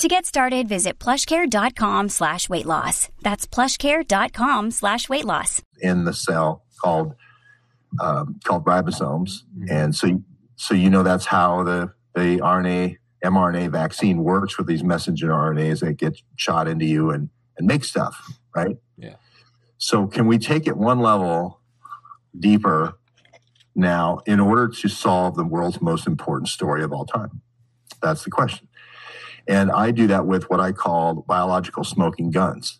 [0.00, 3.10] To get started, visit plushcare.com slash weight loss.
[3.20, 5.60] That's plushcare.com slash weight loss.
[5.82, 7.14] in the cell called
[8.00, 10.22] um, called ribosomes, and so
[10.56, 15.80] so you know that's how the the RNA mRNA vaccine works with these messenger RNAs
[15.80, 18.78] that get shot into you and and make stuff, right?
[18.96, 19.16] Yeah.
[19.76, 21.60] So can we take it one level
[22.38, 22.94] deeper
[23.74, 27.42] now in order to solve the world's most important story of all time?
[28.00, 28.66] That's the question.
[29.50, 32.78] And I do that with what I call biological smoking guns.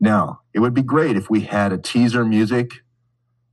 [0.00, 2.72] Now, it would be great if we had a teaser music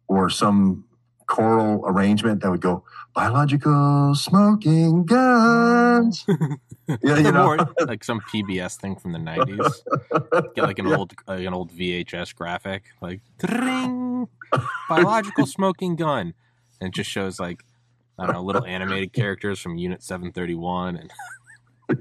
[0.08, 0.86] or some
[1.28, 6.26] choral arrangement that would go, biological smoking guns.
[7.04, 7.56] yeah, you know.
[7.86, 9.84] Like some PBS thing from the nineties.
[10.56, 14.28] Get like an old like an old VHS graphic, like "Tring!
[14.90, 16.34] biological smoking gun,
[16.82, 17.64] and it just shows like
[18.18, 21.12] I don't know little animated characters from Unit Seven Thirty One, and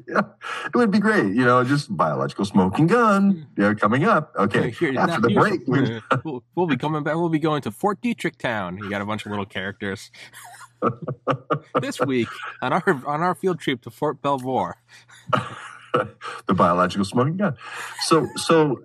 [0.08, 0.22] yeah,
[0.66, 1.26] it would be great.
[1.34, 3.30] You know, just biological smoking gun.
[3.56, 3.62] Hmm.
[3.62, 4.32] Yeah, coming up.
[4.36, 7.14] Okay, Here- after the break, we- we'll, we'll be coming back.
[7.16, 8.78] We'll be going to Fort Detrick Town.
[8.78, 10.10] You got a bunch of little characters.
[11.80, 12.28] this week
[12.60, 14.76] on our on our field trip to Fort Belvoir.
[15.92, 17.56] the biological smoking gun.
[18.00, 18.82] So, so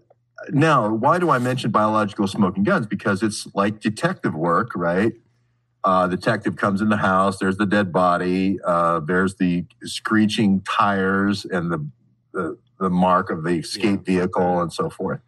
[0.50, 2.86] now, why do I mention biological smoking guns?
[2.86, 5.14] Because it's like detective work, right?
[5.88, 7.38] Uh, detective comes in the house.
[7.38, 8.60] There's the dead body.
[8.62, 11.90] Uh, there's the screeching tires and the
[12.34, 15.22] the, the mark of the escape vehicle and so forth.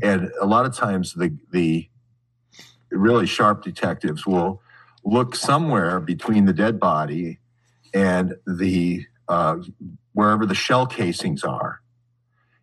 [0.00, 1.88] And a lot of times, the the
[2.92, 4.62] really sharp detectives will
[5.02, 7.40] look somewhere between the dead body
[7.92, 9.56] and the uh,
[10.12, 11.80] wherever the shell casings are,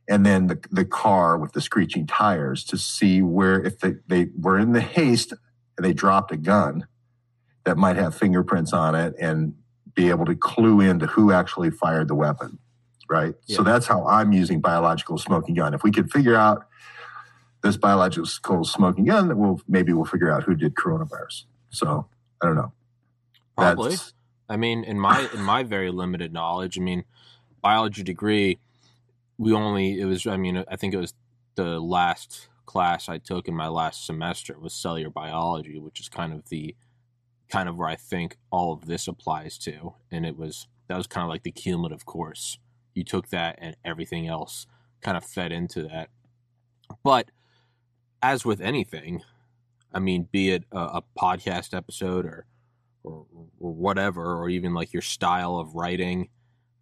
[0.07, 4.29] and then the, the car with the screeching tires to see where if they, they
[4.39, 5.33] were in the haste
[5.75, 6.87] and they dropped a gun
[7.67, 9.53] that might have fingerprints on it and
[9.93, 12.57] be able to clue into who actually fired the weapon.
[13.09, 13.35] Right.
[13.43, 15.73] So that's how I'm using biological smoking gun.
[15.73, 16.65] If we could figure out
[17.63, 21.43] this biological smoking gun, that we'll maybe we'll figure out who did coronavirus.
[21.69, 22.07] So
[22.41, 22.71] I don't know.
[23.57, 23.91] Probably.
[23.91, 24.13] That's-
[24.49, 27.03] I mean, in my in my very limited knowledge, I mean,
[27.61, 28.59] biology degree,
[29.37, 30.25] we only it was.
[30.25, 31.13] I mean, I think it was
[31.55, 36.31] the last class I took in my last semester was cellular biology, which is kind
[36.31, 36.75] of the
[37.49, 41.07] kind of where I think all of this applies to, and it was that was
[41.07, 42.57] kind of like the cumulative course.
[42.93, 44.67] You took that, and everything else
[45.01, 46.09] kind of fed into that.
[47.03, 47.29] But
[48.21, 49.21] as with anything,
[49.93, 52.45] I mean, be it a, a podcast episode or
[53.03, 53.25] or,
[53.59, 56.29] or whatever, or even like your style of writing.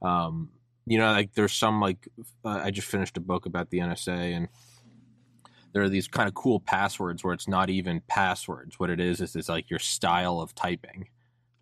[0.02, 0.50] Um,
[0.86, 2.08] you know, like there's some like
[2.44, 4.48] uh, I just finished a book about the NSA, and
[5.76, 8.80] there are these kind of cool passwords where it's not even passwords.
[8.80, 11.10] What it is is it's like your style of typing,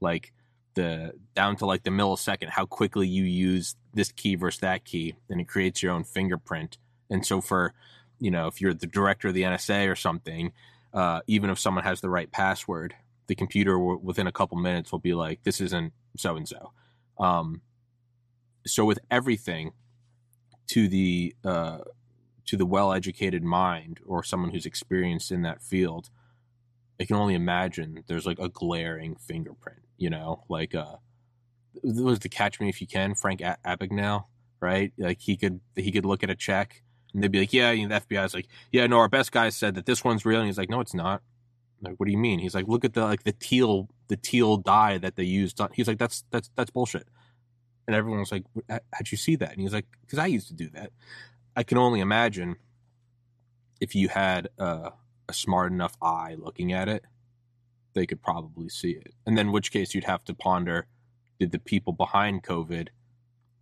[0.01, 0.31] like
[0.75, 5.15] the down to like the millisecond, how quickly you use this key versus that key,
[5.31, 6.77] and it creates your own fingerprint.
[7.09, 7.73] And so for
[8.19, 10.53] you know, if you're the director of the NSA or something,
[10.93, 12.93] uh, even if someone has the right password,
[13.25, 16.71] the computer w- within a couple minutes will be like, "This isn't so and so."
[18.67, 19.73] So with everything,
[20.67, 21.79] to the uh,
[22.45, 26.09] to the well-educated mind or someone who's experienced in that field,
[26.99, 29.79] I can only imagine there's like a glaring fingerprint.
[29.97, 30.97] You know, like uh,
[31.83, 34.25] was the Catch Me If You Can, Frank a- Abagnale,
[34.59, 34.91] right?
[34.97, 36.83] Like he could he could look at a check
[37.13, 39.49] and they'd be like, "Yeah," you know, the FBI's like, "Yeah, no, our best guy
[39.49, 41.21] said that this one's real," and he's like, "No, it's not."
[41.81, 42.39] Like, what do you mean?
[42.39, 45.59] He's like, look at the like the teal the teal dye that they used.
[45.73, 47.07] He's like, that's that's that's bullshit.
[47.87, 49.51] And everyone was like, "H- how'd you see that?
[49.51, 50.91] And he's like, because I used to do that.
[51.55, 52.55] I can only imagine
[53.79, 54.91] if you had uh,
[55.27, 57.05] a smart enough eye looking at it,
[57.93, 59.13] they could probably see it.
[59.25, 60.87] And then, in which case, you'd have to ponder:
[61.39, 62.89] Did the people behind COVID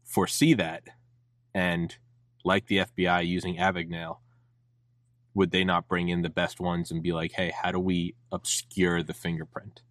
[0.05, 0.83] foresee that?
[1.53, 1.95] And
[2.43, 4.17] like the FBI using Abagnale,
[5.33, 8.15] would they not bring in the best ones and be like, hey, how do we
[8.31, 9.81] obscure the fingerprint?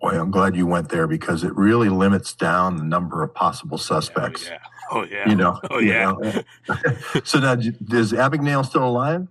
[0.00, 3.78] Boy, I'm glad you went there because it really limits down the number of possible
[3.78, 4.46] suspects.
[4.48, 4.58] Oh, yeah.
[5.02, 5.60] You know.
[5.70, 6.12] Oh, you yeah.
[6.12, 6.42] know.
[7.24, 9.26] so now, is Abagnale still alive?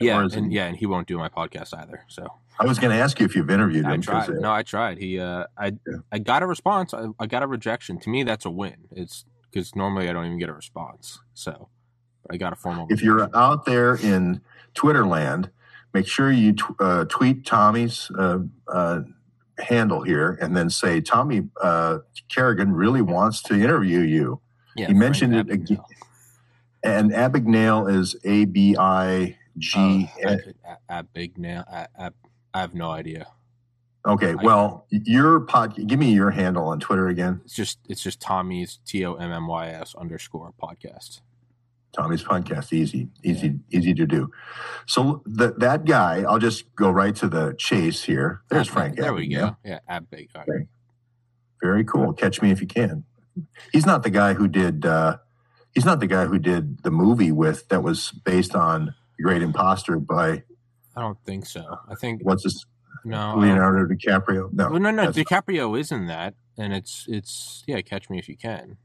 [0.00, 0.24] Yeah.
[0.24, 0.66] Is And it- yeah.
[0.66, 2.04] And he won't do my podcast either.
[2.08, 2.26] So
[2.60, 4.02] I was going to ask you if you've interviewed I him.
[4.02, 4.36] 'cause, tried.
[4.36, 4.98] uh, No, I tried.
[4.98, 5.98] He, uh, I, Yeah.
[6.12, 6.92] I got a response.
[6.92, 7.98] I, I got a rejection.
[8.00, 8.76] To me, that's a win.
[8.90, 11.20] It's because normally I don't even get a response.
[11.34, 11.68] So
[12.30, 12.86] I got a formal.
[12.90, 14.40] If you're out there in
[14.74, 15.50] Twitter land,
[15.94, 19.00] make sure you t- uh, tweet Tommy's uh, uh,
[19.58, 24.40] handle here and then say Tommy uh, Kerrigan really wants to interview you.
[24.76, 25.80] Yeah, he mentioned it again.
[26.84, 30.10] And Abigail is A B I G.
[30.24, 30.38] Oh, I
[30.90, 31.64] A- Abagnale.
[31.98, 32.12] A-
[32.54, 33.26] I have no idea.
[34.06, 35.74] Okay, well, your pod.
[35.86, 37.40] Give me your handle on Twitter again.
[37.44, 41.20] It's just it's just Tommy's T O M M Y S underscore podcast.
[41.92, 44.30] Tommy's podcast, easy, easy, easy to do.
[44.86, 48.42] So that that guy, I'll just go right to the chase here.
[48.50, 48.96] There's ah, Frank.
[48.96, 49.56] There we go.
[49.64, 50.28] Yeah, Abig.
[50.36, 50.66] Okay.
[51.62, 52.12] Very cool.
[52.12, 53.04] Catch me if you can.
[53.72, 54.84] He's not the guy who did.
[54.86, 55.18] uh
[55.74, 59.42] He's not the guy who did the movie with that was based on The Great
[59.42, 60.42] Imposter by
[60.96, 61.78] I don't think so.
[61.88, 62.66] I think what's his
[63.04, 63.36] no.
[63.36, 64.52] Leonardo DiCaprio.
[64.52, 65.12] No, Well, no, no.
[65.12, 67.80] DiCaprio is in that, and it's it's yeah.
[67.82, 68.76] Catch me if you can.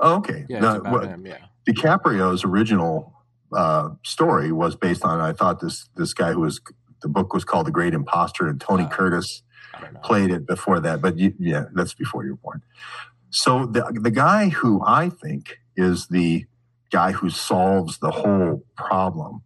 [0.00, 0.46] Oh, okay.
[0.48, 1.26] Yeah, No, what- him.
[1.26, 1.38] Yeah.
[1.68, 3.12] DiCaprio's original
[3.52, 5.20] uh, story was based on.
[5.20, 6.60] I thought this this guy who was
[7.02, 8.88] the book was called The Great Imposter, and Tony Oh.
[8.88, 9.42] Curtis
[9.74, 10.00] I don't know.
[10.00, 11.02] played it before that.
[11.02, 12.62] But you, yeah, that's before you were born.
[13.32, 16.46] So the the guy who I think is the
[16.90, 19.42] guy who solves the whole problem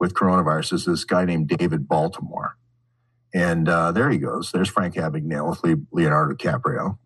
[0.00, 2.56] with coronavirus is this guy named David Baltimore.
[3.32, 4.50] And uh, there he goes.
[4.50, 6.98] There's Frank Abagnale with Leonardo DiCaprio.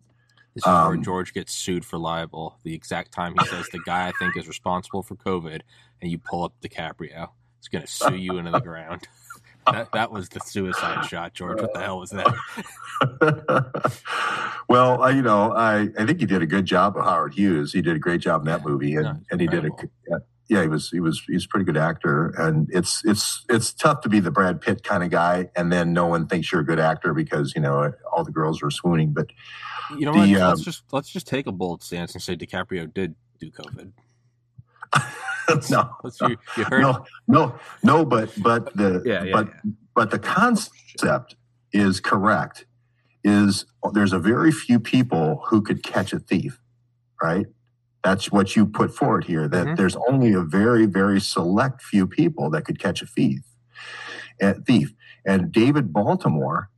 [0.55, 2.57] This is where Um, George gets sued for libel.
[2.63, 5.61] The exact time he says the guy I think is responsible for COVID,
[6.01, 7.29] and you pull up DiCaprio,
[7.59, 9.07] he's going to sue you into the ground.
[9.71, 11.61] That, that was the suicide shot, George.
[11.61, 12.33] What the hell was that?
[14.69, 17.73] well, I, you know, I, I think he did a good job of Howard Hughes.
[17.73, 19.69] He did a great job in that movie, and, no, and he did a
[20.49, 24.01] yeah, he was he was he's a pretty good actor, and it's it's it's tough
[24.01, 26.65] to be the Brad Pitt kind of guy, and then no one thinks you're a
[26.65, 29.11] good actor because you know all the girls are swooning.
[29.11, 29.27] But
[29.91, 30.41] You know The, what?
[30.41, 33.91] um, let's just let's just take a bold stance and say DiCaprio did do COVID.
[35.69, 39.71] no, Let's, you, you heard no, no, no, but but the Yeah, yeah, but yeah.
[39.95, 41.35] but the concept
[41.71, 42.65] is correct.
[43.23, 46.59] Is there's a very few people who could catch a thief,
[47.21, 47.45] right?
[48.03, 49.47] That's what you put forward here.
[49.47, 49.77] That Mhm.
[49.77, 53.41] there's only a very very select few people that could catch a thief.
[54.39, 54.93] And thief
[55.25, 56.69] and David Baltimore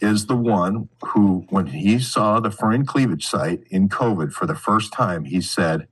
[0.00, 4.56] is the one who, when he saw the foreign cleavage site in COVID for the
[4.56, 5.86] first time, he said,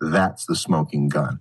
[0.00, 1.40] "That's the smoking gun."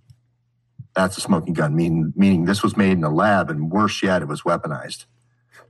[0.98, 4.24] that's a smoking gun, meaning, meaning this was made in a lab, and worse yet,
[4.24, 5.06] it was weaponized.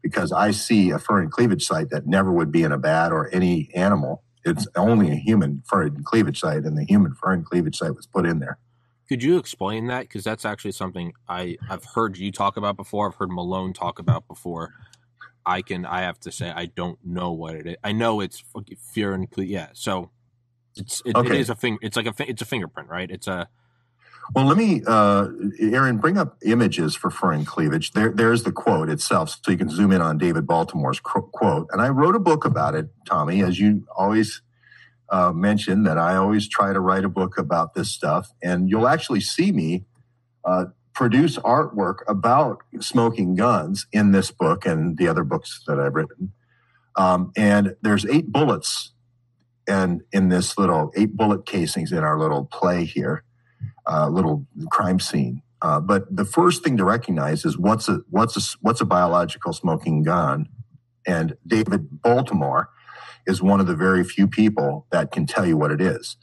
[0.02, 3.12] Because I see a fur and cleavage site that never would be in a bat
[3.12, 4.24] or any animal.
[4.46, 7.94] It's only a human fur and cleavage site, and the human fur and cleavage site
[7.96, 8.58] was put in there.
[9.10, 10.02] Could you explain that?
[10.02, 13.08] Because that's actually something I I've heard you talk about before.
[13.10, 14.74] I've heard Malone talk about before.
[15.46, 17.76] I can I have to say I don't know what it is.
[17.84, 18.44] I know it's
[18.94, 19.70] fear and yeah.
[19.74, 20.12] So
[20.80, 21.40] it's it, it Okay.
[21.40, 21.80] is a finger.
[21.82, 23.10] It's like a it's a fingerprint, right?
[23.10, 23.48] It's a
[24.36, 25.30] Well, let me, uh,
[25.60, 27.94] Aaron, bring up images for fur and cleavage.
[27.94, 31.68] There, there's the quote itself, so you can zoom in on David Baltimore's qu- quote.
[31.72, 34.42] And I wrote a book about it, Tommy, as you always
[35.10, 38.34] uh, mention that I always try to write a book about this stuff.
[38.44, 39.86] And you'll actually see me
[40.44, 45.96] uh, produce artwork about smoking guns in this book and the other books that I've
[45.96, 46.34] written.
[46.98, 48.92] Um, and there's eight bullets
[49.68, 53.24] and in this little eight bullet casings in our little play here
[53.88, 55.42] uh, little crime scene.
[55.62, 59.54] Uh, but the first thing to recognize is what's a what's a what's a biological
[59.54, 60.48] smoking gun,
[61.08, 62.70] and David Baltimore
[63.26, 66.16] is one of the very few people that can tell you what it is.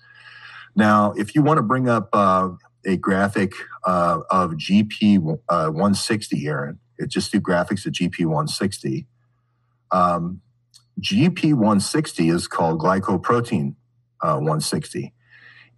[0.77, 2.51] Now, if you want to bring up uh,
[2.87, 3.53] a graphic
[3.85, 9.07] uh, of GP uh, 160, Aaron, it just do graphics of GP 160.
[9.91, 10.41] Um,
[11.01, 13.75] GP 160 is called glycoprotein
[14.23, 15.13] uh, 160.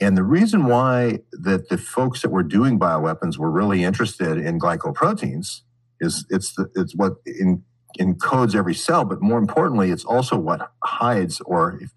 [0.00, 4.58] And the reason why that the folks that were doing bioweapons were really interested in
[4.60, 5.62] glycoproteins
[6.00, 7.62] is it's the, it's what in,
[7.98, 11.92] encodes every cell, but more importantly, it's also what hides or if,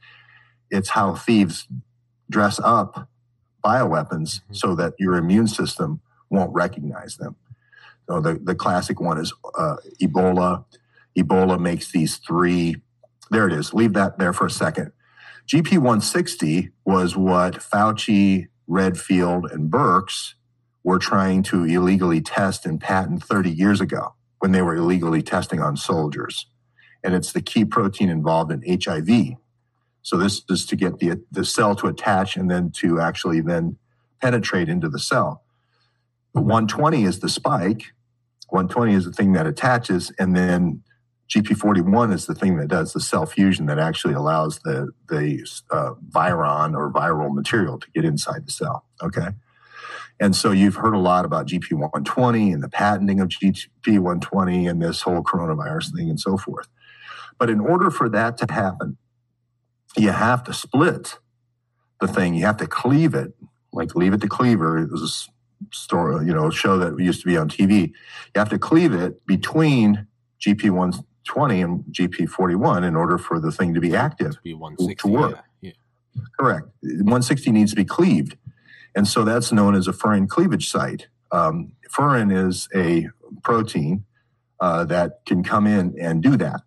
[0.72, 1.68] it's how thieves
[2.30, 3.10] dress up
[3.64, 4.56] bioweapons Mhm.
[4.56, 6.00] so that your immune system
[6.30, 7.36] won't recognize them.
[8.08, 10.64] So the, the classic one is uh, Ebola.
[11.18, 12.82] Ebola makes these three.
[13.30, 13.74] There it is.
[13.74, 14.92] Leave that there for a second.
[15.48, 20.36] GP 160 was what Fauci, Redfield, and Burks
[20.84, 25.60] were trying to illegally test and patent 30 years ago when they were illegally testing
[25.60, 26.48] on soldiers.
[27.04, 29.38] And it's the key protein involved in HIV.
[30.02, 33.78] So this is to get the, the cell to attach and then to actually then
[34.22, 35.44] penetrate into the cell.
[36.34, 37.94] The 120 is the spike.
[38.50, 40.84] 120 is the thing that attaches, and then
[41.30, 45.94] GP41 is the thing that does the cell fusion that actually allows the, the uh,
[46.10, 48.86] viron or viral material to get inside the cell.
[49.02, 49.28] Okay.
[50.20, 55.02] And so you've heard a lot about GP120 and the patenting of GP120 and this
[55.02, 56.68] whole coronavirus thing and so forth.
[57.38, 58.98] But in order for that to happen,
[59.98, 61.20] you have to split
[62.02, 63.34] the thing, you have to cleave it,
[63.72, 64.78] like leave it to cleaver.
[64.78, 65.30] It was
[65.72, 67.90] a story, you know, show that used to be on TV.
[67.90, 67.94] You
[68.36, 70.08] have to cleave it between
[70.42, 74.96] GP1 20 and GP41 in order for the thing to be active, to, be 160,
[74.96, 75.46] to work.
[75.62, 75.72] Yeah,
[76.16, 76.24] yeah.
[76.40, 76.68] Correct.
[76.82, 78.36] 160 needs to be cleaved.
[78.96, 81.08] And so that's known as a furin cleavage site.
[81.32, 83.10] Um, furin is a
[83.44, 84.06] protein
[84.60, 86.62] uh, that can come in and do that.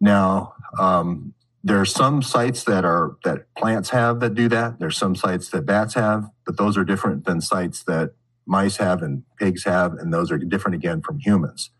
[0.00, 4.78] Now, um, there are some sites that are that plants have that do that.
[4.78, 8.14] There's some sites that bats have, but those are different than sites that
[8.46, 11.70] mice have and pigs have, and those are different again from humans.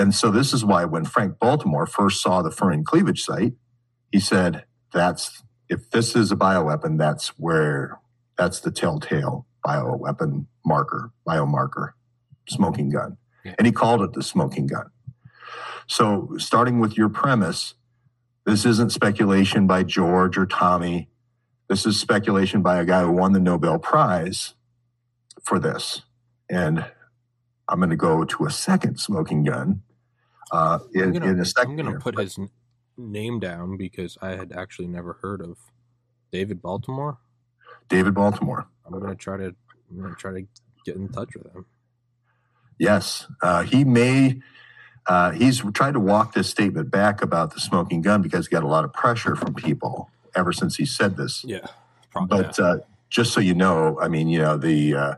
[0.00, 3.52] And so this is why when Frank Baltimore first saw the furin cleavage site,
[4.10, 4.64] he said,
[4.94, 8.00] "That's if this is a bioweapon, that's where
[8.38, 11.90] that's the telltale bioweapon marker, biomarker,
[12.48, 13.56] smoking gun." Yeah.
[13.58, 14.86] And he called it the smoking gun.
[15.86, 17.74] So, starting with your premise,
[18.46, 21.10] this isn't speculation by George or Tommy.
[21.68, 24.54] This is speculation by a guy who won the Nobel Prize
[25.42, 26.00] for this.
[26.48, 26.86] And
[27.68, 29.82] I'm going to go to a second smoking gun
[30.52, 32.38] uh, in, I'm gonna, in a 2nd I'm gonna put his
[32.96, 35.58] name down because I had actually never heard of
[36.30, 37.18] David Baltimore.
[37.88, 38.68] David Baltimore.
[38.86, 39.54] I'm gonna try to
[39.90, 40.46] I'm gonna try to
[40.84, 41.66] get in touch with him.
[42.78, 44.40] Yes, uh, he may.
[45.06, 48.62] Uh, he's tried to walk this statement back about the smoking gun because he got
[48.62, 51.44] a lot of pressure from people ever since he said this.
[51.44, 51.66] Yeah,
[52.10, 52.42] probably.
[52.42, 52.78] But uh,
[53.08, 55.14] just so you know, I mean, you know, the uh,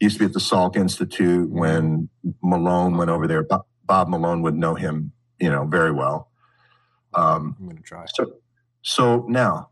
[0.00, 2.08] used to be at the Salk Institute when
[2.42, 3.42] Malone went over there.
[3.42, 6.30] Bob, Bob Malone would know him, you know, very well.
[7.14, 8.04] Um, I'm gonna try.
[8.14, 8.32] so,
[8.82, 9.70] so now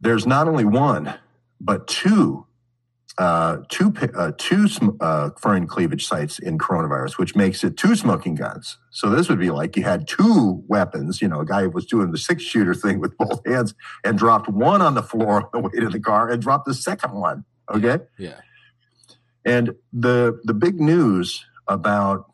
[0.00, 1.14] there's not only one,
[1.60, 2.46] but two,
[3.18, 8.34] uh, two, uh, two sm- uh, cleavage sites in coronavirus, which makes it two smoking
[8.34, 8.78] guns.
[8.90, 11.22] So this would be like you had two weapons.
[11.22, 14.48] You know, a guy was doing the six shooter thing with both hands and dropped
[14.48, 17.44] one on the floor on the way to the car and dropped the second one.
[17.72, 17.98] Okay.
[18.18, 18.40] Yeah.
[19.44, 22.31] And the the big news about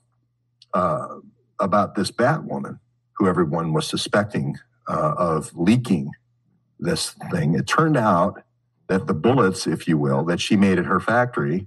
[0.74, 1.16] uh,
[1.58, 2.78] about this Batwoman,
[3.16, 4.56] who everyone was suspecting
[4.88, 6.10] uh, of leaking
[6.78, 8.42] this thing, it turned out
[8.88, 11.66] that the bullets, if you will, that she made at her factory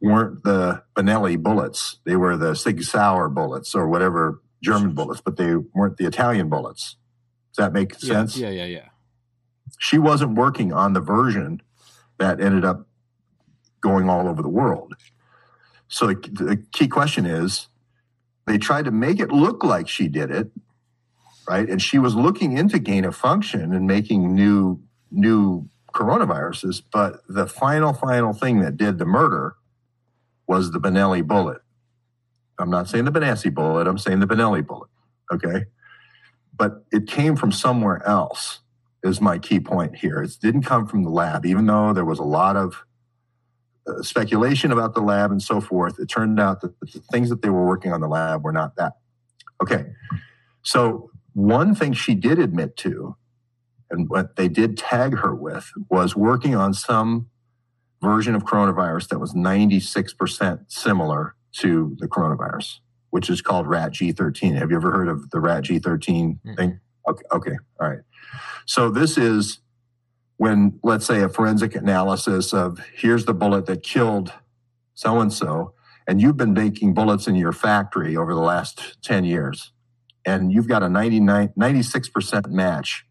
[0.00, 1.98] weren't the Benelli bullets.
[2.04, 6.48] They were the Sig Sauer bullets or whatever German bullets, but they weren't the Italian
[6.48, 6.96] bullets.
[7.54, 8.36] Does that make Yeah, sense?
[8.36, 8.88] Yeah, yeah, yeah.
[9.78, 11.60] she wasn't working on the version
[12.18, 12.86] that ended up
[13.80, 14.94] going all over the world.
[15.88, 17.68] So the, the key question is
[18.46, 20.50] they tried to make it look like she did it,
[21.48, 21.68] right?
[21.68, 24.80] And she was looking into gain of function and making new
[25.10, 29.56] new coronaviruses, but the final final thing that did the murder
[30.46, 31.60] was the Benelli bullet.
[32.58, 34.90] I'm not saying the Benassi bullet, I'm saying the Benelli bullet,
[35.32, 35.66] okay?
[36.54, 38.60] But it came from somewhere else
[39.02, 40.22] is my key point here.
[40.22, 42.84] It didn't come from the lab, even though there was a lot of
[44.02, 45.98] speculation about the lab and so forth.
[45.98, 48.76] It turned out that the things that they were working on the lab were not
[48.76, 48.94] that.
[49.62, 49.86] Okay.
[50.62, 53.16] So, one thing she did admit to,
[53.90, 57.28] and what they did tag her with, was working on some
[58.02, 62.78] version of coronavirus that was 96% similar to the coronavirus,
[63.10, 64.56] which is called RAT G13.
[64.58, 66.56] Have you ever heard of the RAT G13 Mm.
[66.56, 66.80] thing?
[67.08, 67.22] Okay.
[67.32, 67.56] Okay.
[67.80, 68.00] All right.
[68.66, 69.58] So this is
[70.42, 74.32] when, let's say, a forensic analysis of here's the bullet that killed
[74.92, 75.72] so and so,
[76.08, 79.70] and you've been making bullets in your factory over the last 10 years,
[80.26, 83.06] and you've got a 99, 96% match.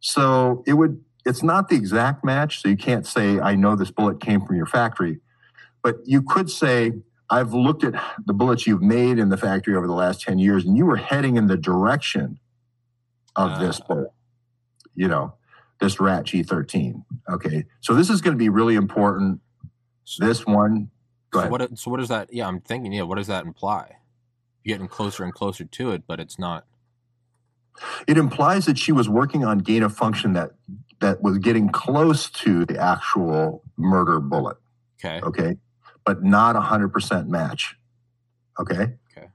[0.00, 2.60] So it would, it's not the exact match.
[2.60, 5.20] So you can't say, I know this bullet came from your factory,
[5.80, 6.90] but you could say,
[7.30, 7.94] I've looked at
[8.26, 10.96] the bullets you've made in the factory over the last 10 years, and you were
[10.96, 12.40] heading in the direction
[13.36, 13.86] of this Ah.
[13.86, 14.10] bullet,
[14.96, 15.34] you know,
[15.80, 17.04] this rat G13.
[17.30, 17.64] Okay.
[17.80, 19.40] So this is going to be really important.
[20.18, 20.90] This one,
[21.32, 21.78] So what?
[21.78, 22.32] So what does that?
[22.32, 22.92] Yeah, I'm thinking.
[22.92, 23.96] Yeah, what does that imply?
[24.64, 26.64] You're getting closer and closer to it, but it's not.
[28.08, 30.52] it implies that she was working on gain of function that
[31.00, 34.56] that was getting close to the actual murder bullet.
[34.98, 35.20] Okay.
[35.22, 35.56] Okay.
[36.04, 37.76] But not a hundred percent match.
[38.58, 38.94] Okay.
[39.16, 39.28] Okay.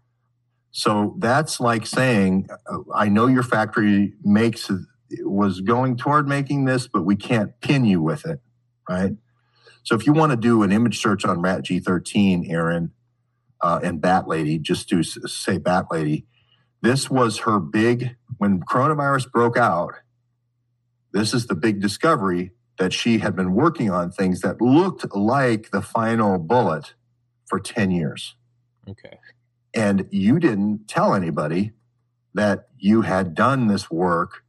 [0.72, 4.72] So that's like saying, uh, I know your factory makes
[5.20, 8.40] was going toward making this, but we can't pin you with it,
[8.90, 9.14] right?
[9.84, 12.92] So if you want to do an image search on Rat G13, Aaron,
[13.62, 16.26] uh, and Bat Lady, just do s- say Bat Lady.
[16.82, 19.94] This was her big when coronavirus broke out.
[21.14, 25.70] This is the big discovery that she had been working on things that looked like
[25.72, 26.94] the final bullet
[27.48, 28.36] for 10 years.
[28.88, 29.20] Okay.
[29.74, 31.74] And you didn't tell anybody
[32.34, 34.44] that you had done this work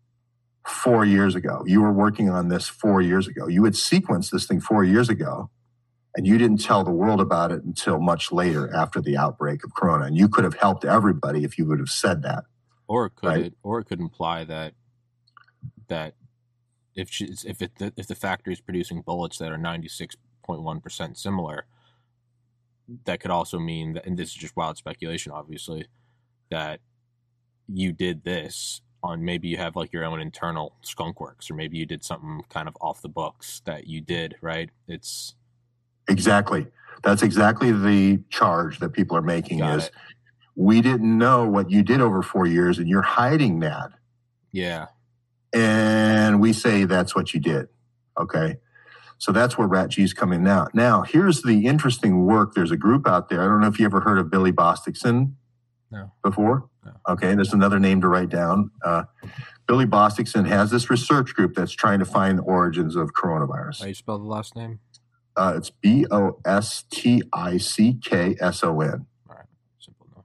[0.67, 1.63] four years ago.
[1.67, 3.49] You were working on this four years ago.
[3.49, 5.51] You had sequenced this thing four years ago,
[6.17, 9.75] and you didn't tell the world about it until much later after the outbreak of
[9.75, 10.05] Corona.
[10.05, 12.45] And you could have helped everybody if you would have said that.
[12.87, 13.45] Or it could Right.
[13.47, 14.75] it, or it could imply that
[15.89, 16.15] that
[16.95, 20.63] if she's if it if the factory is producing bullets that are ninety six point
[20.63, 21.67] one percent similar,
[23.05, 25.87] that could also mean that, and this is just wild speculation, obviously,
[26.51, 26.81] that
[27.67, 31.77] you did this on maybe you have like your own internal skunk works, or maybe
[31.77, 34.71] you did something kind of off the books that you did, right?
[34.89, 35.35] It's
[36.09, 36.67] Exactly.
[37.03, 39.93] That's exactly the charge that people are making Got is it.
[40.55, 43.91] we didn't know what you did over four years and you're hiding that.
[44.53, 44.87] yeah,
[45.53, 47.69] And we say that's what you did.
[48.19, 48.57] Okay.
[49.19, 50.67] So that's where Rat G's coming now.
[50.75, 52.55] Now, here's the interesting work.
[52.55, 53.41] There's a group out there.
[53.41, 55.35] I don't know if you ever heard of Billy Bosticson
[55.91, 56.69] no, before.
[57.09, 57.35] Okay.
[57.35, 58.71] There's another name to write down.
[58.85, 59.05] Uh,
[59.67, 63.81] Billy Bosticson has this research group that's trying to find the origins of coronavirus.
[63.81, 64.81] how you spell the last name?
[65.37, 69.07] Uh, it's B O S T I C K S O N.
[69.79, 70.25] Simple enough.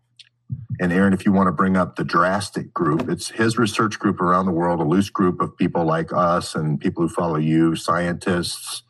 [0.82, 4.20] And Aaron, if you want to bring up the drastic group, it's his research group
[4.20, 7.76] around the world, a loose group of people like us and people who follow you,
[7.76, 8.84] scientists,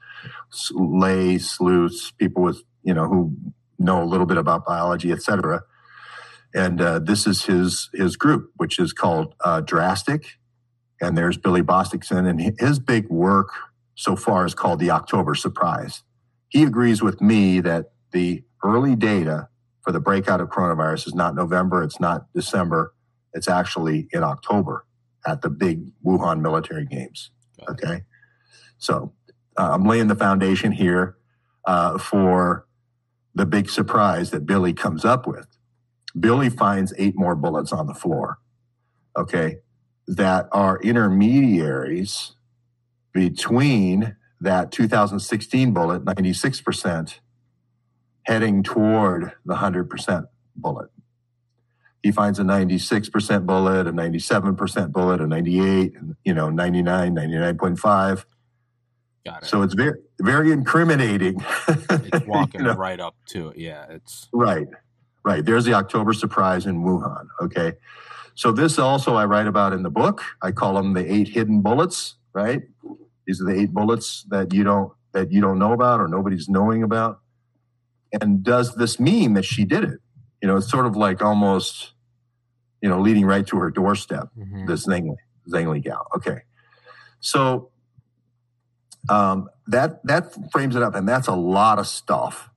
[0.71, 3.35] lay sleuths, people with, you know, who
[3.77, 5.61] know a little bit about biology, et cetera.
[6.55, 10.25] And uh, this is his his group, which is called uh, Drastic.
[10.99, 13.49] And there's Billy Bosticson, and his big work
[13.95, 16.03] so far is called the October Surprise.
[16.49, 19.49] He agrees with me that the early data
[19.81, 22.93] for the breakout of coronavirus is not November, it's not December,
[23.33, 24.85] it's actually in October
[25.25, 27.31] at the big Wuhan military games.
[27.69, 28.03] Okay.
[28.77, 29.13] So
[29.57, 31.17] uh, I'm laying the foundation here
[31.65, 32.65] uh, for
[33.35, 35.56] the big surprise that Billy comes up with.
[36.19, 38.39] Billy finds eight more bullets on the floor,
[39.15, 39.57] okay,
[40.07, 42.33] that are intermediaries
[43.13, 47.19] between that 2016 bullet, 96%,
[48.23, 50.89] heading toward the 100% bullet.
[52.03, 58.25] He finds a 96% bullet, a 97% bullet, a 98, and, you know, 99, 99.5.
[59.25, 59.45] Got it.
[59.47, 61.43] So it's very, very incriminating.
[61.67, 62.75] it's walking You know?
[62.75, 63.57] right up to it.
[63.57, 64.67] Yeah, it's Right,
[65.27, 65.45] right.
[65.45, 67.27] There's the October surprise in Wuhan.
[67.41, 67.73] Okay.
[68.33, 70.21] So this also I write about in the book.
[70.41, 72.61] I call them the eight hidden bullets, right?
[73.25, 76.47] These are the eight bullets that you don't that you don't know about or nobody's
[76.47, 77.19] knowing about.
[78.21, 79.99] And does this mean that she did it?
[80.41, 81.93] You know, it's sort of like almost,
[82.81, 84.65] you know, leading right to her doorstep mhm.
[84.67, 85.17] this Zangli,
[85.49, 86.07] Zangli gal.
[86.15, 86.43] Okay.
[87.19, 87.71] So
[89.09, 92.49] um, that that frames it up, and that's a lot of stuff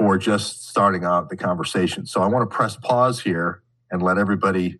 [0.00, 2.06] for just starting out the conversation.
[2.06, 4.78] So I want to press pause here and let everybody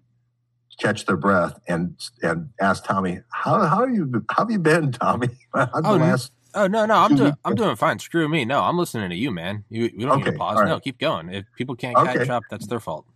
[0.79, 5.29] catch their breath and and ask Tommy how how you how have you been, Tommy?
[5.55, 7.99] Oh, last- Oh no, no, I'm doing I'm doing fine.
[8.01, 8.45] Screw me.
[8.45, 9.63] No, I'm listening to you, man.
[9.69, 10.59] You we don't need to pause.
[10.59, 10.67] right.
[10.69, 11.29] No, keep going.
[11.29, 12.15] If people can't Okay.
[12.15, 13.07] catch up, that's their fault.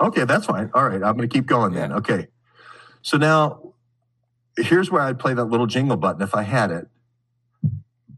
[0.00, 0.70] Okay, that's fine.
[0.74, 1.90] All right, I'm going to keep going then.
[1.90, 1.96] Yeah.
[1.96, 2.28] Okay.
[3.02, 3.72] So now
[4.58, 6.86] here's where I'd play that little jingle button if I had it.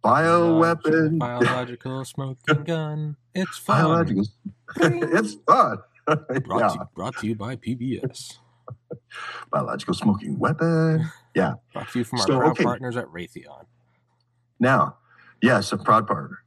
[0.04, 1.18] Bioweapon.
[1.18, 3.16] biological smoking gun.
[3.34, 3.84] It's fun.
[3.84, 4.26] Biological.
[4.76, 5.78] it's fun.
[6.06, 6.68] Brought, yeah.
[6.68, 8.38] to, brought to you by PBS.
[9.52, 11.06] Biological smoking weapon.
[11.34, 11.54] Yeah.
[11.72, 12.64] brought to you from our So, proud okay.
[12.64, 13.66] partners at Raytheon.
[14.58, 14.96] Now,
[15.40, 16.38] yes, a proud partner.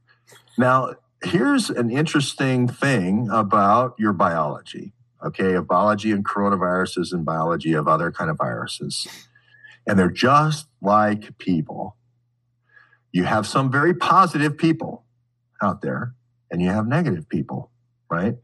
[0.58, 4.92] Now, here's an interesting thing about your biology,
[5.24, 9.08] okay, of biology and coronaviruses and biology of other kind of viruses.
[9.86, 11.96] And they're just like people.
[13.12, 15.04] You have some very positive people
[15.62, 16.14] out there,
[16.50, 17.70] and you have negative people,
[18.10, 18.36] right?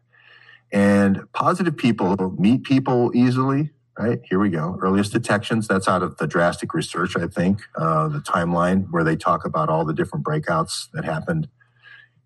[0.73, 4.21] And positive people meet people easily, right?
[4.25, 4.79] Here we go.
[4.81, 9.17] Earliest detections, that's out of the drastic research, I think, uh, the timeline where they
[9.17, 11.49] talk about all the different breakouts that happened.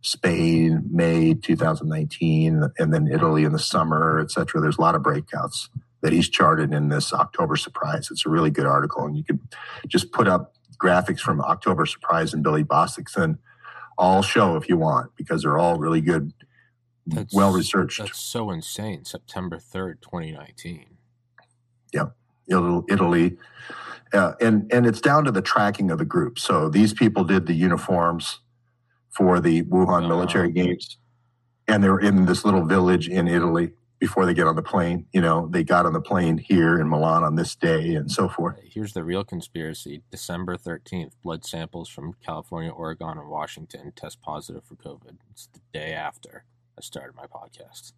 [0.02, 4.60] Spain, May 2019, and then Italy in the summer, et cetera.
[4.60, 5.70] There's a lot of breakouts
[6.02, 8.08] that he's charted in this October Surprise.
[8.10, 9.40] It's a really good article, and you could
[9.88, 13.38] just put up graphics from October Surprise and Billy Bosticson.
[13.96, 16.32] All show if you want because they're all really good,
[17.06, 17.98] That's- well researched.
[17.98, 19.04] That's so insane.
[19.04, 20.86] September 3rd, 2019.
[22.46, 23.38] Italy, Italy.
[24.12, 26.38] Uh, and and it's down to the tracking of the group.
[26.38, 28.40] So these people did the uniforms
[29.10, 30.98] for the Wuhan military games,
[31.68, 33.72] and they were in this little village in Italy
[34.04, 35.06] before they get on the plane.
[35.14, 38.28] You know, they got on the plane here in Milan on this day and so
[38.28, 38.60] forth.
[38.62, 44.62] Here's the real conspiracy December 13th, blood samples from California, Oregon, and Washington test positive
[44.62, 45.16] for COVID.
[45.30, 46.44] It's the day after
[46.76, 47.94] I started my podcast.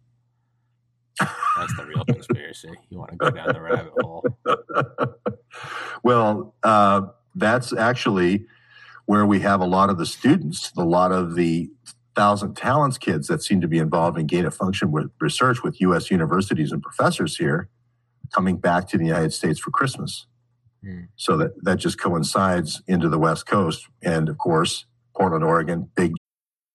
[1.19, 2.71] That's the real conspiracy.
[2.89, 4.25] You want to go down the rabbit hole.
[6.03, 7.01] well, uh,
[7.35, 8.45] that's actually
[9.07, 11.69] where we have a lot of the students, a lot of the
[12.17, 15.79] thousand talents kids that seem to be involved in gain of function with research with
[15.81, 16.09] U.S.
[16.09, 17.69] universities and professors here
[18.33, 20.25] coming back to the United States for Christmas.
[20.83, 21.03] Hmm.
[21.15, 23.87] So that, that just coincides into the West Coast.
[24.01, 26.13] And of course, Portland, Oregon, big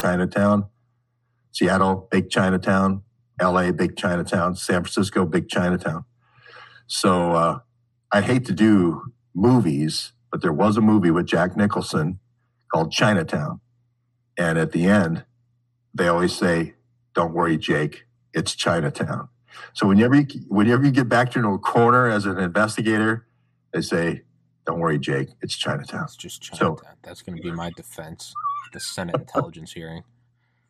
[0.00, 0.66] Chinatown.
[1.52, 3.02] Seattle, big Chinatown.
[3.40, 4.54] LA, big Chinatown.
[4.54, 6.04] San Francisco, big Chinatown.
[6.86, 7.58] So uh,
[8.12, 12.18] I hate to do movies, but there was a movie with Jack Nicholson
[12.72, 13.60] called Chinatown.
[14.38, 15.24] And at the end,
[15.94, 16.74] they always say,
[17.14, 19.28] Don't worry, Jake, it's Chinatown.
[19.74, 23.26] So whenever you, whenever you get back to a corner as an investigator,
[23.72, 24.22] they say,
[24.66, 26.04] Don't worry, Jake, it's Chinatown.
[26.04, 26.78] It's just Chinatown.
[26.78, 28.32] So, That's going to be my defense
[28.72, 30.04] the Senate intelligence hearing.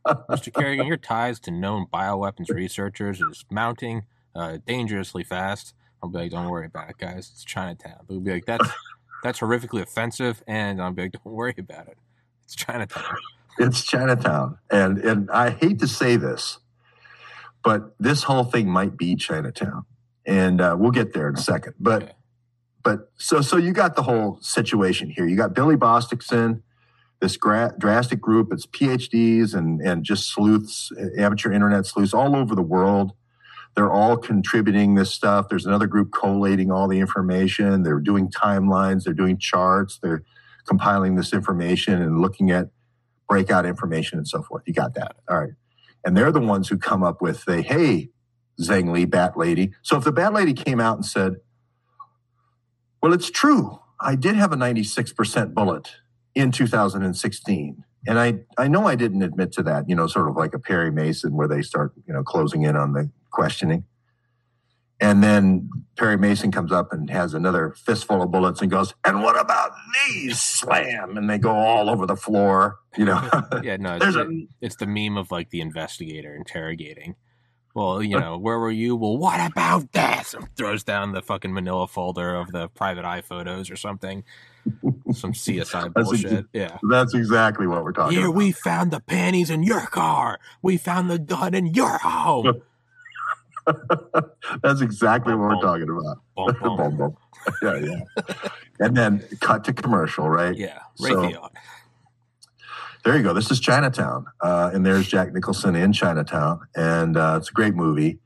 [0.06, 0.52] Mr.
[0.52, 5.74] Kerrigan, your ties to known bioweapons researchers is mounting uh, dangerously fast.
[6.02, 7.30] I'll be like, don't worry about it, guys.
[7.32, 8.04] It's Chinatown.
[8.08, 8.68] We'll be like, that's
[9.22, 11.98] that's horrifically offensive, and I'll be like, don't worry about it.
[12.44, 13.04] It's Chinatown.
[13.58, 16.58] It's Chinatown, and and I hate to say this,
[17.62, 19.84] but this whole thing might be Chinatown,
[20.24, 21.74] and uh, we'll get there in a second.
[21.78, 22.12] But okay.
[22.82, 25.26] but so so you got the whole situation here.
[25.26, 26.62] You got Billy Bosticson
[27.20, 28.52] this gra- drastic group.
[28.52, 33.12] It's PhDs and, and just sleuths, amateur internet sleuths all over the world.
[33.76, 35.48] They're all contributing this stuff.
[35.48, 37.82] There's another group collating all the information.
[37.82, 39.04] They're doing timelines.
[39.04, 39.98] They're doing charts.
[40.02, 40.22] They're
[40.66, 42.68] compiling this information and looking at
[43.28, 44.64] breakout information and so forth.
[44.66, 45.16] You got that.
[45.28, 45.52] All right.
[46.04, 48.08] And they're the ones who come up with the, hey,
[48.60, 49.72] Zheng Li, Bat Lady.
[49.82, 51.36] So if the Bat Lady came out and said,
[53.02, 53.80] well, it's true.
[54.00, 55.90] I did have a 96% bullet
[56.34, 57.84] in 2016.
[58.06, 60.58] And I, I know I didn't admit to that, you know, sort of like a
[60.58, 63.84] Perry Mason where they start, you know, closing in on the questioning.
[65.02, 69.22] And then Perry Mason comes up and has another fistful of bullets and goes, and
[69.22, 69.72] what about
[70.08, 70.40] these?
[70.40, 71.16] Slam.
[71.16, 73.28] And they go all over the floor, you know.
[73.62, 74.28] yeah, no, it's, a,
[74.60, 77.16] it's the meme of like the investigator interrogating.
[77.74, 78.96] Well, you know, where were you?
[78.96, 80.34] Well, what about this?
[80.34, 84.24] And throws down the fucking manila folder of the private eye photos or something.
[85.14, 86.32] Some CSI bullshit.
[86.32, 86.78] Ex- yeah.
[86.88, 88.20] That's exactly what we're talking about.
[88.20, 88.36] Here about.
[88.36, 90.38] we found the panties in your car.
[90.62, 92.62] We found the gun in your home.
[94.62, 96.60] That's exactly what we're talking about.
[96.60, 97.16] Boom, boom.
[97.62, 98.32] yeah, yeah.
[98.80, 100.56] and then cut to commercial, right?
[100.56, 100.80] Yeah.
[101.00, 101.32] Raytheon.
[101.32, 101.50] So,
[103.04, 103.32] there you go.
[103.32, 104.26] This is Chinatown.
[104.42, 106.60] Uh, and there's Jack Nicholson in Chinatown.
[106.76, 108.18] And uh, it's a great movie.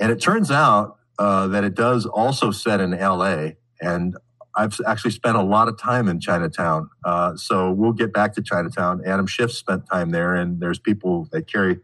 [0.00, 3.50] And it turns out uh, that it does also set in LA.
[3.80, 4.16] And
[4.54, 6.90] I've actually spent a lot of time in Chinatown.
[7.04, 9.02] Uh, so we'll get back to Chinatown.
[9.06, 11.80] Adam Schiff spent time there, and there's people that carry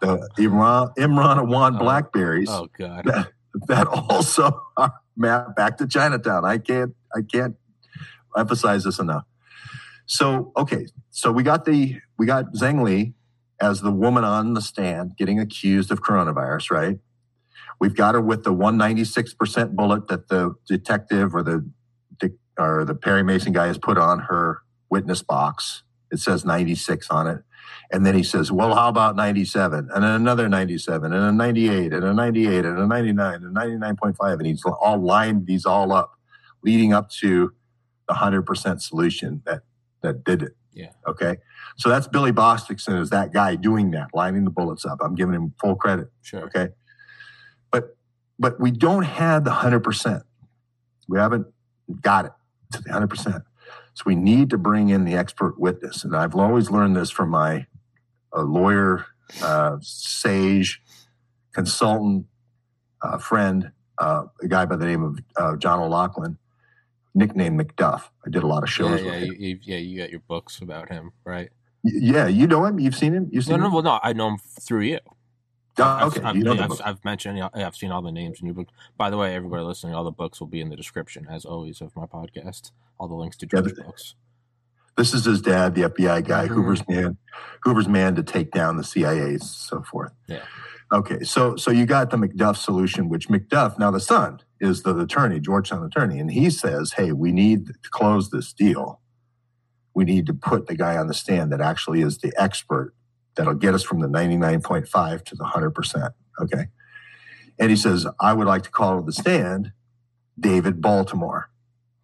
[0.00, 2.48] the Imran, Imran Awan oh, Blackberries.
[2.50, 3.04] Oh, God.
[3.04, 3.28] That,
[3.68, 6.44] that also are mapped back to Chinatown.
[6.44, 7.56] I can't, I can't
[8.36, 9.24] emphasize this enough.
[10.06, 10.86] So, okay.
[11.10, 13.14] So we got the, we got Zheng Li
[13.60, 16.98] as the woman on the stand getting accused of coronavirus, right?
[17.80, 21.68] We've got her with the 196% bullet that the detective or the
[22.58, 25.82] or the Perry Mason guy has put on her witness box.
[26.12, 27.42] It says 96 on it.
[27.90, 31.92] And then he says, well, how about 97 and then another 97 and a 98
[31.92, 34.32] and a 98 and a 99 and 99.5.
[34.34, 36.12] And he's all lined these all up
[36.62, 37.52] leading up to
[38.08, 39.62] the 100% solution that,
[40.02, 40.56] that did it.
[40.72, 40.90] Yeah.
[41.06, 41.36] Okay.
[41.76, 44.98] So that's Billy Bostickson is that guy doing that, lining the bullets up.
[45.00, 46.08] I'm giving him full credit.
[46.22, 46.44] Sure.
[46.44, 46.68] Okay
[48.38, 50.22] but we don't have the 100%.
[51.08, 51.46] We haven't
[52.00, 52.32] got it
[52.72, 53.44] to the 100%.
[53.94, 56.04] So we need to bring in the expert witness.
[56.04, 57.66] And I've always learned this from my
[58.34, 59.06] uh, lawyer,
[59.42, 60.82] uh, sage,
[61.52, 62.26] consultant,
[63.02, 66.38] uh, friend, uh, a guy by the name of uh, John O'Loughlin,
[67.14, 68.08] nicknamed McDuff.
[68.26, 70.90] I did a lot of shows yeah, yeah, you, yeah, you got your books about
[70.90, 71.50] him, right?
[71.84, 72.80] Yeah, you know him.
[72.80, 73.28] You've seen him.
[73.30, 73.72] You've seen no, no, him?
[73.74, 74.98] well, no, I know him through you.
[75.78, 76.80] Oh, I've, okay, I've, you know I've.
[76.84, 78.68] I've mentioned, yeah, I've seen all the names in your book.
[78.96, 81.80] By the way, everybody listening, all the books will be in the description, as always,
[81.80, 82.70] of my podcast.
[82.98, 84.14] All the links to Yeah, George's but- books.
[84.96, 86.50] This is his dad, the FBI guy, Mhm.
[86.50, 87.16] Hoover's man,
[87.64, 90.12] Hoover's man to take down the CIA, and so forth.
[90.28, 90.42] Yeah.
[90.92, 94.96] Okay, so so you got the McDuff solution, which McDuff, now the son is the
[94.96, 99.00] attorney, Georgetown attorney, and he says, "Hey, we need to close this deal.
[99.94, 102.94] We need to put the guy on the stand that actually is the expert
[103.36, 106.66] that'll get us from the ninety nine point five to the hundred percent." Okay,
[107.58, 109.72] and he says, "I would like to call to the stand
[110.38, 111.50] David Baltimore."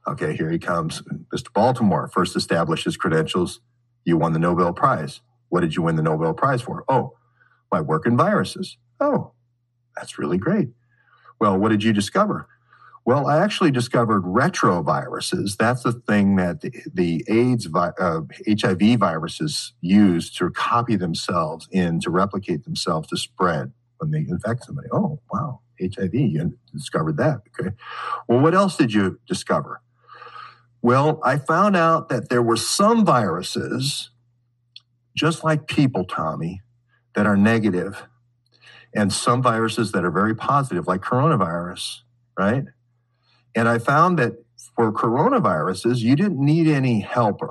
[0.06, 1.02] Okay, here he comes.
[1.34, 1.52] Mr.
[1.52, 3.60] Baltimore first established his credentials.
[4.04, 5.20] You won the Nobel Prize.
[5.50, 6.84] What did you win the Nobel Prize for?
[6.88, 7.16] Oh,
[7.70, 8.76] my work in viruses.
[8.98, 9.32] Oh,
[9.96, 10.70] that's really great.
[11.40, 12.48] Well, what did you discover?
[13.04, 15.56] Well, I actually discovered retroviruses.
[15.56, 21.66] That's the thing that the, the AIDS, vi- uh, HIV viruses use to copy themselves
[21.72, 24.88] in, to replicate themselves, to spread when they infect somebody.
[24.92, 27.40] Oh, wow, HIV, you discovered that.
[27.58, 27.70] Okay.
[28.28, 29.80] Well, what else did you discover?
[30.82, 34.10] Well, I found out that there were some viruses,
[35.14, 36.62] just like people, Tommy,
[37.14, 38.06] that are negative,
[38.94, 41.98] and some viruses that are very positive, like coronavirus,
[42.38, 42.64] right?
[43.54, 44.34] And I found that
[44.76, 47.50] for coronaviruses, you didn't need any helper,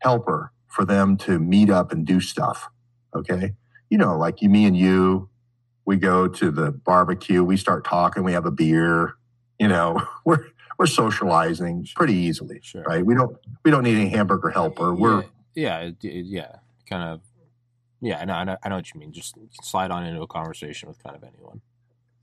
[0.00, 2.68] helper for them to meet up and do stuff.
[3.14, 3.52] Okay.
[3.90, 5.28] You know, like you, me and you,
[5.84, 9.14] we go to the barbecue, we start talking, we have a beer,
[9.58, 10.46] you know, we're,
[10.78, 12.82] we're socializing pretty easily, Sure.
[12.84, 13.04] right?
[13.04, 14.94] We don't, we don't need any hamburger helper.
[14.94, 15.24] We're,
[15.54, 16.56] yeah, yeah, yeah,
[16.88, 17.20] kind of.
[18.00, 19.12] Yeah, I know, I know, I know what you mean.
[19.12, 21.60] Just slide on into a conversation with kind of anyone.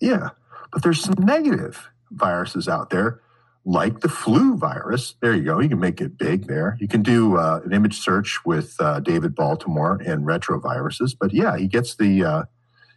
[0.01, 0.29] Yeah,
[0.73, 3.21] but there's some negative viruses out there,
[3.65, 5.15] like the flu virus.
[5.21, 5.59] There you go.
[5.59, 6.77] You can make it big there.
[6.79, 11.15] You can do uh, an image search with uh, David Baltimore and retroviruses.
[11.19, 12.43] But yeah, he gets the uh,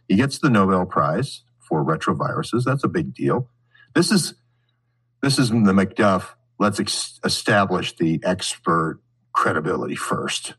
[0.07, 2.63] he gets the Nobel Prize for retroviruses.
[2.63, 3.49] That's a big deal.
[3.95, 4.33] This is
[5.21, 6.29] this is the McDuff.
[6.59, 8.99] Let's ex- establish the expert
[9.33, 10.53] credibility first.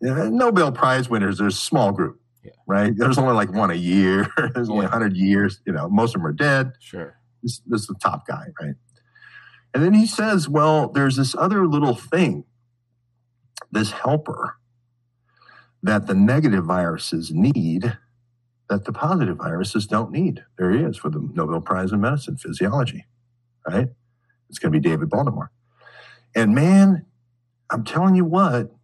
[0.00, 2.50] Nobel Prize winners, there's a small group, Yeah.
[2.66, 2.92] right?
[2.96, 4.26] There's only like one a year.
[4.54, 4.90] there's only Yeah.
[4.90, 5.60] 100 years.
[5.66, 6.72] You know, most of them are dead.
[6.80, 7.16] Sure.
[7.44, 8.74] This, this is the top guy, right?
[9.72, 12.44] And then he says, well, there's this other little thing,
[13.70, 14.56] this helper
[15.82, 17.98] that the negative viruses need
[18.70, 20.42] that the positive viruses don't need.
[20.58, 23.04] There he is for the Nobel Prize in Medicine, Physiology,
[23.68, 23.88] right?
[24.48, 25.50] It's going to be David Baltimore.
[26.34, 27.04] And man,
[27.70, 28.74] I'm telling you what,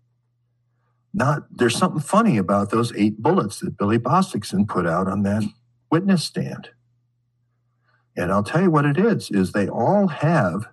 [1.12, 5.42] not there's something funny about those eight bullets that Billy Bostickson put out on that
[5.90, 6.68] witness stand.
[8.20, 10.66] And I'll tell you what it is, is they all have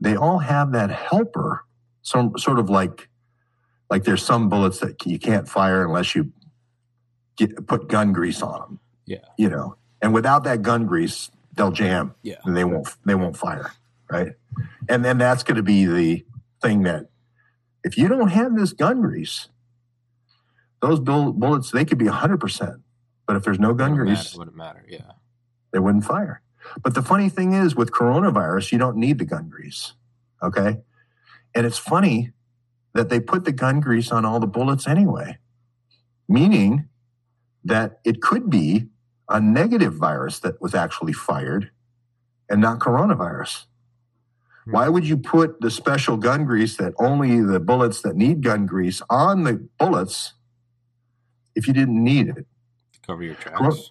[0.00, 1.64] they all have that helper,
[2.02, 3.08] some sort of like
[3.90, 6.32] like there's some bullets that you can't fire unless you
[7.36, 8.80] get put gun grease on them.
[9.06, 9.24] Yeah.
[9.38, 9.76] You know.
[10.02, 12.36] And without that gun grease, they'll jam Yeah.
[12.44, 13.72] and they won't they won't fire,
[14.10, 14.32] right?
[14.88, 16.24] And then that's going to be the
[16.62, 17.06] thing that
[17.84, 19.48] if you don't have this gun grease,
[20.82, 22.82] those bull- bullets they could be 100%.
[23.26, 24.84] But if there's no gun Wouldn't grease, matter, wouldn't matter.
[24.86, 25.12] Yeah.
[25.74, 26.40] They wouldn't fire.
[26.82, 29.92] But the funny thing is, with coronavirus, you don't need the gun grease.
[30.42, 30.78] Okay.
[31.54, 32.30] And it's funny
[32.94, 35.38] that they put the gun grease on all the bullets anyway,
[36.28, 36.88] meaning
[37.64, 38.86] that it could be
[39.28, 41.70] a negative virus that was actually fired
[42.48, 43.64] and not coronavirus.
[44.64, 44.72] Hmm.
[44.72, 48.66] Why would you put the special gun grease that only the bullets that need gun
[48.66, 50.34] grease on the bullets
[51.56, 52.46] if you didn't need it?
[52.92, 53.90] To cover your tracks.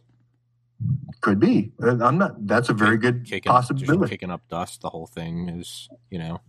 [1.21, 1.71] Could be.
[1.81, 2.47] I'm not.
[2.47, 4.09] That's a very good Kicking, possibility.
[4.09, 4.81] kicking up dust.
[4.81, 6.41] The whole thing is, you know,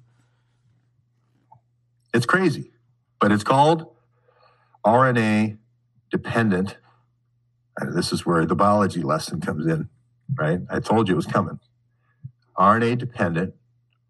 [2.13, 2.73] It's crazy,
[3.21, 3.87] but it's called
[4.85, 5.59] RNA
[6.11, 6.77] dependent.
[7.79, 9.89] And this is where the biology lesson comes in,
[10.37, 10.61] right?
[10.71, 11.59] I told you it was coming.
[12.57, 13.55] RNA dependent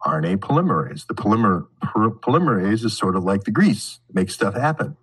[0.05, 1.07] RNA polymerase.
[1.07, 4.97] The polymer, polymerase is sort of like the grease, makes stuff happen.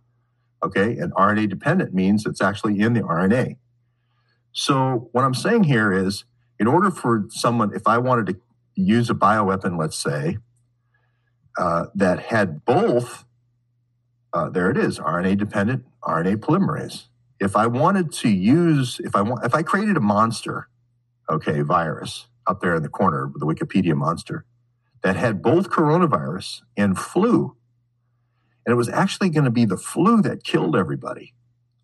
[0.64, 0.98] Okay.
[0.98, 3.58] And RNA dependent means it's actually in the RNA.
[4.54, 6.26] So, what I'm saying here is
[6.60, 8.40] in order for someone, if I wanted to
[8.76, 10.38] use a bioweapon, let's say,
[11.58, 13.26] uh, that had both,
[14.34, 17.08] uh, there it is, RNA dependent RNA polymerase.
[17.40, 20.68] If I wanted to use, if I want, if I created a monster,
[21.30, 24.46] okay, virus up there in the corner, the Wikipedia monster,
[25.04, 27.56] that had both coronavirus and flu,
[28.66, 31.34] and it was actually going to be the flu that killed everybody.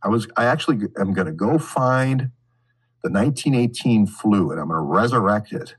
[0.03, 2.31] I was, I actually am going to go find
[3.03, 5.75] the 1918 flu, and I'm going to resurrect it,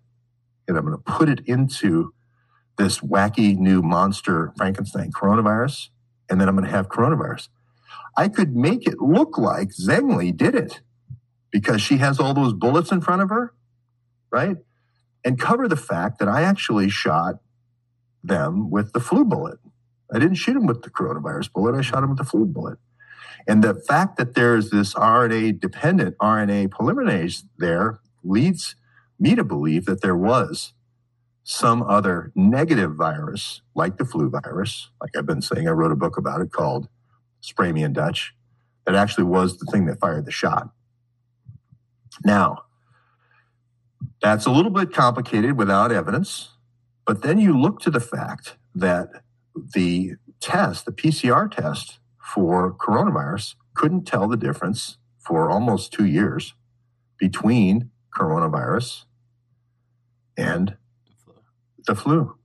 [0.68, 2.14] and I'm going to put it into
[2.78, 5.88] this wacky new monster Frankenstein coronavirus,
[6.30, 7.48] and then I'm going to have coronavirus.
[8.16, 10.80] I could make it look like Zengli did it.
[11.50, 13.54] because she has all those bullets in front of her,
[14.30, 14.56] right?
[15.24, 17.36] And cover the fact that I actually shot
[18.22, 19.58] them with the flu bullet.
[20.12, 22.78] I didn't shoot them with the coronavirus bullet, I shot them with the flu bullet.
[23.46, 28.74] And the fact that there's this RNA dependent RNA polymerase there leads
[29.18, 30.72] me to believe that there was
[31.44, 35.96] some other negative virus, like the flu virus, like I've been saying, I wrote a
[35.96, 36.88] book about it called
[37.40, 38.34] Spray Me in Dutch,
[38.84, 40.70] that actually was the thing that fired the shot.
[42.24, 42.64] Now,
[44.20, 46.50] that's a little bit complicated without evidence,
[47.06, 49.08] but then you look to the fact that
[49.74, 51.97] the test, the PCR test
[52.34, 56.54] for coronavirus, couldn't tell the difference for almost two years
[57.18, 59.04] between coronavirus
[60.36, 60.76] and
[61.86, 62.36] the flu.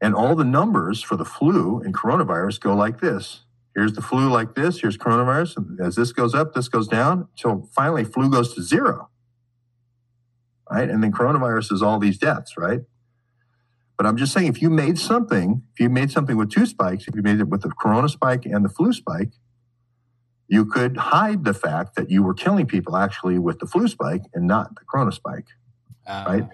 [0.00, 3.42] And all the numbers for the flu and coronavirus go like this.
[3.74, 5.56] Here's the flu like this, here's coronavirus.
[5.56, 9.10] And as this goes up, this goes down until finally flu goes to zero.
[10.70, 10.88] Right?
[10.88, 12.80] And then coronavirus is all these deaths, right?
[13.98, 17.08] But I'm just saying, if you made something, if you made something with two spikes,
[17.08, 19.32] if you made it with the corona spike and the flu spike,
[20.46, 24.22] you could hide the fact that you were killing people actually with the flu spike
[24.32, 25.48] and not the corona spike,
[26.06, 26.48] uh, right?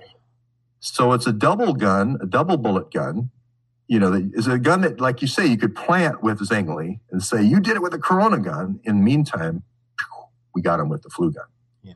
[0.81, 3.31] So it's a double gun, a double bullet gun.
[3.89, 7.23] You know, it's a gun that, like you say, you could plant with Zhengli and
[7.23, 8.81] say, you did it with a Corona gun.
[8.85, 9.63] In the meantime,
[10.55, 11.45] we got him with the flu gun.
[11.83, 11.93] Yeah.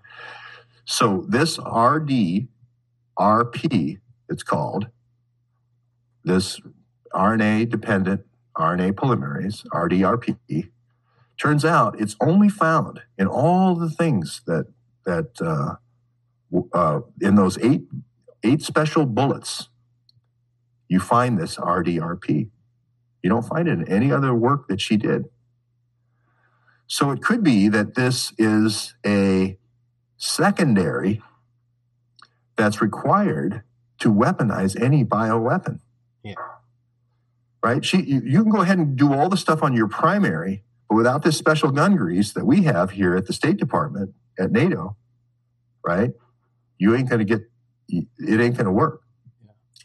[0.84, 2.48] So this RD,
[3.18, 4.88] RP, it's called,
[6.28, 6.60] this
[7.12, 8.22] RNA dependent
[8.56, 10.70] RNA polymerase, RDRP,
[11.40, 14.66] turns out it's only found in all the things that,
[15.04, 15.76] that, uh,
[16.72, 17.82] uh, in those eight
[18.42, 19.68] eight special bullets,
[20.88, 22.48] you find this RDRP.
[23.22, 25.24] You don't find it in any other work that she did.
[26.86, 29.58] So it could be that this is a
[30.16, 31.22] secondary
[32.56, 33.62] that's required
[33.98, 35.80] to weaponize any bioweapon.
[36.22, 36.34] Yeah.
[37.62, 37.84] Right?
[37.84, 40.96] She, you, you can go ahead and do all the stuff on your primary, but
[40.96, 44.96] without this special gun grease that we have here at the State Department at NATO,
[45.84, 46.12] right?
[46.78, 47.42] You ain't going to get
[47.88, 49.02] it ain't going to work.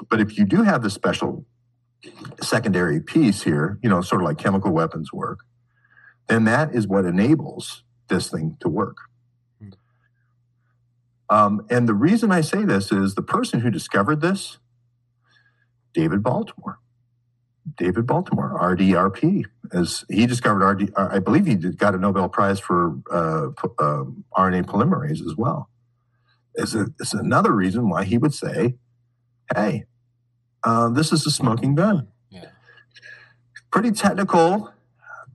[0.10, 1.46] But if you do have the special
[2.41, 5.39] secondary piece here, you know, sort of like chemical weapons work,
[6.28, 8.98] then that is what enables this thing to work.
[9.60, 9.69] Hmm.
[11.30, 14.58] Um, and the reason I say this is the person who discovered this,
[15.94, 16.80] David Baltimore.
[17.78, 22.98] David Baltimore, RDRP, as he discovered RD, I believe he got a Nobel Prize for
[23.10, 23.48] uh,
[23.80, 24.04] uh,
[24.38, 25.70] RNA polymerase as well
[26.56, 28.76] is, a, is another reason why he would say,
[29.56, 29.86] hey,
[30.64, 32.08] uh, this is a smoking gun.
[32.30, 32.46] Yeah.
[33.72, 34.72] Pretty technical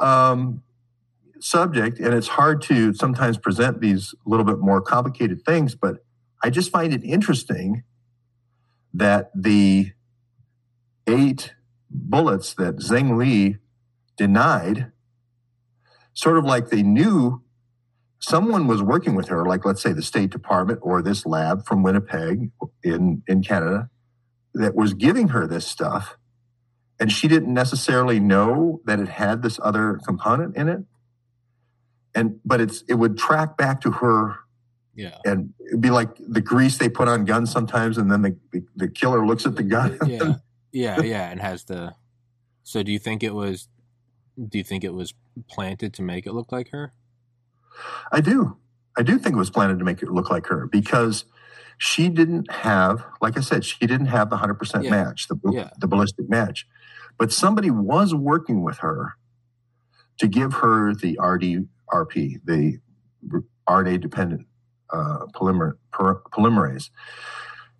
[0.00, 0.62] um,
[1.40, 6.04] subject, and it's hard to sometimes present these a little bit more complicated things, but
[6.42, 7.82] I just find it interesting
[8.94, 9.92] that the
[11.08, 11.54] eight
[11.90, 13.58] bullets that Zhengli
[14.16, 14.92] denied,
[16.14, 17.42] sort of like they knew
[18.20, 21.82] someone was working with her, like let's say the State Department or this lab from
[21.82, 22.50] Winnipeg
[22.82, 23.88] in, in Canada,
[24.54, 26.16] that was giving her this stuff.
[27.00, 30.80] And she didn't necessarily know that it had this other component in it.
[32.14, 34.38] And but it's it would track back to her
[34.98, 35.16] yeah.
[35.24, 38.64] And it'd be like the grease they put on guns sometimes, and then the, the,
[38.74, 39.96] the killer looks at the gun.
[40.06, 40.34] yeah.
[40.72, 41.94] Yeah, yeah, and has the.
[42.62, 43.68] So, do you think it was?
[44.36, 45.14] Do you think it was
[45.48, 46.92] planted to make it look like her?
[48.12, 48.56] I do.
[48.96, 51.24] I do think it was planted to make it look like her because
[51.78, 55.70] she didn't have, like I said, she didn't have the 100% match, the, yeah.
[55.78, 56.66] the ballistic match.
[57.16, 59.14] But somebody was working with her
[60.18, 62.80] to give her the RDRP, the
[63.68, 64.46] RNA dependent
[64.92, 66.90] uh, polymer, polymerase.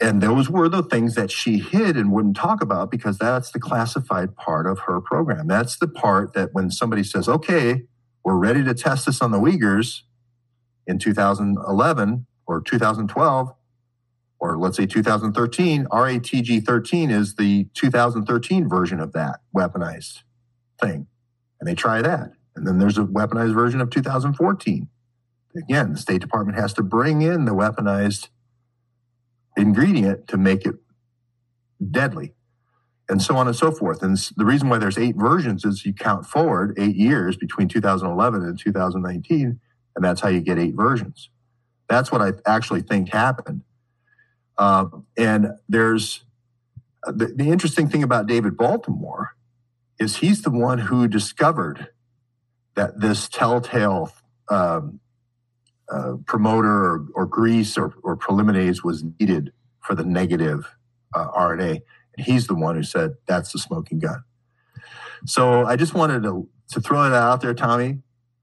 [0.00, 3.58] And those were the things that she hid and wouldn't talk about because that's the
[3.58, 5.48] classified part of her program.
[5.48, 7.82] That's the part that when somebody says, okay,
[8.24, 10.02] we're ready to test this on the Uyghurs
[10.86, 13.54] in 2011 or 2012,
[14.40, 20.22] or let's say 2013, RATG 13 is the 2013 version of that weaponized
[20.80, 21.08] thing.
[21.60, 22.30] And they try that.
[22.54, 24.88] And then there's a weaponized version of 2014.
[25.56, 28.28] Again, the State Department has to bring in the weaponized
[29.58, 30.76] ingredient to make it
[31.90, 32.34] deadly
[33.08, 34.02] and so on and so forth.
[34.02, 38.42] And the reason why there's eight versions is you count forward eight years between 2011
[38.42, 39.60] and 2019,
[39.96, 41.30] and that's how you get eight versions.
[41.88, 43.62] That's what I actually think happened.
[44.58, 44.86] Uh,
[45.16, 46.24] and there's
[47.06, 49.36] uh, the, the interesting thing about David Baltimore
[49.98, 51.88] is he's the one who discovered
[52.74, 54.12] that this telltale
[54.48, 55.00] um,
[55.90, 60.74] uh, promoter or, or grease or, or preliminase was needed for the negative
[61.14, 61.80] uh, RNA.
[62.16, 64.22] And he's the one who said that's the smoking gun.
[65.26, 67.98] So I just wanted to, to throw that out there, Tommy.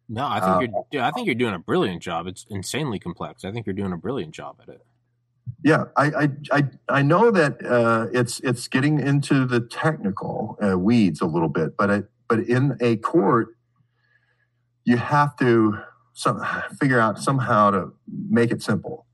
[0.08, 1.04] No, I think uh, you're.
[1.04, 2.28] I think you're doing a brilliant job.
[2.28, 3.44] It's insanely complex.
[3.44, 4.86] I think you're doing a brilliant job at it.
[5.64, 10.78] Yeah, I I I, I know that uh, it's it's getting into the technical uh,
[10.78, 13.56] weeds a little bit, but it, but in a court,
[14.84, 15.80] you have to
[16.16, 16.42] some,
[16.80, 17.94] figure out somehow to
[18.30, 19.06] make it simple,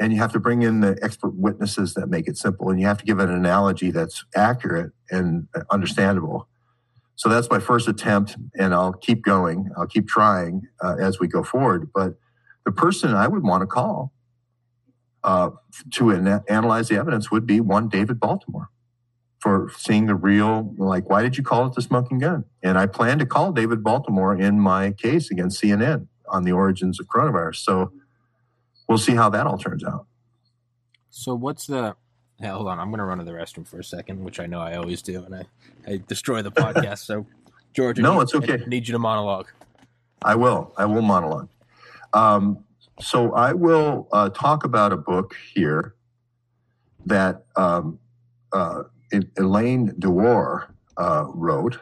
[0.00, 2.86] and you have to bring in the expert witnesses that make it simple, and you
[2.86, 6.48] have to give an analogy that's accurate and understandable
[7.18, 9.70] so that's my first attempt, and I'll keep going.
[9.76, 11.90] I'll keep trying uh, as we go forward.
[11.92, 12.14] But
[12.64, 14.12] the person I would want to call
[15.24, 15.50] uh,
[15.94, 18.70] to an- analyze the evidence would be one David Baltimore
[19.40, 22.44] for seeing the real, like, why did you call it the smoking gun?
[22.62, 27.00] And I plan to call David Baltimore in my case against CNN on the origins
[27.00, 27.56] of coronavirus.
[27.56, 27.92] So
[28.88, 30.06] we'll see how that all turns out.
[31.10, 31.96] So what's the
[32.40, 32.78] Hey, hold on.
[32.78, 35.02] I'm going to run to the restroom for a second, which I know I always
[35.02, 35.46] do, and I,
[35.88, 36.98] I destroy the podcast.
[36.98, 37.26] so,
[37.74, 38.52] George, no, need, it's okay.
[38.64, 39.48] I need you to monologue.
[40.22, 40.72] I will.
[40.76, 41.48] I will monologue.
[42.12, 42.64] Um,
[43.00, 45.94] so I will uh, talk about a book here
[47.06, 47.98] that um,
[48.52, 48.84] uh,
[49.36, 51.80] Elaine Dewar uh, wrote,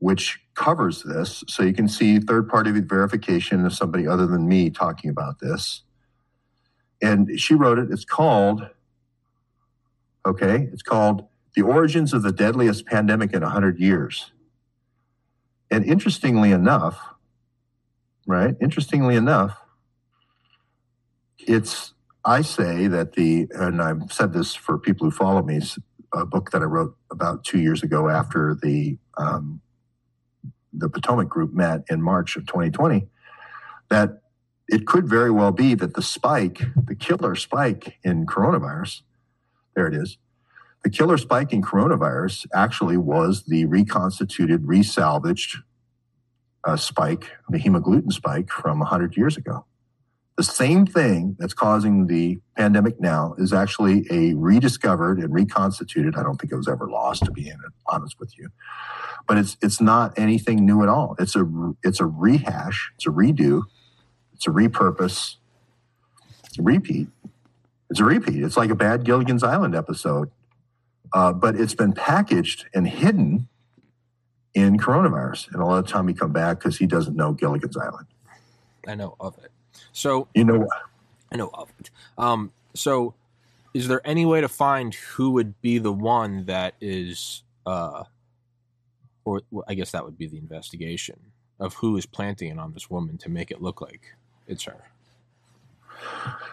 [0.00, 1.42] which covers this.
[1.48, 5.82] So you can see third party verification of somebody other than me talking about this.
[7.02, 7.90] And she wrote it.
[7.90, 8.68] It's called
[10.26, 10.68] Okay.
[10.72, 14.32] It's called The Origins of the Deadliest Pandemic in 100 Years.
[15.70, 17.00] And interestingly enough,
[18.26, 18.54] right?
[18.60, 19.56] Interestingly enough,
[21.38, 21.94] it's,
[22.24, 25.60] I say that the, and I've said this for people who follow me,
[26.12, 29.62] a book that I wrote about two years ago after the, um,
[30.72, 33.06] the Potomac group met in March of 2020,
[33.88, 34.22] that
[34.68, 39.02] it could very well be that the spike, the killer spike in coronavirus,
[39.74, 40.18] there it is.
[40.82, 45.56] The killer spike in coronavirus actually was the reconstituted, resalvaged
[46.64, 49.64] uh, spike, the hemagglutinin spike from 100 years ago.
[50.40, 56.16] The same thing that's causing the pandemic now is actually a rediscovered and reconstituted.
[56.16, 57.52] I don't think it was ever lost, to be
[57.86, 58.48] honest with you,
[59.28, 61.14] but it's it's not anything new at all.
[61.18, 61.44] It's a
[61.82, 62.90] it's a rehash.
[62.94, 63.64] It's a redo.
[64.32, 65.34] It's a repurpose.
[66.46, 67.08] It's a repeat
[67.90, 68.42] it's a repeat.
[68.42, 70.30] It's like a bad Gilligan's Island episode,
[71.12, 73.48] uh, but it's been packaged and hidden
[74.54, 75.52] in coronavirus.
[75.52, 78.06] And a lot of time he come back because he doesn't know Gilligan's Island.
[78.86, 79.50] I know of it.
[79.92, 80.68] So you know,
[81.32, 81.90] I know of it.
[82.18, 83.14] Um, so
[83.74, 88.04] is there any way to find who would be the one that is, uh,
[89.24, 91.18] or well, I guess that would be the investigation
[91.58, 94.14] of who is planting it on this woman to make it look like
[94.48, 94.90] it's her.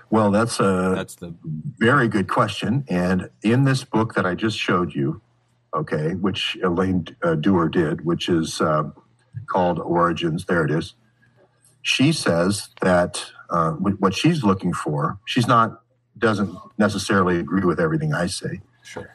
[0.09, 1.33] Well, that's a that's the
[1.77, 2.83] very good question.
[2.89, 5.21] And in this book that I just showed you,
[5.73, 8.89] okay, which Elaine uh, Dewar did, which is uh,
[9.47, 10.93] called Origins, there it is.
[11.87, 15.81] She says that uh, what she's looking for, she's not
[16.17, 18.59] doesn't necessarily agree with everything I say.
[18.83, 19.09] Sure.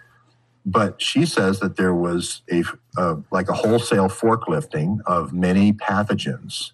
[0.65, 2.65] But she says that there was a
[2.97, 6.73] uh, like a wholesale forklifting of many pathogens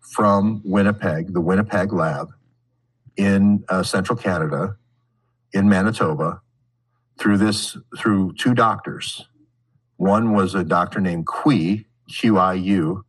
[0.00, 2.30] from Winnipeg, the Winnipeg lab,
[3.14, 4.76] in uh, central Canada,
[5.52, 6.40] in Manitoba,
[7.18, 9.28] through this through two doctors.
[9.98, 13.04] One was a doctor named Qiu, Q-I-U,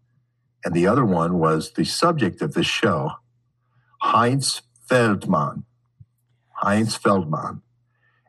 [0.66, 3.12] and the other one was the subject of this show,
[4.02, 5.66] Heinz Feldman.
[6.52, 7.62] Heinz Feldman.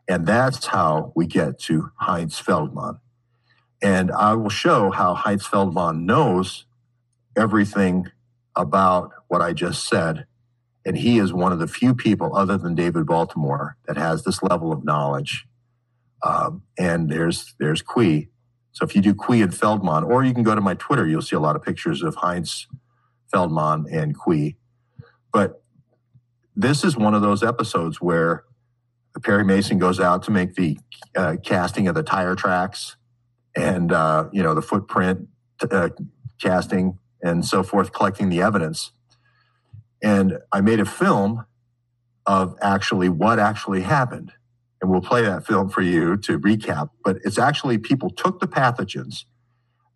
[0.07, 2.99] And that's how we get to Heinz Feldman.
[3.81, 6.65] And I will show how Heinz Feldman knows
[7.37, 8.07] everything
[8.55, 10.25] about what I just said
[10.85, 14.43] and he is one of the few people, other than David Baltimore, that has this
[14.43, 15.47] level of knowledge.
[16.21, 18.27] Um, and there's there's Qiu.
[18.75, 21.21] So if you do Qiu and Feldman, or you can go to my Twitter, you'll
[21.21, 22.67] see a lot of pictures of Heinz
[23.31, 24.55] Feldman and Qiu.
[25.31, 25.63] But
[26.57, 28.43] this is one of those episodes where
[29.23, 30.77] Perry Mason goes out to make the
[31.15, 32.97] uh, casting of the tire tracks
[33.55, 35.29] and uh, you know the footprint
[35.71, 35.89] uh,
[36.41, 38.91] casting and so forth, collecting the evidence.
[40.03, 41.45] And I made a film
[42.25, 44.33] of actually what actually happened.
[44.85, 46.91] And we'll play that film for you to recap.
[47.03, 49.23] But it's actually people took the pathogens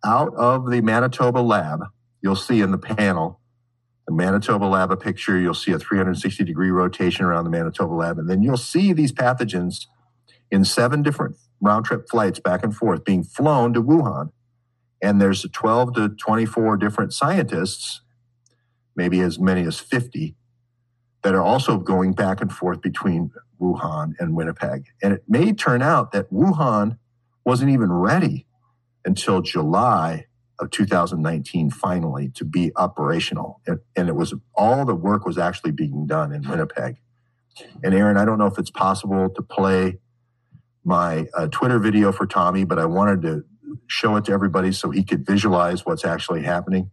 [0.04, 1.84] out of the Manitoba lab.
[2.20, 3.38] You'll see in the panel
[4.08, 5.38] the Manitoba lab a picture.
[5.38, 8.18] You'll see a 360 degree rotation around the Manitoba lab.
[8.18, 9.86] And then you'll see these pathogens
[10.50, 14.32] in seven different round trip flights back and forth being flown to Wuhan.
[15.00, 18.00] And there's 12 to 24 different scientists
[18.96, 20.34] maybe as many as 50
[21.22, 23.30] that are also going back and forth between
[23.60, 24.86] Wuhan and Winnipeg.
[25.02, 26.98] And it may turn out that Wuhan
[27.44, 28.46] wasn't even ready
[29.04, 30.26] until July
[30.58, 33.60] of 2019 finally to be operational.
[33.66, 36.96] And, and, it was all the work was actually being done in Winnipeg.
[37.82, 39.98] And Aaron, I don't know if it's possible to play
[40.84, 43.44] my uh, Twitter video for Tommy, but I wanted to
[43.86, 46.90] show it to everybody so he could visualize what's actually happening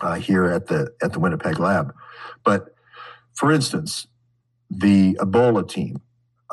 [0.00, 1.94] uh, here at the at the Winnipeg lab.
[2.44, 2.74] But
[3.34, 4.06] for instance,
[4.70, 6.02] the Ebola team,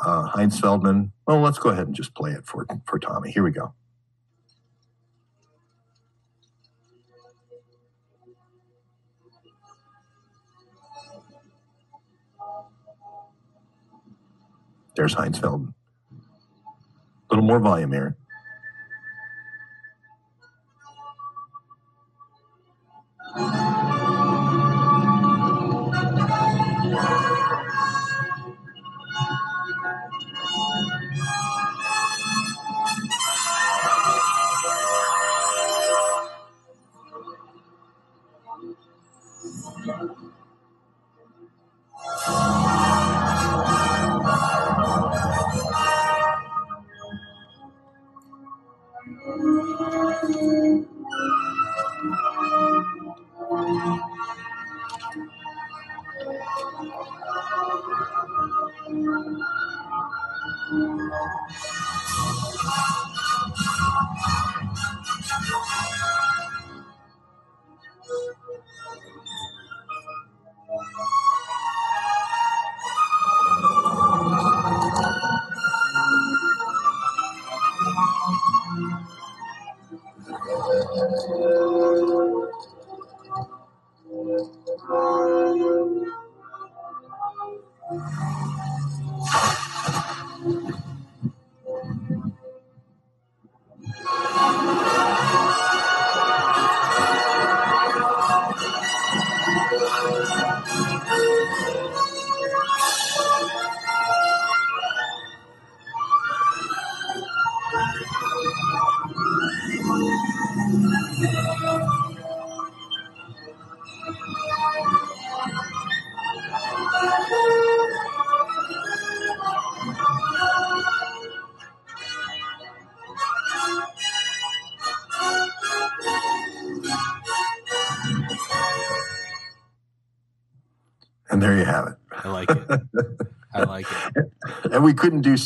[0.04, 1.12] uh, Heinz Feldman.
[1.26, 3.30] Well, let's go ahead and just play it for for Tommy.
[3.30, 3.74] Here we go.
[14.96, 15.74] There's Heinz Feldman.
[17.30, 18.16] A little more volume here.
[23.34, 24.05] And
[53.78, 54.00] Thank
[61.60, 61.65] you.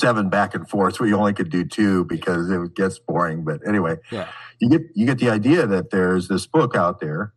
[0.01, 0.99] Seven back and forth.
[0.99, 3.45] We only could do two because it gets boring.
[3.45, 4.29] But anyway, yeah.
[4.59, 7.33] you get you get the idea that there's this book out there,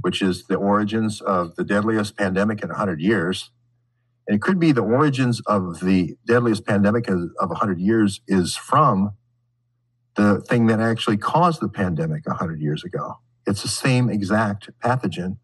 [0.00, 3.50] which is the origins of the deadliest pandemic in 100 years.
[4.28, 9.14] And it could be the origins of the deadliest pandemic of 100 years is from
[10.14, 13.18] the thing that actually caused the pandemic 100 years ago.
[13.46, 15.38] It's the same exact pathogen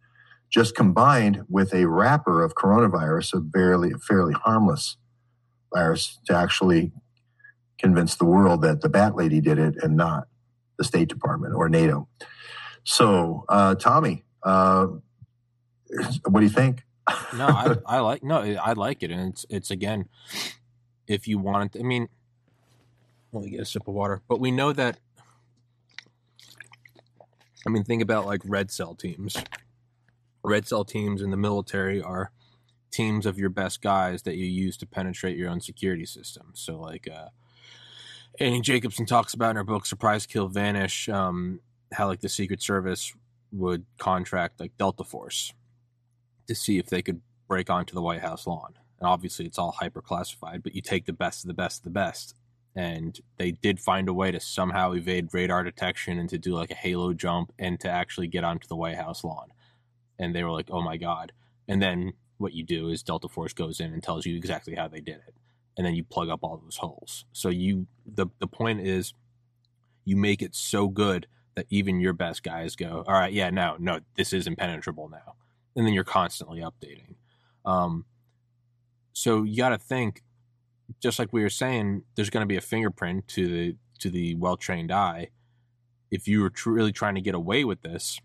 [0.50, 4.96] just combined with a wrapper of coronavirus, a fairly, fairly harmless
[5.72, 6.92] virus, to actually
[7.78, 10.28] convince the world that the Bat Lady did it and not
[10.76, 12.08] the State Department or NATO.
[12.84, 14.86] So, uh, Tommy, uh,
[16.26, 16.84] what do you think?
[17.34, 20.08] no, I, I, like no, I like it, and it's it's again,
[21.06, 22.08] if you want it, I mean,
[23.32, 24.22] let me get a sip of water.
[24.28, 24.98] But we know that.
[27.66, 29.36] I mean, think about like red cell teams
[30.48, 32.30] red cell teams in the military are
[32.91, 36.51] teams of your best guys that you use to penetrate your own security system.
[36.55, 37.28] So, like uh,
[38.39, 41.61] Annie Jacobsen talks about in her book "Surprise Kill Vanish," um,
[41.93, 43.14] how like the Secret Service
[43.53, 45.53] would contract like Delta Force
[46.47, 48.74] to see if they could break onto the White House lawn.
[49.01, 51.84] And obviously, it's all hyper classified, but you take the best of the best of
[51.84, 52.34] the best.
[52.76, 56.70] And they did find a way to somehow evade radar detection and to do like
[56.70, 59.49] a halo jump and to actually get onto the White House lawn
[60.18, 61.32] and they were like, "Oh my god!"
[61.68, 64.89] And then what you do is Delta Force goes in and tells you exactly how
[64.89, 65.34] they did it,
[65.76, 67.24] and then you plug up all those holes.
[67.32, 69.12] So you the the point is,
[70.05, 73.76] you make it so good that even your best guys go, "All right, yeah, no,
[73.78, 75.34] no, this is impenetrable now,"
[75.76, 77.16] and then you're constantly updating.
[77.64, 78.07] Um,
[79.12, 80.22] so you got to think,
[81.01, 84.36] just like we were saying, there's going to be a fingerprint to the to the
[84.36, 85.30] well trained eye.
[86.11, 88.20] If you were tr- really trying to get away with this,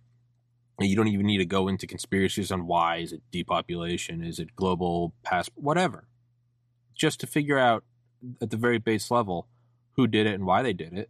[0.80, 4.56] you don't even need to go into conspiracies on why is it depopulation is it
[4.56, 6.08] global past whatever
[6.96, 7.84] just to figure out
[8.42, 9.48] at the very base level
[9.94, 11.10] who did it and why they did it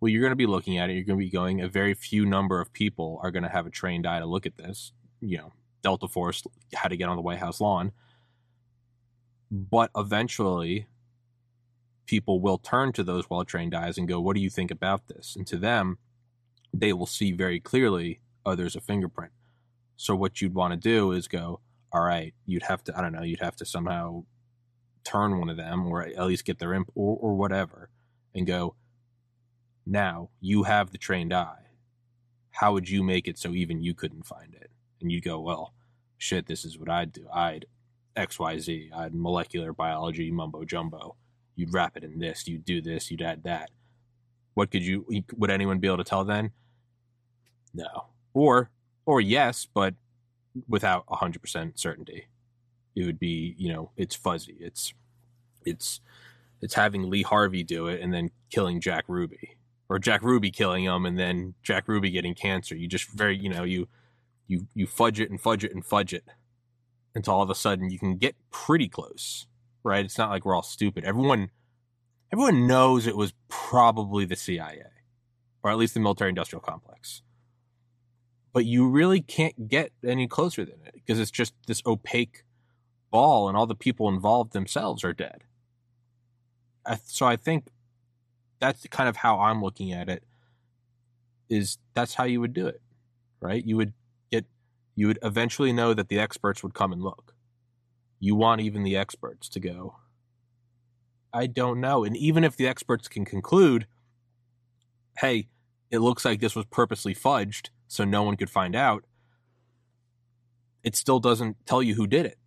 [0.00, 1.94] well you're going to be looking at it you're going to be going a very
[1.94, 4.92] few number of people are going to have a trained eye to look at this
[5.20, 6.42] you know Delta Force
[6.74, 7.92] had to get on the White House lawn.
[9.50, 10.86] But eventually,
[12.06, 15.08] people will turn to those well trained eyes and go, What do you think about
[15.08, 15.34] this?
[15.36, 15.98] And to them,
[16.72, 19.32] they will see very clearly, Oh, there's a fingerprint.
[19.96, 21.60] So, what you'd want to do is go,
[21.92, 24.24] All right, you'd have to, I don't know, you'd have to somehow
[25.04, 27.90] turn one of them or at least get their imp or, or whatever
[28.34, 28.74] and go,
[29.86, 31.58] Now you have the trained eye.
[32.52, 34.70] How would you make it so even you couldn't find it?
[35.00, 35.74] And you'd go, Well,
[36.18, 37.26] shit, this is what I'd do.
[37.32, 37.66] I'd
[38.16, 41.16] XYZ, I'd molecular biology mumbo jumbo
[41.56, 43.70] you'd wrap it in this, you'd do this, you'd add that.
[44.54, 46.50] What could you would anyone be able to tell then?
[47.74, 48.06] No.
[48.34, 48.70] Or
[49.04, 49.94] or yes, but
[50.68, 52.28] without 100% certainty.
[52.94, 54.56] It would be, you know, it's fuzzy.
[54.60, 54.92] It's
[55.64, 56.00] it's
[56.60, 59.56] it's having Lee Harvey do it and then killing Jack Ruby
[59.88, 62.76] or Jack Ruby killing him and then Jack Ruby getting cancer.
[62.76, 63.88] You just very, you know, you
[64.46, 66.24] you you fudge it and fudge it and fudge it
[67.14, 69.46] until all of a sudden you can get pretty close
[69.82, 70.04] right?
[70.04, 71.04] It's not like we're all stupid.
[71.04, 71.50] Everyone
[72.32, 74.84] everyone knows it was probably the CIA,
[75.62, 77.22] or at least the military industrial complex.
[78.52, 82.44] But you really can't get any closer than it because it's just this opaque
[83.10, 85.44] ball, and all the people involved themselves are dead.
[87.04, 87.68] so I think
[88.58, 90.24] that's kind of how I'm looking at it.
[91.48, 92.80] Is that's how you would do it,
[93.40, 93.64] right?
[93.64, 93.92] You would
[94.30, 94.46] get,
[94.94, 97.32] you would eventually know that the experts would come and look
[98.22, 99.96] you want even the experts to go,
[101.32, 102.04] I don't know.
[102.04, 103.88] And even if the experts can conclude,
[105.18, 105.48] hey,
[105.90, 109.04] it looks like this was purposely fudged so no one could find out,
[110.82, 112.38] it still doesn't tell you who did it.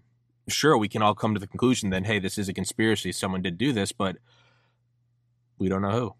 [0.47, 3.11] Sure, we can all come to the conclusion then, hey, this is a conspiracy.
[3.11, 4.17] Someone did do this, but
[5.59, 6.15] we don't know who.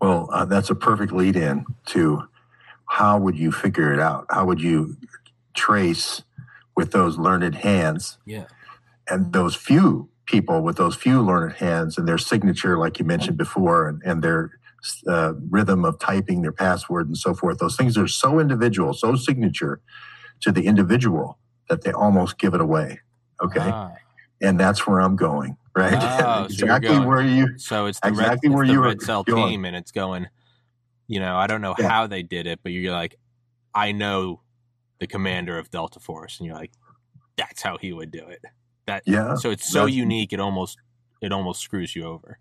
[0.00, 2.22] Well, uh, that's a perfect lead in to
[2.86, 4.26] how would you figure it out?
[4.30, 4.96] How would you
[5.54, 6.22] trace
[6.74, 8.18] with those learned hands.
[8.24, 8.46] Yeah.
[9.08, 13.36] And those few people with those few learned hands and their signature, like you mentioned
[13.36, 14.58] before, and, and their
[15.08, 19.14] uh, rhythm of typing, their password, and so forth, those things are so individual, so
[19.14, 19.80] signature
[20.40, 23.00] to the individual that they almost give it away.
[23.42, 23.60] Okay.
[23.60, 23.92] Ah.
[24.42, 25.94] And that's where I'm going, right?
[26.22, 27.58] Oh, exactly so where you.
[27.58, 29.48] So it's the exactly red, where you red cell going.
[29.48, 30.26] team, and it's going.
[31.06, 31.88] You know, I don't know yeah.
[31.88, 33.16] how they did it, but you're like,
[33.74, 34.40] I know
[35.00, 36.72] the commander of Delta Force, and you're like,
[37.36, 38.42] that's how he would do it.
[38.86, 39.34] That yeah.
[39.34, 40.32] So it's so unique.
[40.32, 40.78] It almost
[41.22, 42.38] it almost screws you over.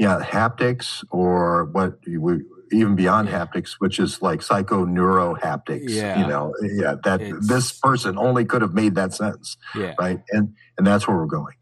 [0.00, 2.40] Yeah, haptics or what we
[2.72, 5.90] even beyond haptics, which is like psychoneurohaptics.
[5.90, 6.20] Yeah.
[6.20, 9.58] You know, yeah, that it's, this person only could have made that sentence.
[9.74, 9.94] Yeah.
[9.98, 10.20] Right.
[10.30, 11.54] And and that's where we're going.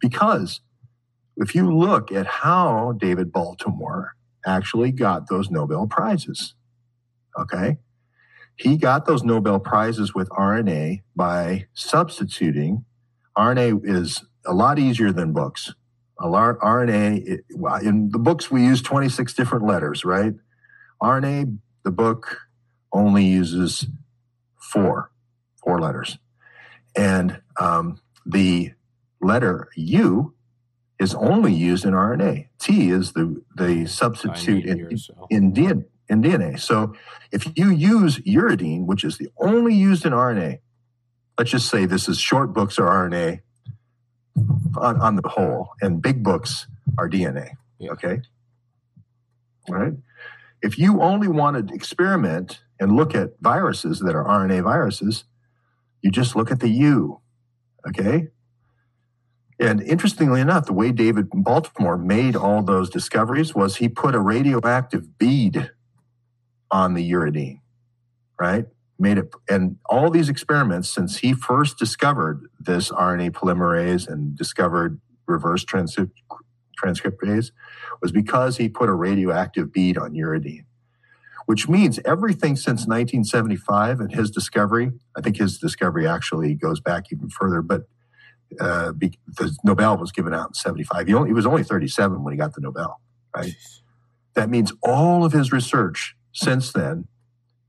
[0.00, 0.60] Because
[1.36, 4.12] if you look at how David Baltimore
[4.46, 6.54] actually got those Nobel Prizes,
[7.36, 7.78] okay,
[8.54, 12.84] he got those Nobel Prizes with RNA by substituting.
[13.36, 15.74] RNA is a lot easier than books.
[16.22, 17.40] RNA,
[17.82, 20.34] in the books, we use 26 different letters, right?
[21.02, 22.38] RNA, the book
[22.92, 23.86] only uses
[24.58, 25.10] four,
[25.62, 26.18] four letters.
[26.96, 28.72] And um, the
[29.20, 30.34] letter U
[31.00, 32.48] is only used in RNA.
[32.58, 35.26] T is the, the substitute in, so.
[35.30, 36.60] in, DNA, in DNA.
[36.60, 36.94] So
[37.32, 40.58] if you use uridine, which is the only used in RNA,
[41.38, 43.40] let's just say this is short books or RNA
[44.76, 46.66] on, on the whole, and big books
[46.98, 47.50] are DNA.
[47.82, 48.20] Okay.
[49.68, 49.94] All right.
[50.62, 55.24] If you only want to experiment and look at viruses that are RNA viruses,
[56.02, 57.20] you just look at the U.
[57.86, 58.28] Okay.
[59.58, 64.20] And interestingly enough, the way David Baltimore made all those discoveries was he put a
[64.20, 65.70] radioactive bead
[66.70, 67.60] on the uridine,
[68.40, 68.66] right?
[69.02, 75.00] Made it, and all these experiments since he first discovered this RNA polymerase and discovered
[75.26, 77.50] reverse transcriptase
[78.00, 80.66] was because he put a radioactive bead on uridine,
[81.46, 84.92] which means everything since 1975 and his discovery.
[85.16, 87.88] I think his discovery actually goes back even further, but
[88.60, 91.08] uh, be, the Nobel was given out in 75.
[91.08, 93.00] He, only, he was only 37 when he got the Nobel,
[93.34, 93.52] right?
[94.34, 97.08] That means all of his research since then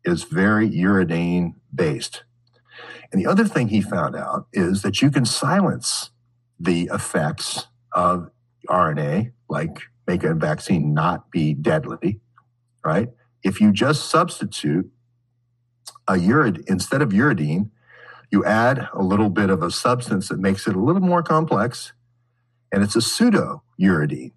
[0.05, 2.23] is very uridine based.
[3.11, 6.11] And the other thing he found out is that you can silence
[6.59, 8.29] the effects of
[8.69, 12.19] RNA, like make a vaccine not be deadly,
[12.83, 13.09] right?
[13.43, 14.89] If you just substitute
[16.07, 17.69] a urid instead of uridine,
[18.31, 21.93] you add a little bit of a substance that makes it a little more complex,
[22.71, 24.31] and it's a pseudo uridine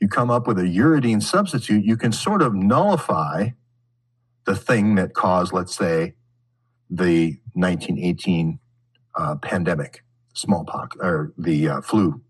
[0.00, 3.48] you come up with a uridine substitute, you can sort of nullify
[4.48, 6.14] the thing that caused, let's say,
[6.88, 8.58] the 1918
[9.14, 12.22] uh, pandemic, smallpox, or the uh, flu.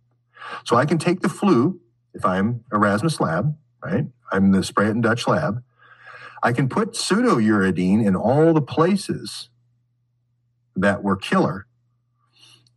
[0.64, 1.80] So I can take the flu
[2.14, 4.06] if I'm Erasmus Lab, right?
[4.32, 5.62] I'm the Spratt Dutch lab.
[6.42, 9.48] I can put pseudouridine in all the places
[10.74, 11.68] that were killer,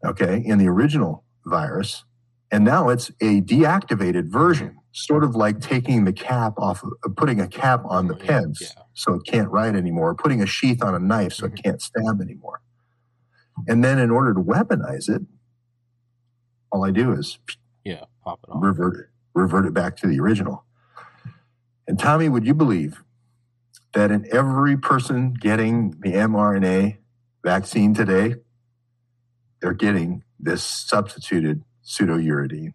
[0.06, 2.04] okay, in the original virus.
[2.52, 7.40] And now it's a deactivated version, sort of like taking the cap off, of, putting
[7.40, 8.84] a cap on the pens yeah.
[8.94, 11.62] so it can't write anymore, putting a sheath on a knife so it mm-hmm.
[11.64, 12.62] can't stab anymore.
[13.68, 15.22] And then in order to weaponize it,
[16.72, 17.38] all I do is
[17.84, 18.64] yeah, pop it off.
[18.64, 20.66] Revert it, revert it back to the original.
[21.88, 23.04] And Tommy, would you believe
[23.94, 26.98] that in every person getting the mRNA
[27.44, 28.36] vaccine today,
[29.62, 32.74] they're getting this substituted pseudouridine.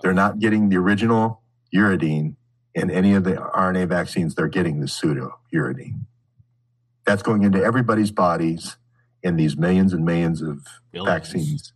[0.00, 1.42] They're not getting the original
[1.74, 2.36] uridine
[2.74, 4.34] in any of the RNA vaccines.
[4.34, 6.04] They're getting the pseudo uridine.
[7.04, 8.76] That's going into everybody's bodies
[9.22, 11.08] in these millions and millions of billions.
[11.08, 11.72] vaccines.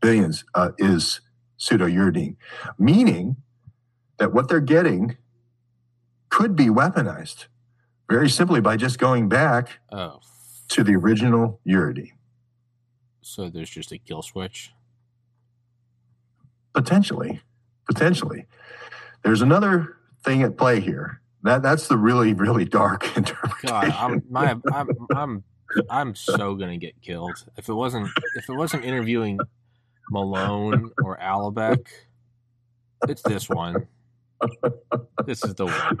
[0.00, 1.20] Billions uh, is
[1.58, 2.36] pseudouridine,
[2.78, 3.36] meaning
[4.18, 5.16] that what they're getting
[6.28, 7.46] could be weaponized
[8.08, 10.20] very simply by just going back oh.
[10.68, 12.12] to the original uridine.
[13.22, 14.72] So there's just a kill switch?
[16.74, 17.40] Potentially.
[17.86, 18.46] Potentially.
[19.22, 21.20] There's another thing at play here.
[21.42, 23.68] That that's the really really dark interpretation.
[23.68, 25.44] God, I'm, my, I'm, I'm
[25.90, 29.38] I'm so gonna get killed if it wasn't if it wasn't interviewing
[30.10, 31.86] Malone or Alibek.
[33.08, 33.86] It's this one.
[35.26, 35.98] This is the one.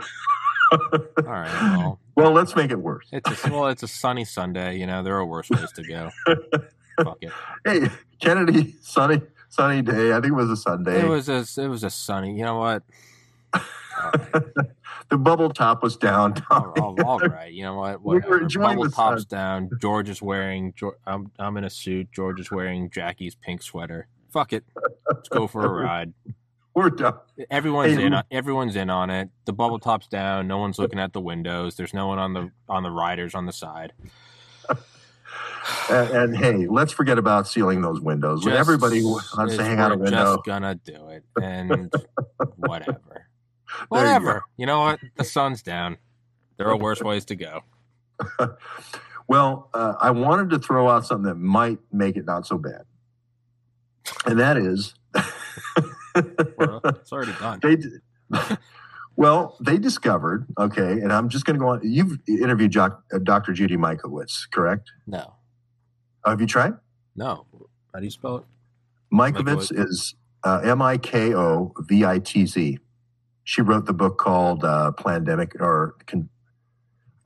[0.72, 1.76] All right.
[1.76, 3.06] Well, well, let's make it worse.
[3.12, 4.78] It's a, well, it's a sunny Sunday.
[4.78, 6.10] You know, there are worse ways to go.
[7.02, 7.32] Fuck it.
[7.64, 7.88] Hey,
[8.20, 9.20] Kennedy, sunny,
[9.54, 10.12] sunny day.
[10.12, 11.00] I think it was a Sunday.
[11.00, 12.36] It was a, it was a sunny.
[12.36, 12.82] You know what?
[15.10, 16.34] the bubble top was down.
[16.50, 17.52] All, all, all right.
[17.52, 18.00] You know what?
[18.02, 18.40] Whatever.
[18.40, 19.38] We bubble top's sun.
[19.38, 19.70] down.
[19.80, 20.74] George is wearing.
[21.06, 22.10] I'm I'm in a suit.
[22.12, 24.08] George is wearing Jackie's pink sweater.
[24.30, 24.64] Fuck it.
[25.08, 26.12] Let's go for a ride.
[26.74, 27.14] We're done.
[27.50, 28.14] Everyone's hey, in.
[28.14, 29.28] On, everyone's in on it.
[29.44, 30.48] The bubble top's down.
[30.48, 31.76] No one's looking at the windows.
[31.76, 33.92] There's no one on the on the riders on the side.
[35.90, 38.44] And, and, hey, let's forget about sealing those windows.
[38.44, 40.36] Just, Everybody wants to hang out a window.
[40.36, 41.92] Just gonna do it, and
[42.56, 43.26] whatever,
[43.88, 44.44] whatever.
[44.56, 45.00] You, you know what?
[45.16, 45.98] The sun's down.
[46.56, 47.62] There are worse ways to go.
[49.28, 52.82] well, uh, I wanted to throw out something that might make it not so bad,
[54.26, 54.94] and that is
[56.58, 57.60] well, it's already done.
[57.62, 57.76] They,
[59.16, 61.80] well, they discovered, okay, and I'm just going to go on.
[61.82, 63.00] You've interviewed Dr.
[63.12, 64.90] Uh, Judy Mikovits, correct?
[65.06, 65.34] No.
[66.24, 66.74] Oh, have you tried?
[67.16, 67.46] No.
[67.92, 68.44] How do you spell it?
[69.12, 72.78] Mikovits is uh, M I K O V I T Z.
[73.44, 76.28] She wrote the book called uh, Plandemic, or can,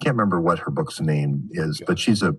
[0.03, 2.35] can't remember what her book's name is, but she's a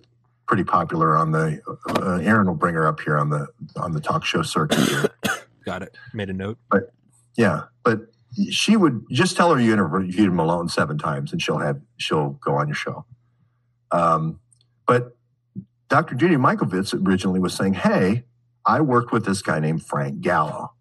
[0.47, 1.61] pretty popular on the.
[1.89, 3.47] Uh, Aaron will bring her up here on the
[3.77, 5.09] on the talk show circuit here.
[5.65, 5.95] Got it.
[6.13, 6.57] Made a note.
[6.69, 6.91] But
[7.37, 8.01] yeah, but
[8.51, 12.55] she would just tell her you interviewed Malone seven times, and she'll have she'll go
[12.55, 13.05] on your show.
[13.91, 14.39] Um,
[14.85, 15.15] but
[15.89, 16.15] Dr.
[16.15, 18.23] Judy Mikovits originally was saying, "Hey,
[18.65, 20.73] I worked with this guy named Frank Gallo,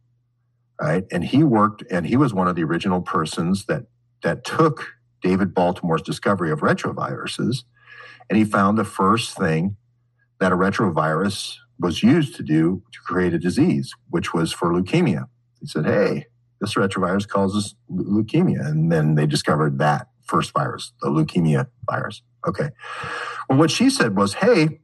[0.81, 1.05] right?
[1.11, 3.87] And he worked, and he was one of the original persons that
[4.23, 7.65] that took David Baltimore's discovery of retroviruses,
[8.29, 9.77] and he found the first thing
[10.41, 15.25] that a retrovirus was used to do to create a disease, which was for leukemia.
[15.61, 16.27] He said, hey,
[16.61, 18.67] this retrovirus causes leukemia.
[18.67, 22.23] And then they discovered that first virus, the leukemia virus.
[22.47, 22.71] Okay.
[23.49, 24.81] Well, what she said was, hey,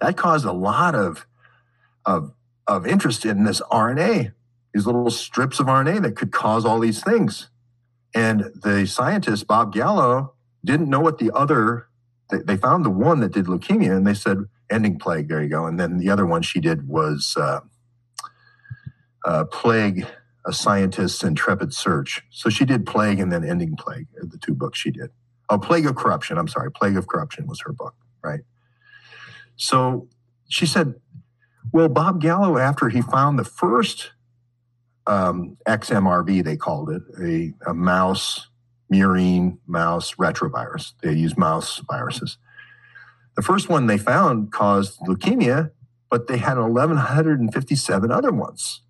[0.00, 1.26] that caused a lot of,
[2.04, 2.32] of,
[2.66, 4.32] of interest in this RNA,
[4.74, 7.48] these little strips of RNA that could cause all these things.
[8.14, 10.34] And the scientist, Bob Gallo,
[10.64, 11.86] didn't know what the other,
[12.30, 14.38] they, they found the one that did leukemia and they said,
[14.70, 15.28] ending plague.
[15.28, 15.66] There you go.
[15.66, 17.60] And then the other one she did was uh,
[19.24, 20.06] uh, plague,
[20.44, 22.22] a scientist's intrepid search.
[22.30, 24.06] So she did plague and then ending plague.
[24.14, 25.10] The two books she did.
[25.48, 26.38] Oh, plague of corruption.
[26.38, 28.40] I'm sorry, plague of corruption was her book, right?
[29.56, 30.08] So
[30.48, 30.94] she said,
[31.72, 34.12] well, Bob Gallo, after he found the first
[35.06, 38.48] um, XMRV, they called it a, a mouse
[38.92, 40.92] murine mouse retrovirus.
[41.02, 42.38] They use mouse viruses.
[43.36, 45.70] The first one they found caused leukemia,
[46.10, 48.82] but they had 1,157 other ones.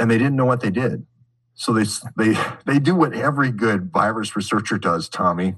[0.00, 1.06] And they didn't know what they did.
[1.54, 1.84] So they,
[2.16, 5.56] they, they do what every good virus researcher does, Tommy.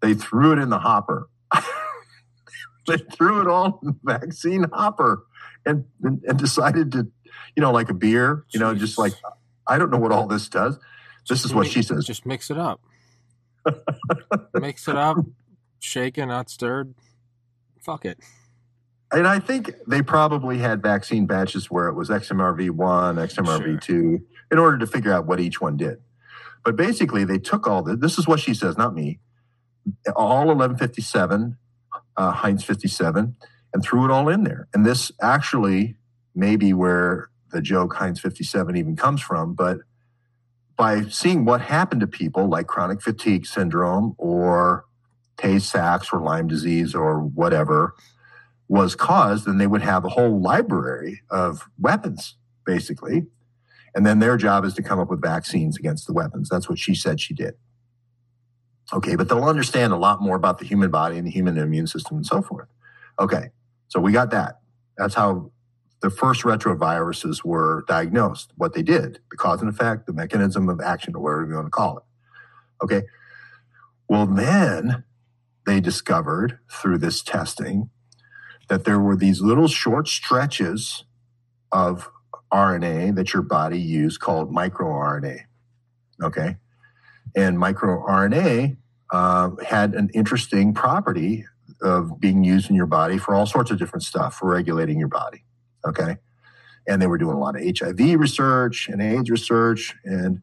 [0.00, 1.28] They threw it in the hopper.
[2.86, 5.24] they threw it all in the vaccine hopper
[5.64, 7.08] and, and, and decided to,
[7.56, 9.12] you know, like a beer, you know, just like,
[9.66, 10.78] I don't know what all this does.
[11.28, 12.04] This is what she says.
[12.04, 12.80] Just mix it up.
[14.54, 15.18] mix it up,
[15.78, 16.94] shaken, not stirred.
[17.80, 18.18] Fuck it.
[19.12, 24.78] And I think they probably had vaccine batches where it was XMRV1, XMRV2, in order
[24.78, 25.98] to figure out what each one did.
[26.64, 29.18] But basically, they took all the, this is what she says, not me,
[30.16, 31.58] all 1157,
[32.16, 33.36] uh, Heinz 57,
[33.74, 34.68] and threw it all in there.
[34.74, 35.96] And this actually
[36.34, 39.78] may be where the joke Heinz 57 even comes from, but
[40.76, 44.84] by seeing what happened to people like chronic fatigue syndrome or
[45.36, 47.94] Tay Sachs or Lyme disease or whatever,
[48.68, 53.26] was caused, then they would have a whole library of weapons, basically.
[53.94, 56.48] And then their job is to come up with vaccines against the weapons.
[56.48, 57.54] That's what she said she did.
[58.92, 61.86] Okay, but they'll understand a lot more about the human body and the human immune
[61.86, 62.68] system and so forth.
[63.18, 63.50] Okay,
[63.88, 64.60] so we got that.
[64.98, 65.50] That's how
[66.00, 70.80] the first retroviruses were diagnosed, what they did, the cause and effect, the mechanism of
[70.80, 72.04] action, or whatever you want to call it.
[72.84, 73.02] Okay,
[74.08, 75.04] well, then
[75.64, 77.88] they discovered through this testing
[78.68, 81.04] that there were these little short stretches
[81.70, 82.10] of
[82.52, 85.40] RNA that your body used called microRNA.
[86.22, 86.56] Okay.
[87.34, 88.76] And microRNA
[89.12, 91.44] uh, had an interesting property
[91.82, 95.08] of being used in your body for all sorts of different stuff for regulating your
[95.08, 95.44] body.
[95.86, 96.16] Okay.
[96.88, 99.94] And they were doing a lot of HIV research and AIDS research.
[100.04, 100.40] And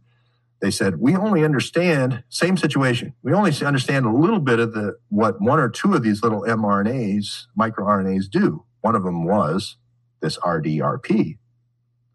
[0.62, 3.14] they said, we only understand, same situation.
[3.24, 6.42] We only understand a little bit of the, what one or two of these little
[6.44, 8.64] mRNAs, microRNAs do.
[8.82, 9.78] One of them was
[10.22, 11.38] this RDRP,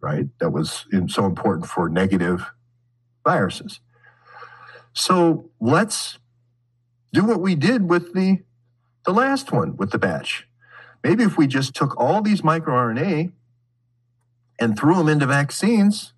[0.01, 0.27] right?
[0.39, 2.47] That was so important for negative
[3.25, 3.81] viruses.
[4.93, 6.19] So let's
[7.15, 8.43] do what we did with the,
[9.07, 10.47] the last one with the batch.
[11.03, 13.33] Maybe if we just took all these microRNA
[14.61, 16.13] and threw them into vaccines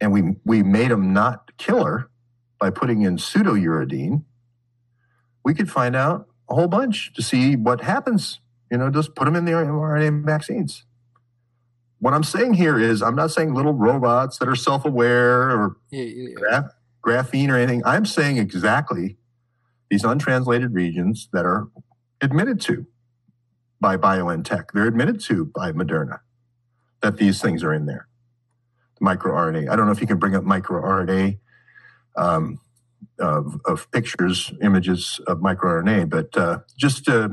[0.00, 2.10] and we, we made them not killer
[2.58, 4.24] by putting in pseudouridine,
[5.44, 8.40] we could find out a whole bunch to see what happens.
[8.70, 10.84] You know, just put them in the mRNA vaccines.
[12.00, 15.76] What I'm saying here is, I'm not saying little robots that are self aware or
[15.90, 16.34] yeah, yeah.
[16.34, 16.64] Graph,
[17.02, 17.82] graphene or anything.
[17.84, 19.16] I'm saying exactly
[19.94, 21.68] these untranslated regions that are
[22.20, 22.84] admitted to
[23.80, 24.64] by BioNTech.
[24.74, 26.18] They're admitted to by Moderna
[27.00, 28.08] that these things are in there.
[29.00, 29.70] MicroRNA.
[29.70, 31.38] I don't know if you can bring up microRNA
[32.16, 32.58] um,
[33.20, 37.28] of, of, pictures, images of microRNA, but uh, just uh,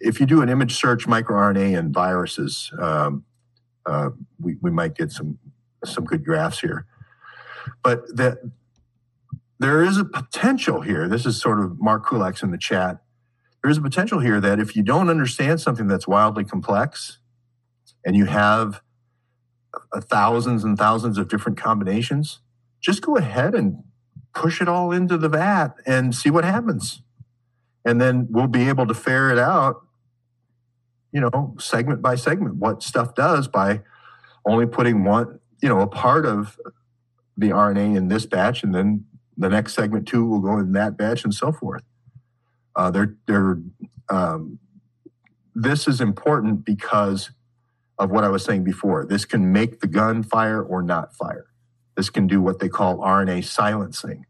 [0.00, 3.24] if you do an image search microRNA and viruses, um,
[3.86, 5.38] uh, we, we might get some
[5.86, 6.84] some good graphs here.
[7.82, 8.38] But that
[9.58, 11.08] there is a potential here.
[11.08, 12.98] This is sort of Mark Kulak's in the chat.
[13.62, 17.18] There is a potential here that if you don't understand something that's wildly complex,
[18.04, 18.82] and you have
[19.92, 22.40] uh, thousands and thousands of different combinations,
[22.80, 23.82] just go ahead and
[24.34, 27.02] push it all into the vat and see what happens.
[27.84, 29.86] And then we'll be able to ferret out,
[31.12, 33.82] you know, segment by segment, what stuff does by
[34.46, 36.58] only putting one, you know, a part of
[37.36, 39.04] the RNA in this batch, and then
[39.36, 41.82] the next segment two will go in that batch, and so forth.
[42.76, 43.58] Uh, they're, they're,
[44.08, 44.58] um,
[45.54, 47.30] this is important because
[47.98, 49.04] of what I was saying before.
[49.04, 51.46] This can make the gun fire or not fire.
[51.96, 54.26] This can do what they call RNA silencing.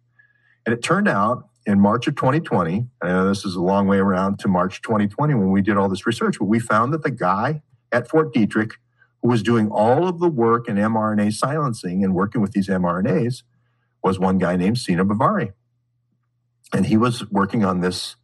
[0.66, 3.98] And it turned out in March of 2020, I know this is a long way
[3.98, 7.10] around to March 2020 when we did all this research, but we found that the
[7.10, 8.72] guy at Fort Detrick
[9.22, 13.42] who was doing all of the work in mRNA silencing and working with these mRNAs
[14.04, 15.52] was one guy named Sina Bavari.
[16.72, 18.16] And he was working on this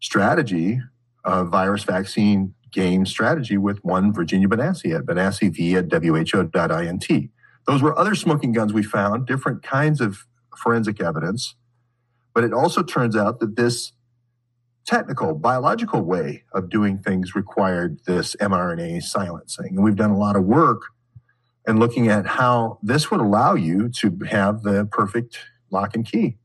[0.00, 0.80] strategy
[1.24, 7.30] of virus vaccine game strategy with one Virginia Benassi at benassiv at who.int.
[7.66, 10.26] Those were other smoking guns we found, different kinds of
[10.56, 11.54] forensic evidence.
[12.34, 13.92] But it also turns out that this
[14.84, 19.76] technical, biological way of doing things required this mRNA silencing.
[19.76, 20.82] And we've done a lot of work
[21.66, 25.38] and looking at how this would allow you to have the perfect
[25.70, 26.38] lock and key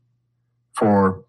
[0.72, 1.24] for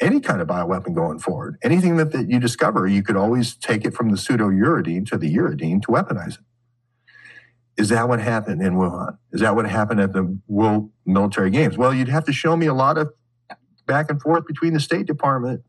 [0.00, 1.56] any kind of bioweapon going forward.
[1.62, 5.16] Anything that, that you discover, you could always take it from the pseudo uridine to
[5.16, 6.44] the uridine to weaponize it.
[7.78, 9.16] Is that what happened in Wuhan?
[9.32, 11.78] Is that what happened at the World Military Games?
[11.78, 13.12] Well, you'd have to show me a lot of
[13.86, 15.62] back and forth between the State Department.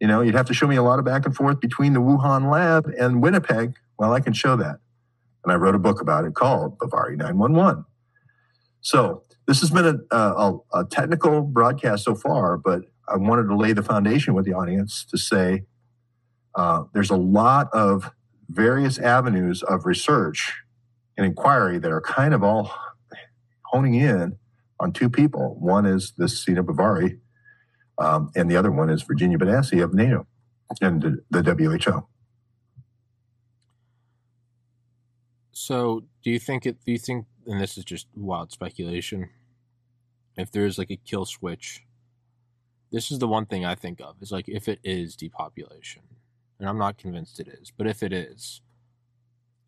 [0.00, 2.00] You know, you'd have to show me a lot of back and forth between the
[2.00, 3.74] Wuhan lab and Winnipeg.
[3.98, 4.78] Well, I can show that.
[5.44, 7.84] And I wrote a book about it called Bavari 911.
[8.80, 13.56] So this has been a, a, a technical broadcast so far, but I wanted to
[13.56, 15.64] lay the foundation with the audience to say
[16.54, 18.10] uh, there's a lot of
[18.48, 20.54] various avenues of research
[21.16, 22.72] and inquiry that are kind of all
[23.64, 24.36] honing in
[24.80, 25.56] on two people.
[25.58, 27.18] One is this Sina Bavari,
[27.98, 30.26] Um, and the other one is Virginia Banasie of NATO
[30.80, 32.06] and the, the WHO.
[35.52, 36.78] So, do you think it?
[36.84, 37.26] Do you think?
[37.46, 39.30] And this is just wild speculation.
[40.36, 41.84] If there's like a kill switch,
[42.92, 46.02] this is the one thing I think of is like if it is depopulation,
[46.58, 48.62] and I'm not convinced it is, but if it is,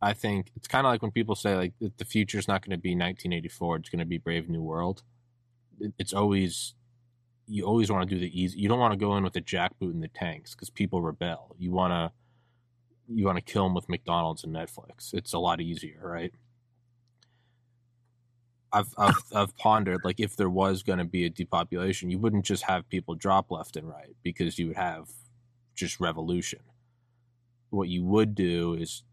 [0.01, 2.76] I think it's kind of like when people say like the future is not going
[2.76, 5.03] to be 1984; it's going to be Brave New World.
[5.99, 6.74] It's always
[7.47, 8.59] you always want to do the easy.
[8.59, 11.55] You don't want to go in with the jackboot and the tanks because people rebel.
[11.59, 12.12] You want to
[13.14, 15.12] you want to kill them with McDonald's and Netflix.
[15.14, 16.32] It's a lot easier, right?
[18.72, 22.44] I've I've, I've pondered like if there was going to be a depopulation, you wouldn't
[22.44, 25.10] just have people drop left and right because you would have
[25.74, 26.60] just revolution.
[27.70, 29.04] What you would do is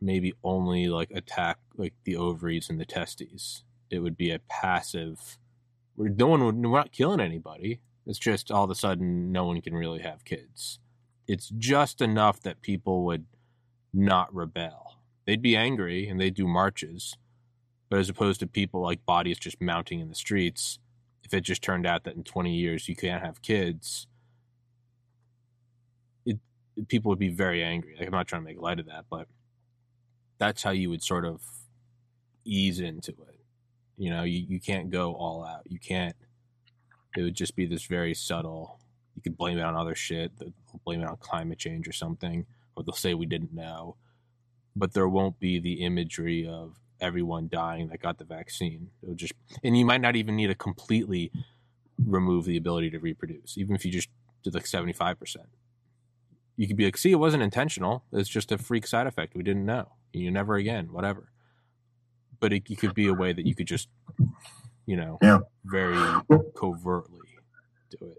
[0.00, 3.64] maybe only like attack like the ovaries and the testes.
[3.90, 5.38] It would be a passive.
[5.96, 6.56] No one would.
[6.56, 7.80] We're not killing anybody.
[8.06, 10.78] It's just all of a sudden no one can really have kids.
[11.26, 13.26] It's just enough that people would
[13.96, 14.98] not rebel.
[15.26, 17.16] They'd be angry and they'd do marches,
[17.88, 20.78] but as opposed to people like bodies just mounting in the streets,
[21.24, 24.06] if it just turned out that in 20 years you can't have kids,
[26.24, 26.38] it,
[26.86, 27.96] people would be very angry.
[27.98, 29.26] Like I'm not trying to make light of that, but
[30.38, 31.42] that's how you would sort of
[32.44, 33.40] ease into it.
[33.96, 35.62] You know, you, you can't go all out.
[35.64, 36.14] You can't.
[37.16, 38.78] It would just be this very subtle.
[39.16, 40.32] You could blame it on other shit.
[40.84, 42.44] Blame it on climate change or something
[42.76, 43.96] or they'll say we didn't know,
[44.76, 48.90] but there won't be the imagery of everyone dying that got the vaccine.
[49.02, 49.32] It'll just,
[49.64, 51.32] and you might not even need to completely
[52.04, 54.08] remove the ability to reproduce, even if you just
[54.42, 55.46] did like seventy five percent.
[56.56, 58.04] You could be like, see, it wasn't intentional.
[58.12, 59.34] It's just a freak side effect.
[59.34, 59.92] We didn't know.
[60.12, 61.30] You never again, whatever.
[62.40, 63.88] But it, it could be a way that you could just,
[64.86, 65.40] you know, yeah.
[65.64, 65.96] very
[66.58, 67.25] covertly
[67.90, 68.18] do it.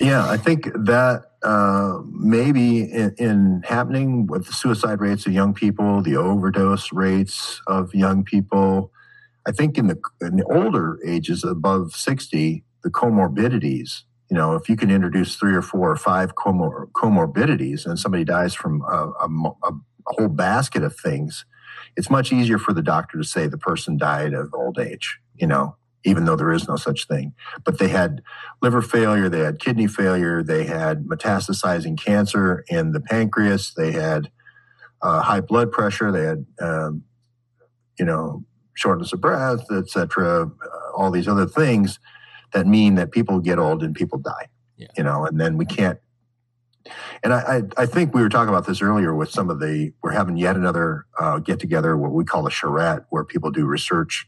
[0.00, 5.54] Yeah, I think that uh, maybe in, in, happening with the suicide rates of young
[5.54, 8.92] people, the overdose rates of young people.
[9.46, 14.68] I think in the, in the older ages, above 60, the comorbidities, you know, if
[14.68, 19.12] you can introduce three or four or five comor- comorbidities and somebody dies from a,
[19.20, 19.28] a,
[19.64, 19.72] a
[20.06, 21.44] whole basket of things,
[21.96, 25.46] it's much easier for the doctor to say the person died of old age, you
[25.46, 27.34] know, even though there is no such thing.
[27.64, 28.22] But they had
[28.62, 34.30] liver failure, they had kidney failure, they had metastasizing cancer in the pancreas, they had
[35.02, 37.04] uh, high blood pressure, they had, um,
[37.98, 38.44] you know,
[38.74, 40.44] shortness of breath, etc.
[40.44, 40.48] Uh,
[40.96, 41.98] all these other things
[42.52, 44.48] that mean that people get old and people die.
[44.76, 44.88] Yeah.
[44.96, 45.98] You know, and then we can't.
[47.22, 49.92] And I, I, I, think we were talking about this earlier with some of the.
[50.02, 53.66] We're having yet another uh, get together, what we call a charrette, where people do
[53.66, 54.26] research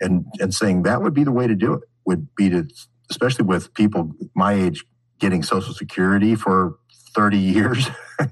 [0.00, 2.66] and and saying that would be the way to do it would be to
[3.10, 4.84] especially with people my age
[5.18, 6.78] getting social security for
[7.14, 7.88] 30 years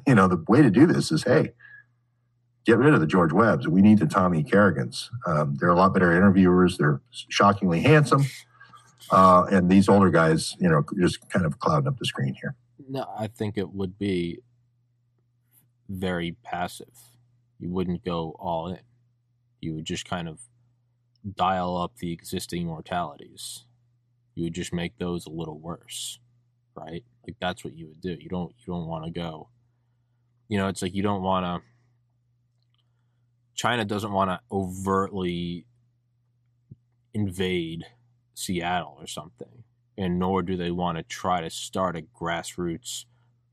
[0.06, 1.50] you know the way to do this is hey
[2.66, 3.68] get rid of the george webbs.
[3.68, 5.10] We need the tommy kerrigans.
[5.26, 6.78] Um, they're a lot better interviewers.
[6.78, 8.24] They're shockingly handsome.
[9.10, 12.56] Uh, and these older guys you know just kind of clouding up the screen here.
[12.88, 14.38] No i think it would be
[15.88, 16.94] very passive.
[17.58, 18.80] You wouldn't go all in.
[19.60, 20.40] You would just kind of
[21.36, 23.64] dial up the existing mortalities.
[24.34, 26.18] You would just make those a little worse,
[26.74, 27.04] right?
[27.26, 28.16] Like that's what you would do.
[28.20, 29.48] You don't you don't want to go.
[30.48, 31.66] You know, it's like you don't want to.
[33.54, 35.64] China doesn't want to overtly
[37.14, 37.84] invade
[38.34, 39.64] Seattle or something,
[39.96, 43.04] and nor do they want to try to start a grassroots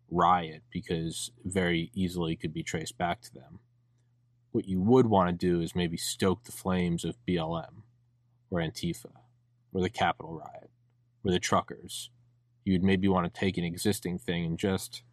[0.10, 3.60] riot because very easily could be traced back to them
[4.52, 7.84] what you would want to do is maybe stoke the flames of BLM
[8.50, 9.12] or Antifa
[9.74, 10.70] or the Capitol riot
[11.24, 12.10] or the truckers.
[12.66, 15.04] You'd maybe want to take an existing thing and just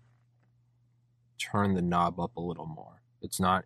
[1.38, 3.02] turn the knob up a little more.
[3.22, 3.64] It's not,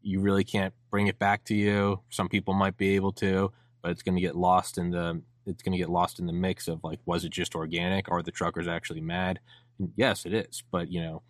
[0.00, 2.00] you really can't bring it back to you.
[2.08, 3.52] Some people might be able to,
[3.82, 6.32] but it's going to get lost in the, it's going to get lost in the
[6.32, 8.10] mix of like, was it just organic?
[8.10, 9.40] Are the truckers actually mad?
[9.78, 10.62] And yes, it is.
[10.70, 11.22] But, you know,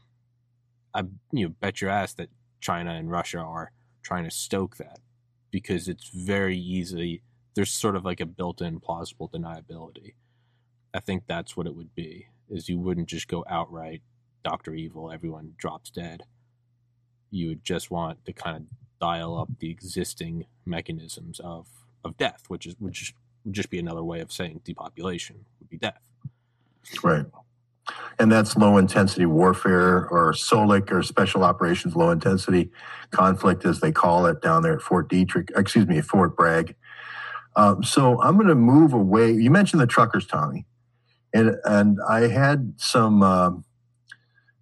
[0.94, 1.02] I
[1.32, 2.28] you know, bet your ass that
[2.62, 5.00] China and Russia are trying to stoke that
[5.50, 7.22] because it's very easy.
[7.54, 10.14] There's sort of like a built-in plausible deniability.
[10.94, 12.28] I think that's what it would be.
[12.48, 14.02] Is you wouldn't just go outright
[14.42, 16.24] Doctor Evil, everyone drops dead.
[17.30, 18.62] You would just want to kind of
[19.00, 21.66] dial up the existing mechanisms of
[22.04, 25.78] of death, which is just would just be another way of saying depopulation would be
[25.78, 26.02] death.
[27.02, 27.26] Right
[28.18, 32.70] and that's low intensity warfare or SOLIC or special operations low intensity
[33.10, 36.74] conflict, as they call it down there at Fort Detrick, excuse me, Fort Bragg.
[37.56, 39.32] Um, so I'm going to move away.
[39.32, 40.66] You mentioned the truckers, Tommy,
[41.34, 43.22] and and I had some.
[43.22, 43.64] Um,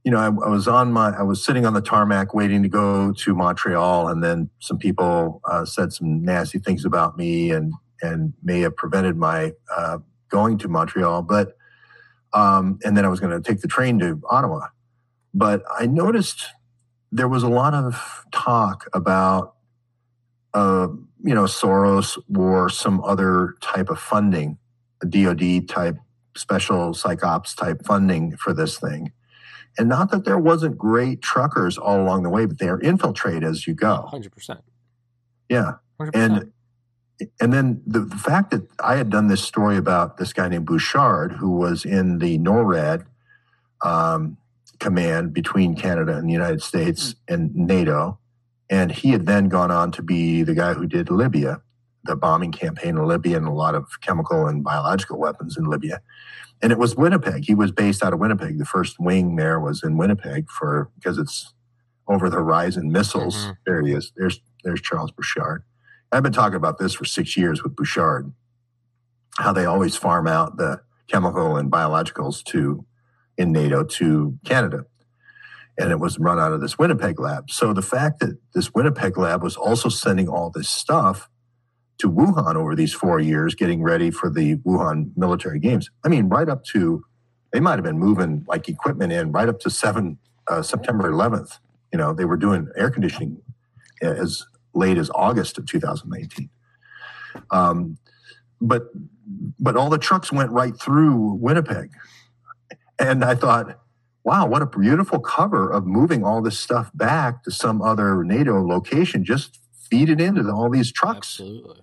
[0.02, 2.70] you know, I, I, was on my, I was sitting on the tarmac waiting to
[2.70, 7.74] go to Montreal, and then some people uh, said some nasty things about me, and
[8.00, 9.98] and may have prevented my uh,
[10.30, 11.20] going to Montreal.
[11.20, 11.54] But
[12.32, 14.68] um, and then I was going to take the train to Ottawa.
[15.34, 16.46] But I noticed
[17.12, 19.54] there was a lot of talk about,
[20.54, 20.88] uh,
[21.22, 24.58] you know, Soros or some other type of funding,
[25.02, 25.96] a DoD type,
[26.36, 29.12] special psych ops type funding for this thing.
[29.78, 33.66] And not that there wasn't great truckers all along the way, but they're infiltrate as
[33.66, 34.08] you go.
[34.12, 34.60] 100%.
[35.48, 35.74] Yeah.
[36.00, 36.10] 100%.
[36.14, 36.52] And
[37.40, 40.66] and then the, the, fact that I had done this story about this guy named
[40.66, 43.04] Bouchard, who was in the NORAD
[43.84, 44.36] um,
[44.78, 48.18] command between Canada and the United States and NATO,
[48.68, 51.60] and he had then gone on to be the guy who did Libya,
[52.04, 56.00] the bombing campaign in Libya, and a lot of chemical and biological weapons in Libya.
[56.62, 57.44] And it was Winnipeg.
[57.46, 58.58] He was based out of Winnipeg.
[58.58, 61.54] The first wing there was in Winnipeg for because it's
[62.06, 63.36] over the horizon missiles.
[63.36, 63.50] Mm-hmm.
[63.66, 64.12] There he is.
[64.16, 65.64] There's there's Charles Bouchard.
[66.12, 68.32] I've been talking about this for six years with Bouchard,
[69.38, 72.84] how they always farm out the chemical and biologicals to
[73.36, 74.84] in NATO to Canada.
[75.78, 77.50] And it was run out of this Winnipeg lab.
[77.50, 81.28] So the fact that this Winnipeg lab was also sending all this stuff
[81.98, 85.90] to Wuhan over these four years, getting ready for the Wuhan military games.
[86.04, 87.04] I mean, right up to,
[87.52, 91.58] they might have been moving like equipment in right up to 7, uh, September 11th.
[91.92, 93.40] You know, they were doing air conditioning
[94.02, 94.44] as
[94.74, 96.50] late as August of 2019.
[97.50, 97.98] Um,
[98.60, 98.88] but
[99.58, 101.90] but all the trucks went right through Winnipeg,
[102.98, 103.80] and I thought,
[104.24, 108.66] wow, what a beautiful cover of moving all this stuff back to some other NATO
[108.66, 109.24] location.
[109.24, 109.58] Just
[109.90, 111.80] feed it into the, all these trucks, Absolutely.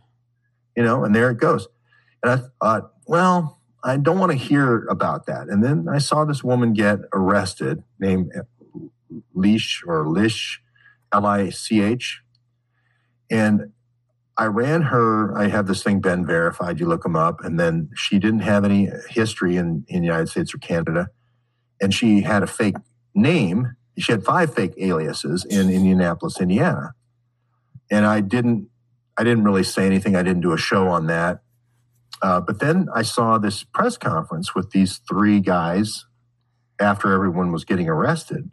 [0.75, 1.67] you know, and there it goes.
[2.23, 5.47] And I thought, well, I don't want to hear about that.
[5.47, 8.31] And then I saw this woman get arrested named
[9.33, 10.61] Leash or Lish,
[11.13, 12.21] L I C H,
[13.29, 13.71] and
[14.37, 15.35] I ran her.
[15.37, 16.79] I have this thing BeenVerified.
[16.79, 20.29] You look them up, and then she didn't have any history in in the United
[20.29, 21.09] States or Canada,
[21.81, 22.77] and she had a fake
[23.15, 23.75] name.
[23.97, 26.93] She had five fake aliases in Indianapolis, Indiana,
[27.89, 28.69] and I didn't.
[29.17, 30.15] I didn't really say anything.
[30.15, 31.41] I didn't do a show on that.
[32.21, 36.05] Uh, but then I saw this press conference with these three guys
[36.79, 38.51] after everyone was getting arrested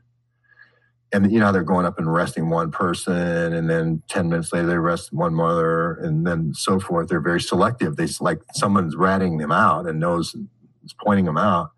[1.14, 4.66] and you know they're going up and arresting one person and then 10 minutes later
[4.66, 7.08] they arrest one mother and then so forth.
[7.08, 7.94] They're very selective.
[7.94, 10.34] They like someone's ratting them out and knows
[10.84, 11.70] is pointing them out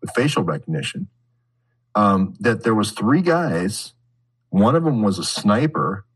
[0.00, 1.08] with facial recognition.
[1.94, 3.92] Um, that there was three guys.
[4.48, 6.06] One of them was a sniper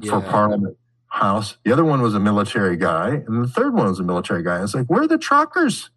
[0.00, 0.10] yeah.
[0.10, 0.76] for parliament
[1.06, 1.58] house.
[1.64, 4.60] The other one was a military guy and the third one was a military guy.
[4.64, 5.90] It's like where are the truckers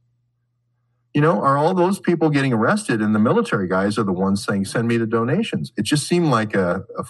[1.18, 4.46] you know, are all those people getting arrested and the military guys are the ones
[4.46, 5.72] saying, send me the donations?
[5.76, 7.06] It just seemed like a, a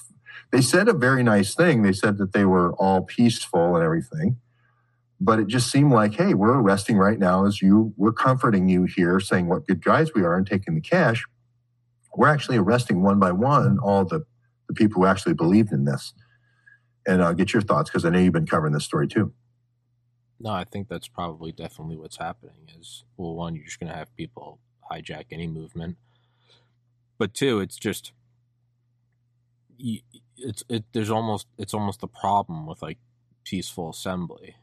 [0.49, 1.81] they said a very nice thing.
[1.81, 4.37] They said that they were all peaceful and everything.
[5.19, 8.85] But it just seemed like, hey, we're arresting right now as you, we're comforting you
[8.85, 11.25] here, saying what good guys we are and taking the cash.
[12.15, 14.25] We're actually arresting one by one all the,
[14.69, 16.13] the people who actually believed in this.
[17.05, 19.33] And I'll get your thoughts because I know you've been covering this story too.
[20.39, 22.69] No, I think that's probably definitely what's happening.
[22.79, 24.59] Is well, one, you're just going to have people
[24.91, 25.97] hijack any movement,
[27.17, 28.11] but two, it's just
[30.37, 30.85] it's it.
[30.93, 32.97] There's almost it's almost the problem with like
[33.43, 34.55] peaceful assembly.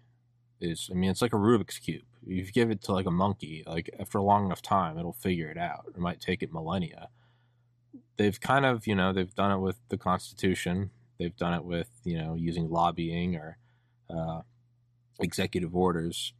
[0.60, 2.04] Is I mean, it's like a Rubik's cube.
[2.26, 5.50] You give it to like a monkey, like after a long enough time, it'll figure
[5.50, 5.86] it out.
[5.88, 7.08] It might take it millennia.
[8.16, 10.90] They've kind of, you know, they've done it with the Constitution.
[11.18, 13.58] They've done it with, you know, using lobbying or
[14.08, 14.42] uh,
[15.20, 16.32] executive orders,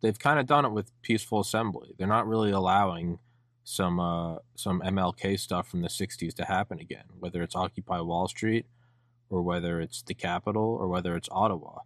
[0.00, 1.94] they've kind of done it with peaceful assembly.
[1.98, 3.18] They're not really allowing
[3.64, 8.28] some uh, some MLK stuff from the '60s to happen again, whether it's Occupy Wall
[8.28, 8.66] Street
[9.30, 11.80] or whether it's the Capitol or whether it's Ottawa.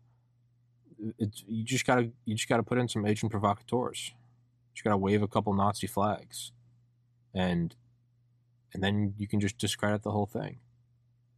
[1.18, 4.12] It's you just gotta you just gotta put in some agent provocateurs.
[4.12, 6.52] You just gotta wave a couple Nazi flags,
[7.34, 7.74] and
[8.72, 10.58] and then you can just discredit the whole thing.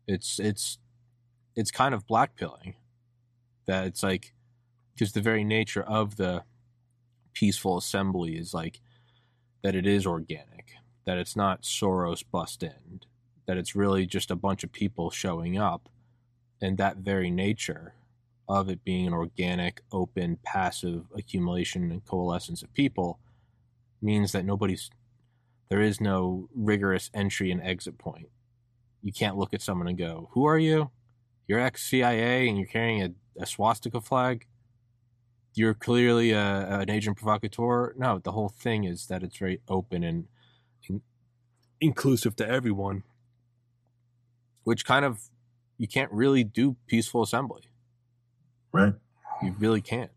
[0.06, 0.78] It's it's
[1.56, 2.74] it's kind of blackpilling.
[3.66, 4.33] That it's like
[4.94, 6.44] because the very nature of the
[7.32, 8.80] peaceful assembly is like
[9.62, 10.72] that it is organic,
[11.04, 13.00] that it's not Soros bust in,
[13.46, 15.88] that it's really just a bunch of people showing up,
[16.60, 17.94] and that very nature
[18.48, 23.18] of it being an organic, open, passive accumulation and coalescence of people
[24.02, 24.90] means that nobody's
[25.70, 28.28] there is no rigorous entry and exit point.
[29.02, 30.90] You can't look at someone and go, "Who are you?
[31.48, 34.46] You're ex CIA and you're carrying a, a swastika flag."
[35.54, 37.94] You're clearly a, an agent provocateur.
[37.96, 40.26] No, the whole thing is that it's very open and
[40.88, 41.00] in,
[41.80, 43.04] inclusive to everyone,
[44.64, 45.30] which kind of
[45.78, 47.62] you can't really do peaceful assembly.
[48.72, 48.94] Right.
[49.42, 50.10] You really can't.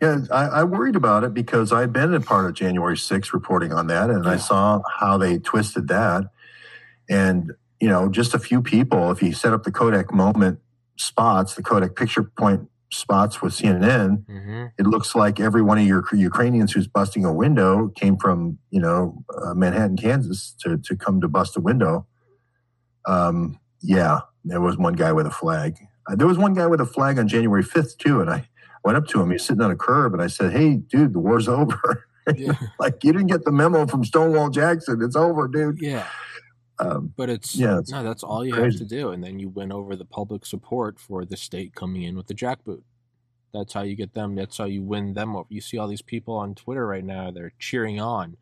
[0.00, 3.72] Yeah, I, I, worried about it because I'd been a part of January 6th reporting
[3.72, 4.30] on that, and yeah.
[4.30, 6.30] I saw how they twisted that.
[7.10, 10.60] And, you know, just a few people, if you set up the Kodak moment
[10.96, 14.66] spots, the Kodak picture point spots with CNN, mm-hmm.
[14.78, 18.80] it looks like every one of your Ukrainians who's busting a window came from, you
[18.80, 22.06] know, uh, Manhattan, Kansas to, to come to bust a window.
[23.06, 25.76] Um, yeah, there was one guy with a flag.
[26.06, 28.20] Uh, there was one guy with a flag on January 5th, too.
[28.20, 28.48] And I
[28.84, 29.30] went up to him.
[29.30, 30.14] He's sitting on a curb.
[30.14, 32.04] And I said, Hey, dude, the war's over.
[32.36, 32.52] Yeah.
[32.78, 35.00] like, you didn't get the memo from Stonewall Jackson.
[35.00, 35.78] It's over, dude.
[35.80, 36.06] Yeah.
[36.80, 38.78] Um, but it's yeah, it's no, that's all you crazy.
[38.78, 42.02] have to do, and then you win over the public support for the state coming
[42.02, 42.82] in with the jackboot.
[43.52, 44.34] That's how you get them.
[44.36, 45.48] That's how you win them over.
[45.50, 48.36] You see all these people on Twitter right now; they're cheering on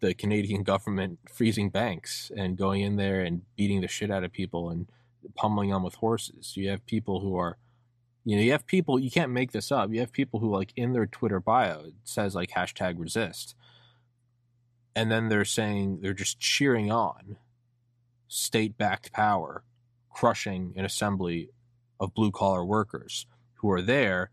[0.00, 4.32] the Canadian government freezing banks and going in there and beating the shit out of
[4.32, 4.88] people and
[5.36, 6.56] pummeling them with horses.
[6.56, 7.56] You have people who are,
[8.24, 9.92] you know, you have people, you can't make this up.
[9.92, 13.54] You have people who, like, in their Twitter bio, it says, like, hashtag resist.
[14.96, 17.36] And then they're saying, they're just cheering on
[18.30, 19.64] state backed power
[20.08, 21.50] crushing an assembly
[21.98, 24.30] of blue collar workers who are there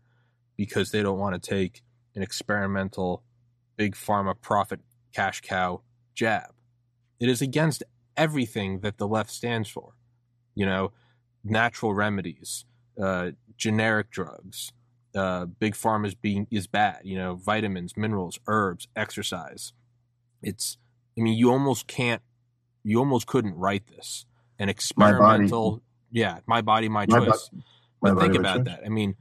[0.56, 1.82] because they don't want to take
[2.14, 3.22] an experimental
[3.76, 4.80] big pharma profit
[5.12, 5.80] cash cow
[6.14, 6.52] jab.
[7.18, 7.82] It is against
[8.16, 9.94] everything that the left stands for.
[10.54, 10.92] You know,
[11.44, 12.64] natural remedies,
[13.00, 14.72] uh, generic drugs,
[15.14, 17.00] uh, big pharma is being is bad.
[17.02, 19.72] You know, vitamins, minerals, herbs, exercise.
[20.42, 20.78] It's.
[21.16, 22.22] I mean, you almost can't.
[22.88, 24.24] You almost couldn't write this.
[24.58, 25.72] An experimental.
[25.72, 25.78] My
[26.10, 27.50] yeah, my body, my, my choice.
[27.52, 27.58] Bo-
[28.00, 28.80] my but think about that.
[28.84, 29.14] I mean,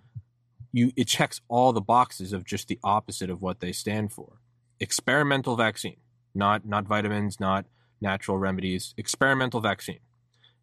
[0.72, 4.39] you it checks all the boxes of just the opposite of what they stand for
[4.80, 5.98] experimental vaccine,
[6.34, 7.65] not not vitamins, not
[8.02, 9.99] natural remedies, experimental vaccine.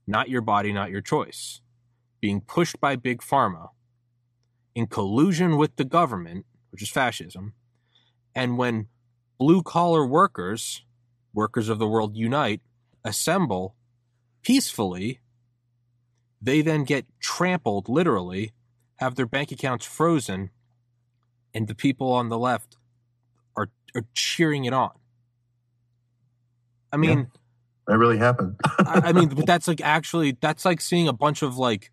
[0.07, 1.61] Not your body, not your choice.
[2.21, 3.71] Being pushed by big pharma
[4.75, 7.55] in collusion with the government, which is fascism.
[8.35, 8.89] And when
[9.39, 10.85] blue collar workers,
[11.33, 12.61] workers of the world unite,
[13.05, 13.75] assemble
[14.43, 15.21] peacefully,
[16.41, 18.53] they then get trampled literally,
[18.97, 20.51] have their bank accounts frozen,
[21.55, 22.77] and the people on the left
[23.57, 24.93] are are cheering it on.
[26.93, 27.25] I mean, yeah,
[27.89, 28.57] that really happened.
[28.79, 31.91] I, I mean, but that's like actually that's like seeing a bunch of like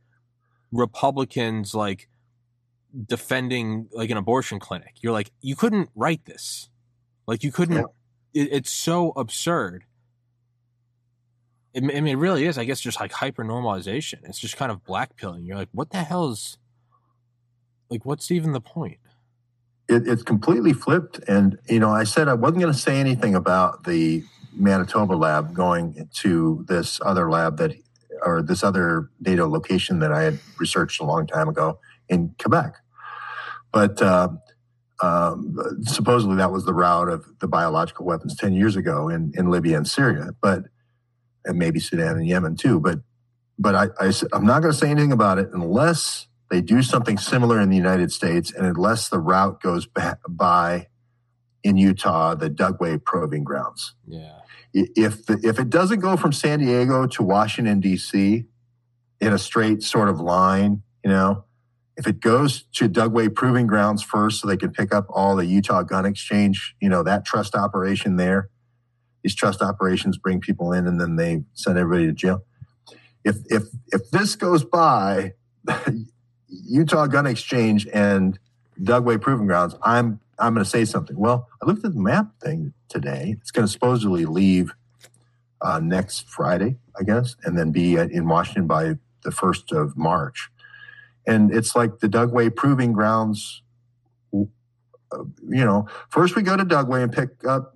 [0.72, 2.08] Republicans like
[3.06, 4.96] defending like an abortion clinic.
[5.02, 6.70] You're like, you couldn't write this.
[7.28, 7.78] Like you couldn't.
[7.78, 8.42] Yeah.
[8.42, 9.86] It, it's so absurd.
[11.74, 12.58] It, I mean, it really is.
[12.58, 14.20] I guess just like hyper normalization.
[14.24, 15.46] It's just kind of blackpilling.
[15.46, 16.58] You're like, what the hell is?
[17.90, 18.98] Like, what's even the point?
[19.92, 21.20] it, it's completely flipped.
[21.28, 24.24] And, you know, I said I wasn't going to say anything about the
[24.54, 27.74] Manitoba lab going to this other lab that,
[28.24, 31.80] or this other data location that I had researched a long time ago
[32.10, 32.76] in Quebec.
[33.72, 34.30] But uh,
[35.02, 39.50] um, supposedly that was the route of the biological weapons 10 years ago in, in
[39.50, 40.64] Libya and Syria, but,
[41.46, 42.80] and maybe Sudan and Yemen too.
[42.80, 43.00] But,
[43.58, 47.18] but I, I, I'm not going to say anything about it unless they do something
[47.18, 49.88] similar in the United States, and unless the route goes
[50.28, 50.88] by
[51.64, 53.96] in Utah, the Dugway Proving Grounds.
[54.08, 54.40] Yeah.
[54.74, 58.46] If the, if it doesn't go from San Diego to Washington D.C.
[59.20, 61.46] in a straight sort of line, you know,
[61.98, 65.46] if it goes to Dugway Proving Grounds first, so they can pick up all the
[65.46, 68.50] Utah Gun Exchange, you know, that trust operation there.
[69.24, 72.44] These trust operations bring people in, and then they send everybody to jail.
[73.24, 75.34] If if if this goes by,
[76.48, 78.40] Utah Gun Exchange and
[78.82, 81.18] Dugway Proving Grounds, I'm I'm going to say something.
[81.18, 83.36] Well, I looked at the map thing today.
[83.40, 84.74] It's going to supposedly leave
[85.62, 89.96] uh, next Friday, I guess, and then be at, in Washington by the first of
[89.96, 90.50] March.
[91.28, 93.62] And it's like the Dugway Proving Grounds.
[94.34, 94.38] Uh,
[95.48, 97.76] you know, first we go to Dugway and pick up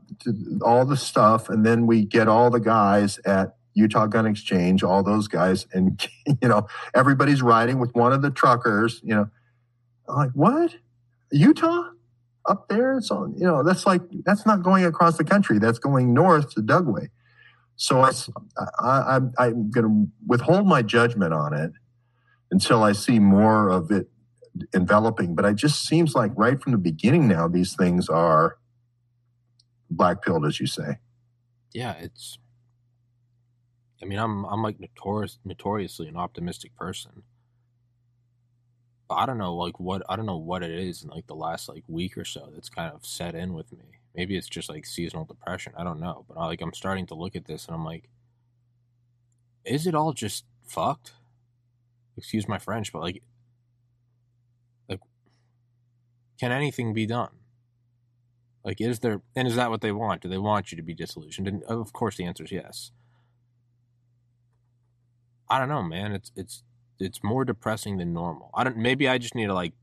[0.61, 5.03] all the stuff, and then we get all the guys at Utah Gun Exchange, all
[5.03, 6.07] those guys, and
[6.41, 9.01] you know everybody's riding with one of the truckers.
[9.03, 9.29] You know,
[10.07, 10.75] I'm like what?
[11.31, 11.89] Utah
[12.45, 12.97] up there?
[12.97, 13.35] It's on.
[13.37, 15.59] You know, that's like that's not going across the country.
[15.59, 17.09] That's going north to Dugway.
[17.77, 18.11] So I,
[18.57, 21.71] I, I, I'm going to withhold my judgment on it
[22.51, 24.07] until I see more of it
[24.73, 25.35] enveloping.
[25.35, 28.57] But it just seems like right from the beginning now, these things are
[29.89, 30.99] black pilled, as you say.
[31.73, 32.37] Yeah, it's
[34.01, 37.23] I mean, I'm I'm like notorious, notoriously an optimistic person.
[39.09, 41.69] I don't know, like what I don't know what it is in like the last
[41.69, 43.85] like week or so that's kind of set in with me.
[44.15, 45.73] Maybe it's just like seasonal depression.
[45.77, 48.09] I don't know, but I, like I'm starting to look at this and I'm like,
[49.63, 51.13] is it all just fucked?
[52.17, 53.21] Excuse my French, but like,
[54.87, 55.01] like,
[56.39, 57.29] can anything be done?
[58.65, 60.21] Like, is there, and is that what they want?
[60.21, 61.47] Do they want you to be disillusioned?
[61.47, 62.91] And of course, the answer is yes.
[65.47, 66.11] I don't know, man.
[66.11, 66.63] It's it's
[66.99, 68.49] it's more depressing than normal.
[68.55, 68.77] I don't.
[68.77, 69.73] Maybe I just need to like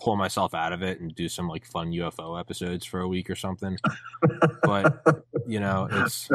[0.00, 3.28] pull myself out of it and do some like fun UFO episodes for a week
[3.28, 3.78] or something.
[4.62, 5.04] but
[5.46, 6.30] you know, it's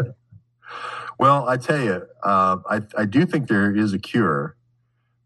[1.19, 4.55] well, I tell you, uh, I I do think there is a cure,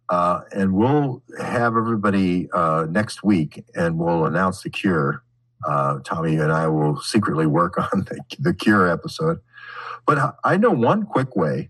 [0.08, 5.26] uh, and we'll have everybody uh, next week, and we'll announce the cure.
[5.68, 9.40] Uh, Tommy and I will secretly work on the, the cure episode.
[10.06, 11.70] But I know one quick way,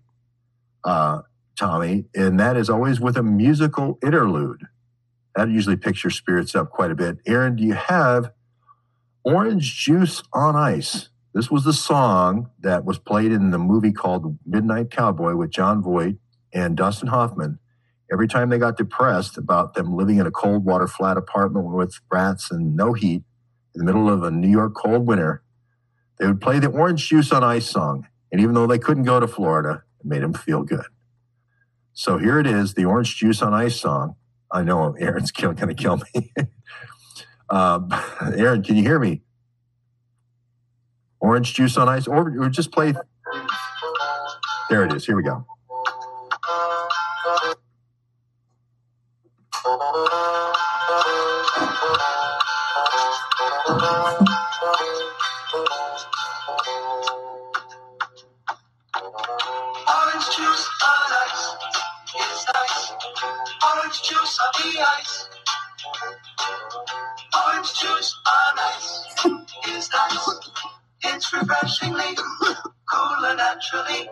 [0.83, 1.21] uh,
[1.57, 4.61] Tommy, and that is always with a musical interlude.
[5.35, 7.17] That usually picks your spirits up quite a bit.
[7.25, 8.31] Aaron, do you have
[9.23, 11.09] Orange Juice on Ice?
[11.33, 15.81] This was the song that was played in the movie called Midnight Cowboy with Jon
[15.81, 16.17] Voight
[16.53, 17.59] and Dustin Hoffman.
[18.11, 21.97] Every time they got depressed about them living in a cold water flat apartment with
[22.11, 23.23] rats and no heat
[23.75, 25.43] in the middle of a New York cold winter,
[26.19, 28.07] they would play the Orange Juice on Ice song.
[28.31, 30.85] And even though they couldn't go to Florida, it made them feel good.
[31.93, 34.15] So here it is, the Orange Juice on Ice song.
[34.51, 36.31] I know Aaron's going to kill me.
[37.49, 37.89] um,
[38.35, 39.21] Aaron, can you hear me?
[41.19, 42.93] Orange juice on ice, or, or just play.
[44.71, 45.05] There it is.
[45.05, 45.45] Here we go.
[63.91, 65.29] Orange juice on the ice.
[67.35, 69.25] Orange juice on ice
[69.67, 70.51] is nice.
[71.03, 72.15] It's refreshingly
[72.89, 74.09] cool and naturally.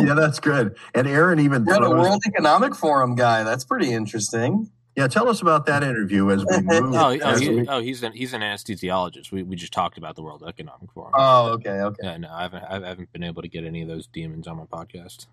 [0.06, 0.76] yeah, that's good.
[0.94, 3.42] And Aaron even You're the throws- World Economic Forum guy.
[3.44, 4.70] That's pretty interesting.
[4.96, 6.94] Yeah, tell us about that interview as we move.
[6.94, 9.30] oh, oh, as he, we- oh he's an he's an anesthesiologist.
[9.32, 11.12] We we just talked about the World Economic Forum.
[11.14, 12.00] Oh, okay, okay.
[12.02, 14.56] yeah, no, I haven't I haven't been able to get any of those demons on
[14.56, 15.26] my podcast.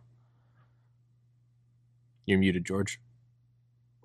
[2.25, 2.99] You're muted, George.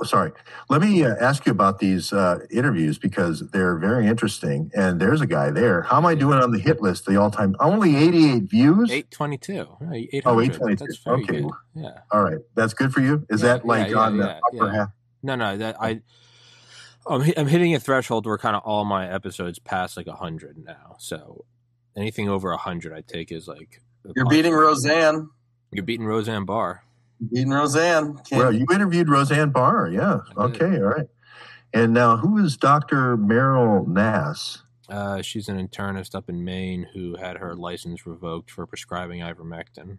[0.05, 0.33] Sorry.
[0.69, 4.71] Let me uh, ask you about these uh, interviews because they're very interesting.
[4.75, 5.83] And there's a guy there.
[5.83, 7.07] How am I doing on the hit list?
[7.07, 8.91] The all-time only 88 views.
[8.91, 9.67] Eight twenty two.
[9.81, 10.13] Oh, 800.
[10.15, 10.77] 822.
[10.77, 11.41] That's very Okay.
[11.43, 11.51] good.
[11.75, 11.91] Yeah.
[12.11, 13.27] All right, that's good for you.
[13.31, 14.79] Is Yeah, that like yeah, on yeah, the upper yeah.
[14.79, 14.89] half?
[15.23, 16.01] No, no, that I.
[17.05, 20.57] I'm, I'm hitting a threshold where kind of all my episodes pass like a hundred
[20.65, 20.95] now.
[21.01, 21.45] So
[21.97, 23.83] anything over a hundred, I take is like
[24.15, 24.53] You're beating.
[24.53, 25.29] Roseanne.
[25.73, 26.85] You're beating Roseanne Barr.
[27.31, 28.15] Beating Roseanne.
[28.29, 29.89] Can't- Well, you interviewed Roseanne Barr.
[29.91, 30.21] Yeah.
[30.37, 30.77] Okay.
[30.79, 31.07] All right.
[31.75, 33.17] And now, who is Dr.
[33.17, 34.63] Meryl Nass?
[34.89, 39.99] Uh, she's an internist up in Maine who had her license revoked for prescribing ivermectin.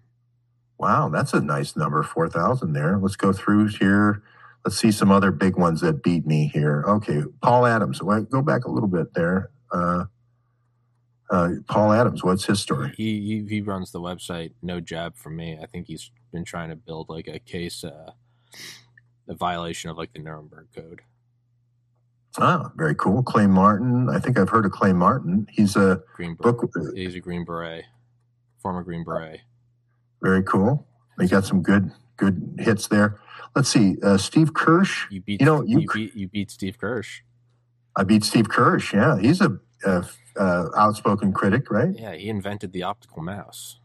[0.78, 2.98] Wow, that's a nice number, 4,000 there.
[3.00, 4.22] Let's go through here.
[4.66, 6.84] Let's see some other big ones that beat me here.
[6.88, 8.04] Okay, Paul Adams.
[8.04, 9.50] Well, go back a little bit there.
[9.72, 10.06] Uh,
[11.32, 12.94] uh, Paul Adams, what's his story?
[12.96, 15.58] He, he he runs the website No Jab for Me.
[15.62, 18.12] I think he's been trying to build like a case, uh,
[19.30, 21.02] a violation of like the Nuremberg Code.
[22.40, 23.22] Ah, very cool.
[23.24, 24.10] Clay Martin.
[24.10, 25.48] I think I've heard of Clay Martin.
[25.52, 26.58] He's a Green Beret.
[26.58, 26.72] book.
[26.96, 27.86] He's a Green Beret,
[28.60, 29.42] former Green Beret.
[30.22, 30.88] Very cool.
[31.18, 33.20] They got some good good hits there.
[33.56, 33.98] Let's see.
[34.02, 35.06] Uh, Steve Kirsch.
[35.12, 37.22] You beat You know, you- you, beat you beat Steve Kirsch.
[37.96, 38.92] I beat Steve Kirsch.
[38.96, 40.04] Yeah, he's a, a,
[40.36, 41.94] a outspoken critic, right?
[41.96, 43.78] Yeah, he invented the optical mouse.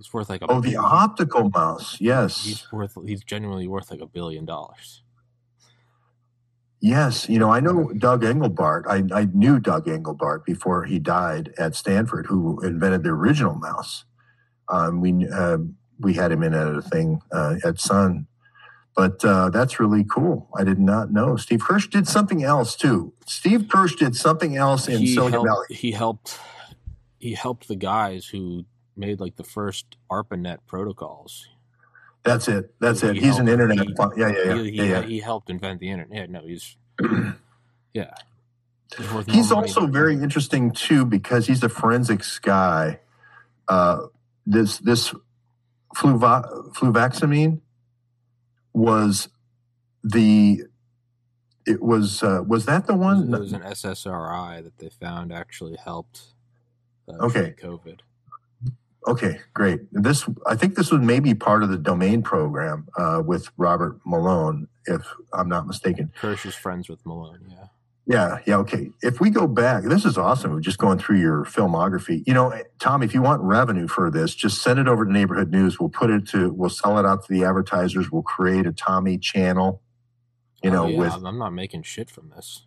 [0.00, 2.00] He's worth like a Oh, the optical mouse.
[2.00, 2.42] Yes.
[2.42, 2.96] He's worth.
[3.06, 5.02] He's genuinely worth like a billion dollars.
[6.80, 8.84] Yes, you know, I know Doug Engelbart.
[8.88, 14.06] I, I knew Doug Engelbart before he died at Stanford, who invented the original mouse.
[14.70, 15.58] Um, we uh,
[15.98, 18.26] we had him in at a thing uh, at Sun,
[18.96, 20.48] but uh, that's really cool.
[20.56, 23.12] I did not know Steve Kirsch did something else too.
[23.26, 25.66] Steve Kirsch did something else in he Silicon helped, Valley.
[25.68, 26.38] He helped.
[27.18, 28.64] He helped the guys who
[29.00, 31.48] made like the first ARPANET protocols.
[32.22, 32.74] That's it.
[32.80, 33.16] That's it.
[33.16, 33.78] He He's an internet.
[33.80, 35.02] he- yeah, yeah, yeah, he, yeah, he, yeah.
[35.02, 36.16] he helped invent the internet.
[36.16, 36.76] Yeah, no, he's
[37.94, 38.12] yeah.
[38.96, 42.98] He's, He's also very interesting too because he's a forensics guy.
[43.68, 44.06] Uh,
[44.46, 45.14] this this
[45.94, 47.60] fluva- fluvoxamine
[48.74, 49.28] was
[50.02, 50.64] the
[51.66, 53.32] it was uh, was that the one?
[53.32, 56.34] it was an SSRI that they found actually helped.
[57.08, 57.54] Uh, Okay.
[57.62, 58.00] COVID.
[59.06, 59.80] Okay, great.
[59.92, 64.68] This I think this was maybe part of the domain program uh, with Robert Malone,
[64.86, 65.02] if
[65.32, 66.12] I'm not mistaken.
[66.16, 67.40] Kirsch is friends with Malone.
[67.48, 67.56] Yeah.
[68.06, 68.90] Yeah, yeah, okay.
[69.02, 70.52] If we go back, this is awesome.
[70.52, 72.24] We're just going through your filmography.
[72.26, 75.52] You know, Tom, if you want revenue for this, just send it over to Neighborhood
[75.52, 75.78] News.
[75.78, 78.10] We'll put it to, we'll sell it out to the advertisers.
[78.10, 79.80] We'll create a Tommy channel,
[80.62, 82.66] you know, Oh, yeah, with I'm not making shit from this.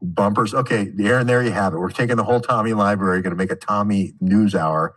[0.00, 0.54] bumpers.
[0.54, 1.78] Okay, there and there you have it.
[1.78, 4.94] We're taking the whole Tommy library, going to make a Tommy news hour.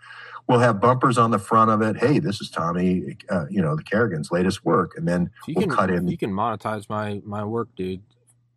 [0.52, 1.96] We'll have bumpers on the front of it.
[1.96, 4.98] Hey, this is Tommy, uh, you know, the Kerrigan's latest work.
[4.98, 6.10] And then you we'll can cut in.
[6.10, 8.02] you can monetize my my work, dude.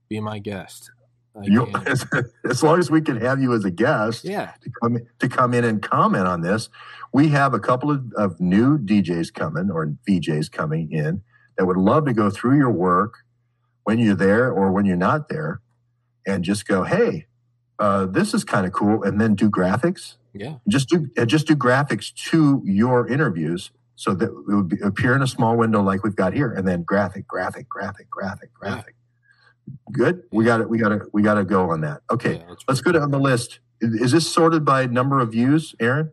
[0.09, 0.91] Be my guest.
[1.45, 2.05] You, as,
[2.51, 4.55] as long as we can have you as a guest, yeah.
[4.61, 6.69] to come to come in and comment on this.
[7.13, 11.23] We have a couple of, of new DJs coming or VJs coming in
[11.57, 13.19] that would love to go through your work
[13.85, 15.61] when you're there or when you're not there,
[16.27, 17.27] and just go, "Hey,
[17.79, 20.17] uh, this is kind of cool," and then do graphics.
[20.35, 20.57] Yeah.
[20.69, 23.71] Just do uh, just do graphics to your interviews.
[23.97, 26.67] So that it would be, appear in a small window like we've got here, and
[26.67, 28.69] then graphic, graphic, graphic, graphic, Yeah.
[28.71, 28.95] graphic.
[29.93, 30.23] Good.
[30.33, 30.69] We got it.
[30.69, 31.07] We got to.
[31.13, 32.01] We got to go on that.
[32.11, 32.39] Okay.
[32.39, 33.61] Yeah, Let's go down the list.
[33.81, 36.11] Is, is this sorted by number of views, Aaron?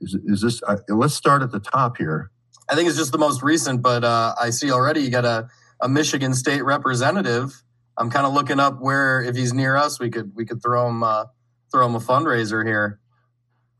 [0.00, 0.62] Is, is this?
[0.62, 2.30] Uh, let's start at the top here.
[2.68, 5.48] I think it's just the most recent, but uh, I see already you got a,
[5.80, 7.62] a Michigan State representative.
[7.96, 10.88] I'm kind of looking up where if he's near us, we could we could throw
[10.88, 11.24] him uh,
[11.72, 13.00] throw him a fundraiser here.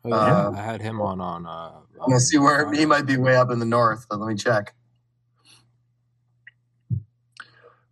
[0.07, 1.47] Oh, yeah, Uh, I had him on on.
[1.47, 4.29] Uh, I'm gonna see where he might be way up in the north, but let
[4.29, 4.75] me check.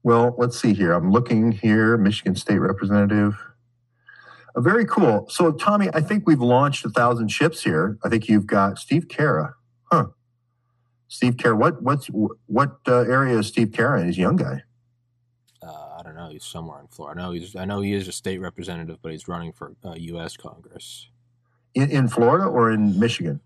[0.03, 0.93] Well, let's see here.
[0.93, 1.97] I'm looking here.
[1.97, 3.39] Michigan State representative.
[4.55, 5.27] Uh, very cool.
[5.31, 7.99] So, Tommy, I think we've launched a thousand ships here.
[8.05, 9.55] I think you've got Steve Carra.
[9.91, 10.09] Huh.
[11.09, 11.57] Steve Carra.
[11.57, 12.09] What what's
[12.47, 14.07] what uh, area is Steve Carra in?
[14.09, 14.62] He's a young guy.
[15.62, 16.28] Uh, I don't know.
[16.28, 17.20] He's somewhere in Florida.
[17.20, 17.57] I know he's.
[17.57, 20.36] I know he is a state representative, but he's running for uh, U.S.
[20.36, 21.09] Congress.
[21.75, 23.41] In, in Florida or in Michigan?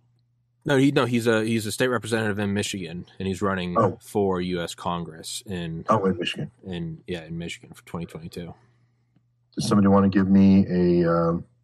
[0.64, 1.06] No, he no.
[1.06, 3.98] He's a he's a state representative in Michigan, and he's running Oh.
[4.02, 4.74] for U.S.
[4.74, 6.50] Congress in Oh, in Michigan.
[6.66, 8.52] in yeah in Michigan for 2022.
[9.54, 11.10] Does somebody want to give me a?
[11.10, 11.44] Um,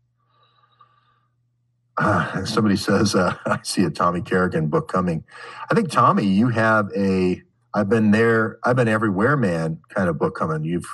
[1.98, 5.24] uh, somebody says uh, I see a Tommy Kerrigan book coming.
[5.70, 7.42] I think Tommy, you have a
[7.74, 10.64] I've been there, I've been everywhere, man, kind of book coming.
[10.64, 10.86] You've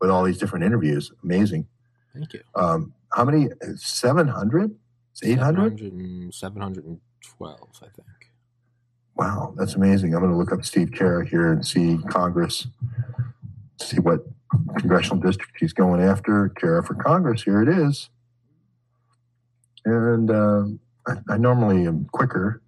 [0.00, 1.66] with all these different interviews, amazing.
[2.14, 2.40] Thank you.
[2.54, 3.48] Um, how many?
[3.76, 4.74] Seven hundred?
[5.24, 5.78] Hundred?
[6.32, 8.06] 712, I think.
[9.16, 10.14] Wow, that's amazing.
[10.14, 12.68] I'm going to look up Steve Carra here and see Congress,
[13.80, 14.20] see what
[14.78, 16.50] congressional district he's going after.
[16.50, 18.10] Carra for Congress, here it is.
[19.84, 22.62] And um, I, I normally am quicker.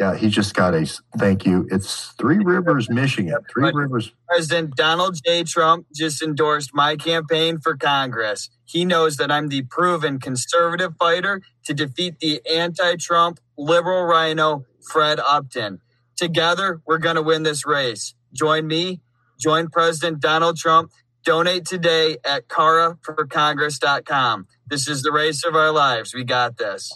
[0.00, 0.86] Yeah, he just got a
[1.18, 1.68] thank you.
[1.70, 3.36] It's Three Rivers, Michigan.
[3.52, 3.74] Three Right.
[3.74, 4.12] Rivers.
[4.26, 5.44] President Donald J.
[5.44, 8.48] Trump just endorsed my campaign for Congress.
[8.64, 14.64] He knows that I'm the proven conservative fighter to defeat the anti Trump liberal rhino,
[14.90, 15.80] Fred Upton.
[16.16, 18.14] Together, we're going to win this race.
[18.32, 19.02] Join me,
[19.38, 20.92] join President Donald Trump.
[21.24, 24.46] Donate today at carraforcongress.com.
[24.66, 26.14] This is the race of our lives.
[26.14, 26.90] We got this.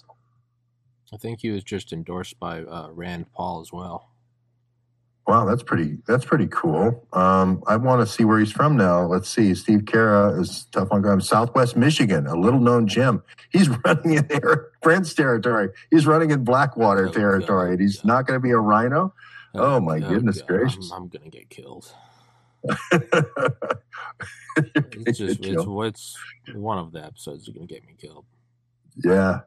[1.14, 4.10] I think he was just endorsed by uh, Rand Paul as well.
[5.28, 5.98] Wow, that's pretty.
[6.08, 7.06] That's pretty cool.
[7.12, 9.06] Um, I want to see where he's from now.
[9.06, 9.54] Let's see.
[9.54, 11.20] Steve Carra is tough on crime.
[11.20, 13.22] Southwest Michigan, a little known gem.
[13.50, 15.70] He's running in Erik Prince's territory.
[15.90, 19.14] He's running in Blackwater territory, and he's not going to be a rhino.
[19.54, 20.90] Oh, my goodness God, gracious.
[20.90, 21.94] I'm, I'm gonna get killed.
[24.56, 26.16] It's just gonna it's
[26.54, 28.24] one of the episodes are gonna get me killed.
[29.04, 29.40] Yeah.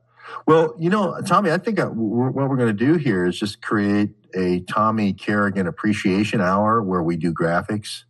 [0.46, 3.62] Well, you know, Tommy, I think uh, what we're going to do here is just
[3.62, 8.04] create a Tommy Kerrigan appreciation hour where we do graphics.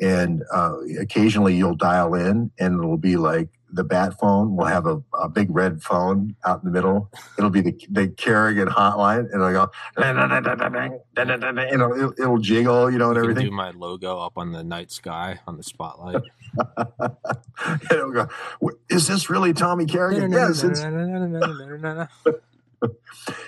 [0.00, 4.56] And uh, occasionally you'll dial in and it'll be like the bat phone.
[4.56, 7.10] We'll have a, a big red phone out in the middle.
[7.36, 12.98] It'll be the, the Kerrigan hotline and it'll go, you know, it'll, it'll jiggle, you
[12.98, 13.50] know, and I can everything.
[13.50, 16.22] do my logo up on the night sky on the spotlight.
[17.90, 18.28] it'll go,
[18.88, 20.30] is this really Tommy Kerrigan?
[20.32, 20.62] yes.
[20.62, 20.80] It's,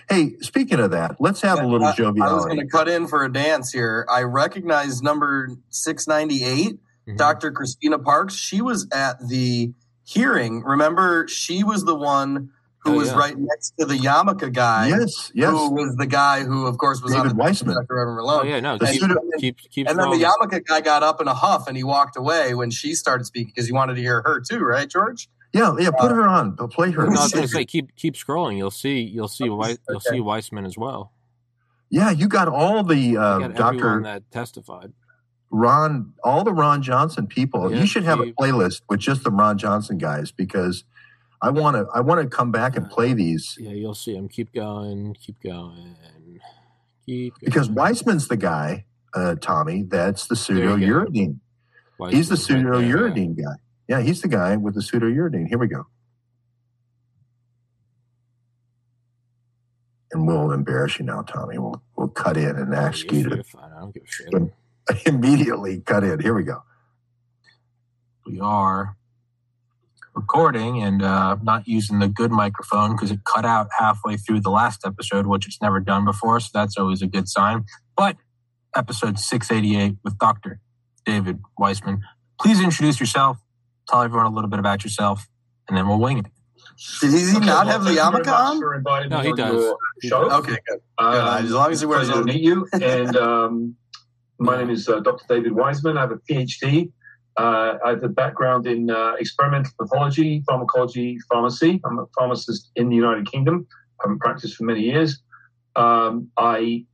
[0.08, 3.06] hey, speaking of that, let's have a little I, I was going to cut in
[3.06, 4.06] for a dance here.
[4.10, 6.78] I recognize number 698,
[7.08, 7.16] Mhm.
[7.16, 7.52] Dr.
[7.52, 8.34] Christina Parks.
[8.34, 9.72] She was at the
[10.06, 10.62] hearing.
[10.62, 13.16] Remember, she was the one who Oh, was yeah.
[13.18, 14.88] right next to the Yamaka guy.
[14.88, 15.50] Yes, yes.
[15.50, 17.74] Who was the guy who, of course, was on the Wiseman.
[17.74, 17.98] Dr.
[17.98, 21.02] Evan Oh yeah, no, The keep, pseudo- keep keep And then the Yamaka guy got
[21.02, 23.94] up in a huff and he walked away when she started speaking because he wanted
[23.96, 25.28] to hear her too, right, George?
[25.52, 25.90] Yeah, yeah.
[25.90, 26.56] Put her on.
[26.68, 27.06] Play her.
[27.08, 28.56] No, I was gonna say keep keep scrolling.
[28.56, 30.10] You'll see you'll see Wei- you'll Okay.
[30.16, 31.12] see Wiseman as well.
[31.90, 34.92] Yeah, you got all the uh, got Doctor that testified.
[35.56, 37.72] Ron, all the Ron Johnson people.
[37.72, 40.84] Yeah, you should have a playlist with just the Ron Johnson guys because
[41.40, 41.86] I want to.
[41.94, 44.28] I want to come back and play these Yeah, you'll see them.
[44.28, 45.14] Keep going.
[45.14, 45.96] Keep going.
[47.06, 47.44] Keep going.
[47.44, 48.84] because Wiseman's the guy,
[49.14, 49.82] uh, Tommy.
[49.82, 51.38] That's the pseudo uridine.
[52.10, 53.54] He's the pseudo uridine guy.
[53.88, 55.46] Yeah, he's the guy with the pseudo uridine.
[55.48, 55.86] Here we go.
[60.12, 61.58] And we'll embarrass you now, Tommy.
[61.58, 63.44] We'll we'll cut in and ask you to.
[63.58, 64.30] I don't give a shit.
[65.06, 66.20] immediately cut in.
[66.20, 66.62] Here we go.
[68.26, 68.96] we are
[70.14, 74.50] recording and uh, not using the good microphone because it cut out halfway through the
[74.50, 76.40] last episode, which it's never done before.
[76.40, 77.64] So that's always a good sign.
[77.96, 78.16] But
[78.74, 80.60] episode 688 with Dr.
[81.04, 82.02] David Wiseman.
[82.40, 83.38] Please introduce yourself,
[83.88, 85.28] tell everyone a little bit about yourself,
[85.68, 86.26] and then we'll wing it.
[87.00, 89.08] Did he Okay, not well, have the thank you very Yamaka much on?
[89.08, 89.74] No, he does.
[90.02, 90.28] He show.
[90.28, 90.32] does.
[90.40, 90.80] Okay, good.
[90.98, 91.44] Um, Good.
[91.44, 92.12] As long as he wears it.
[92.12, 92.66] to those- meet you.
[92.72, 93.76] And um,
[94.38, 95.24] my name is uh, Dr.
[95.28, 95.96] David Wiseman.
[95.96, 96.90] I have a PhD.
[97.36, 101.80] Uh, I have a background in uh, experimental pathology, pharmacology, pharmacy.
[101.84, 103.66] I'm a pharmacist in the United Kingdom.
[104.00, 105.22] I haven't practiced for many years.
[105.74, 106.84] Um, I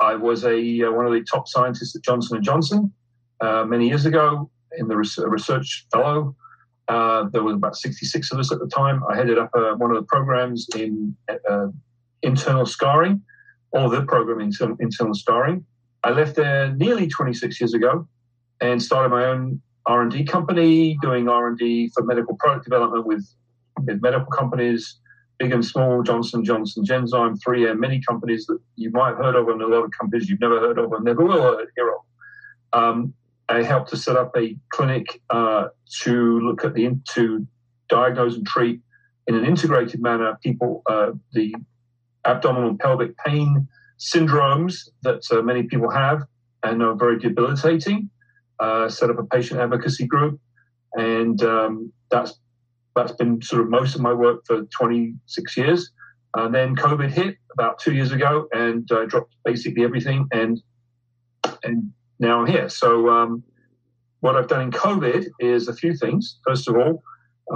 [0.00, 2.92] I was a uh, one of the top scientists at Johnson and Johnson
[3.40, 6.34] uh, many years ago in the res- research fellow.
[6.88, 9.02] Uh, there was about 66 of us at the time.
[9.08, 11.14] I headed up uh, one of the programs in
[11.48, 11.68] uh,
[12.22, 13.22] internal scarring,
[13.70, 15.64] or the program in internal scarring.
[16.04, 18.06] I left there nearly 26 years ago
[18.60, 23.26] and started my own R&D company, doing R&D for medical product development with,
[23.84, 24.98] with medical companies,
[25.38, 29.48] big and small, Johnson Johnson, Genzyme, 3M, many companies that you might have heard of,
[29.48, 32.00] and a lot of companies you've never heard of and never will hear of.
[32.72, 33.14] Um,
[33.48, 35.68] I helped to set up a clinic uh,
[36.02, 37.46] to look at the to
[37.88, 38.80] diagnose and treat
[39.26, 41.54] in an integrated manner people uh, the
[42.24, 43.68] abdominal and pelvic pain
[44.02, 46.24] syndromes that uh, many people have
[46.64, 48.10] and are very debilitating.
[48.58, 50.38] Uh, set up a patient advocacy group,
[50.94, 52.38] and um, that's
[52.94, 55.90] that's been sort of most of my work for 26 years.
[56.34, 60.60] And then COVID hit about two years ago, and I dropped basically everything, and
[61.64, 62.68] and now I'm here.
[62.68, 63.42] So um,
[64.20, 66.38] what I've done in COVID is a few things.
[66.46, 67.02] First of all,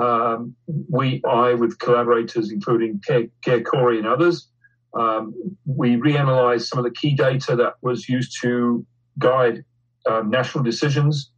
[0.01, 0.55] um,
[0.90, 4.48] we, I, with collaborators including Pierre Kory and others,
[4.97, 5.35] um,
[5.66, 8.85] we reanalyzed some of the key data that was used to
[9.18, 9.62] guide
[10.10, 11.31] um, national decisions,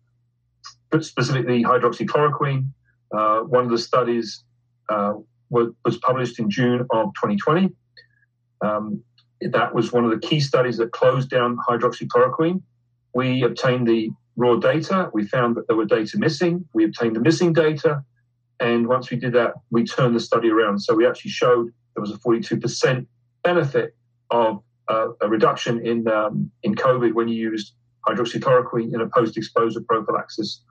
[1.01, 2.71] specifically hydroxychloroquine.
[3.17, 4.45] Uh, one of the studies
[4.91, 5.15] uh,
[5.51, 7.71] was, was published in June of 2020.
[8.61, 9.03] Um,
[9.41, 12.63] that was one of the key studies that closed down hydroxychloroquine.
[13.15, 15.11] We obtained the raw data.
[15.13, 16.65] We found that there were data missing.
[16.75, 18.05] We obtained the missing data.
[18.61, 20.81] And once we did that, we turned the study around.
[20.81, 23.07] So we actually showed there was a 42%
[23.43, 23.97] benefit
[24.31, 27.75] of uh, a reduction in, um, in COVID when you used
[28.09, 30.63] hydroxychloroquine in a post-exposure prophylaxis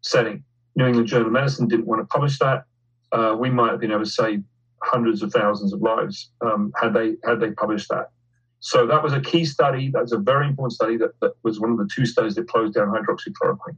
[0.00, 0.42] setting.
[0.76, 2.64] New England Journal of Medicine didn't want to publish that.
[3.12, 4.42] Uh, we might have been able to save
[4.82, 8.10] hundreds of thousands of lives um, had they had they published that.
[8.60, 9.90] So that was a key study.
[9.90, 12.48] That was a very important study that, that was one of the two studies that
[12.48, 13.76] closed down hydroxychloroquine.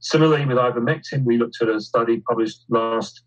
[0.00, 3.22] Similarly, with ivermectin, we looked at a study published last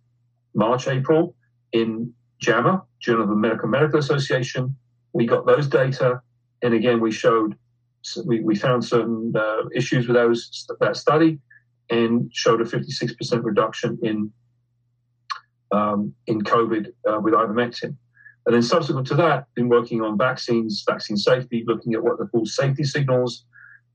[0.53, 1.35] March, April
[1.71, 4.75] in JAMA, Journal of the American Medical Association.
[5.13, 6.21] We got those data,
[6.61, 7.55] and again, we showed
[8.25, 11.39] we, we found certain uh, issues with those that study,
[11.89, 14.31] and showed a 56% reduction in
[15.71, 17.95] um, in COVID uh, with ivermectin.
[18.45, 22.25] And then subsequent to that, been working on vaccines, vaccine safety, looking at what they
[22.25, 23.43] call safety signals.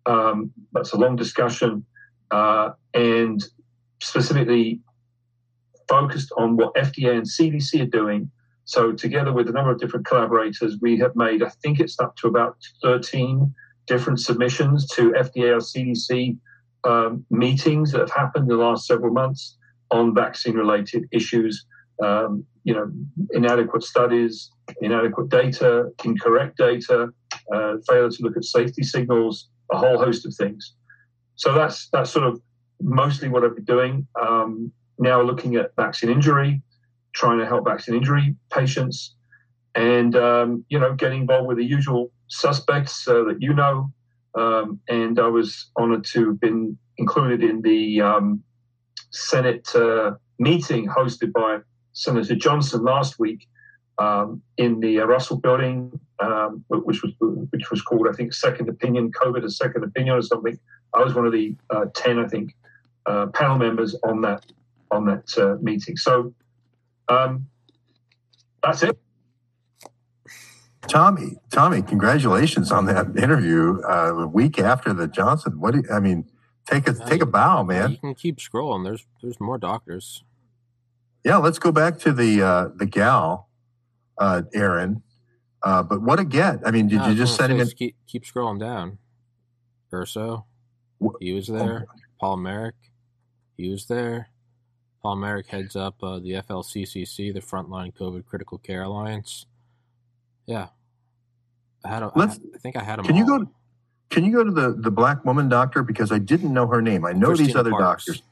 [0.04, 1.86] Um, that's a long discussion,
[2.30, 3.42] uh, and
[4.02, 4.80] specifically
[5.92, 8.30] focused on what FDA and CDC are doing.
[8.64, 12.16] So, together with a number of different collaborators, we have made, I think it's up
[12.16, 13.54] to about 13
[13.86, 16.38] different submissions to FDA or CDC
[16.84, 19.58] um, meetings that have happened in the last several months
[19.90, 21.66] on vaccine related issues.
[22.02, 22.90] Um, you know,
[23.32, 24.50] inadequate studies,
[24.80, 27.08] inadequate data, incorrect data,
[27.54, 30.74] uh, failure to look at safety signals, a whole host of things.
[31.34, 32.40] So that's that's sort of
[32.80, 34.06] mostly what I've been doing.
[34.20, 36.62] Um, now looking at vaccine injury,
[37.14, 39.14] trying to help vaccine injury patients,
[39.74, 43.92] and um, you know, getting involved with the usual suspects uh, that you know.
[44.34, 48.42] Um, and I was honoured to have been included in the um,
[49.10, 51.58] Senate uh, meeting hosted by
[51.92, 53.46] Senator Johnson last week
[53.98, 57.12] um, in the uh, Russell Building, um, which was
[57.50, 60.58] which was called I think Second Opinion COVID, a Second Opinion or something.
[60.94, 62.54] I was one of the uh, ten, I think,
[63.06, 64.44] uh, panel members on that
[64.92, 65.96] on that uh, meeting.
[65.96, 66.34] So
[67.08, 67.46] um,
[68.62, 68.98] that's it.
[70.88, 75.58] Tommy, Tommy, congratulations on that interview uh, a week after the Johnson.
[75.60, 76.24] What do you, I mean?
[76.66, 77.92] Take a take a bow, man.
[77.92, 78.84] You can keep scrolling.
[78.84, 80.22] There's there's more doctors.
[81.24, 83.48] Yeah, let's go back to the uh, the gal,
[84.18, 85.02] uh, Aaron.
[85.64, 86.60] Uh, but what a get!
[86.64, 87.58] I mean, did No, you just send him?
[87.58, 88.98] say, in- Keep, keep scrolling down.
[89.92, 90.46] Urso,
[91.02, 91.86] Wh- he was there.
[92.20, 92.74] Paul Marik,
[93.56, 94.28] he was there.
[95.02, 99.46] Paul Marik heads up uh, the FLCCC, the Frontline COVID Critical Care Alliance.
[100.46, 100.68] Yeah,
[101.84, 102.02] I had.
[102.04, 103.04] A, I, Let's- I think I had him.
[103.06, 103.46] Can you go?
[104.10, 107.04] Can you go to the the black woman doctor because I didn't know her name.
[107.04, 108.06] I know these other Parks.
[108.06, 108.22] doctors.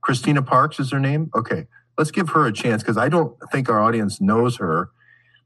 [0.00, 1.30] Christina Parks is her name.
[1.34, 1.66] Okay,
[1.98, 4.90] let's give her a chance because I don't think our audience knows her,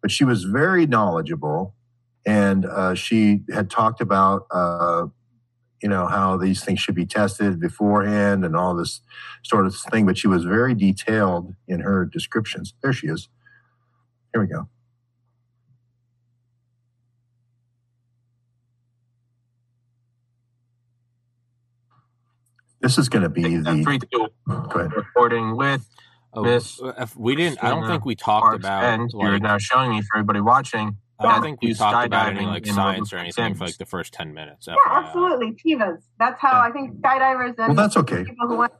[0.02, 1.74] but she was very knowledgeable,
[2.26, 5.06] and uh, she had talked about uh,
[5.82, 9.00] you know how these things should be tested beforehand and all this
[9.44, 10.06] sort of thing.
[10.06, 12.74] But she was very detailed in her descriptions.
[12.82, 13.28] There she is.
[14.32, 14.68] Here we go.
[22.80, 23.82] This is going to be the.
[23.84, 24.92] Three, two, Go ahead.
[24.94, 25.86] recording with
[26.32, 26.80] Oh, Miss
[27.16, 27.62] we didn't.
[27.62, 28.84] I don't think we talked about.
[28.84, 30.96] and you're now showing me for everybody watching.
[31.20, 33.86] I don't think we you talked about any like science or anything for like the
[33.86, 34.66] first ten minutes.
[34.66, 35.04] Yeah, FYI.
[35.04, 35.52] absolutely.
[35.52, 35.98] Tivas.
[36.18, 38.24] That's how I think skydivers and Well, that's okay.
[38.24, 38.72] people who went.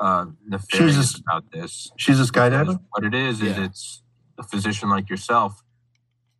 [0.00, 1.20] uh, nefarious Jesus.
[1.20, 1.90] about this.
[1.98, 2.78] She's a Because skydiver.
[2.90, 3.64] What it is is Yeah.
[3.64, 4.02] it's
[4.38, 5.62] a physician like yourself.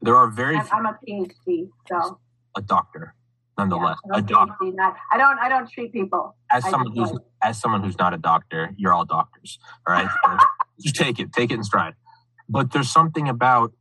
[0.00, 2.20] There are very I'm, few, I'm a PhD, so
[2.56, 3.14] a doctor,
[3.58, 3.98] nonetheless.
[4.06, 4.54] yeah, I'm a doctor.
[4.62, 5.38] PhD, not, I don't.
[5.40, 6.36] I don't treat people.
[6.50, 9.58] As I someone who's like- as someone who's not a doctor, you're all doctors.
[9.86, 10.36] All right, So
[10.80, 11.94] just take it, take it in stride.
[12.48, 13.72] But there's something about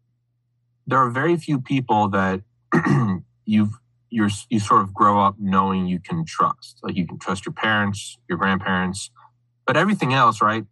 [0.87, 2.41] there are very few people that
[3.45, 3.73] you've
[4.09, 6.79] you're you sort of grow up knowing you can trust.
[6.81, 9.11] Like you can trust your parents, your grandparents,
[9.65, 10.63] but everything else, right?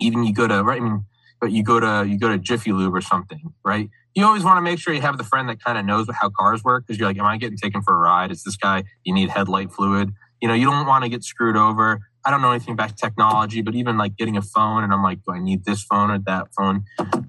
[0.00, 1.04] Even you go to right, I mean,
[1.40, 3.88] but you go to you go to Jiffy Lube or something, right?
[4.14, 6.30] You always want to make sure you have the friend that kind of knows how
[6.30, 8.30] cars work because you're like, am I getting taken for a ride?
[8.30, 8.84] Is this guy?
[9.04, 10.12] You need headlight fluid.
[10.40, 12.00] You know, you don't want to get screwed over.
[12.26, 15.20] I don't know anything about technology, but even like getting a phone and I'm like,
[15.24, 16.84] do I need this phone or that phone?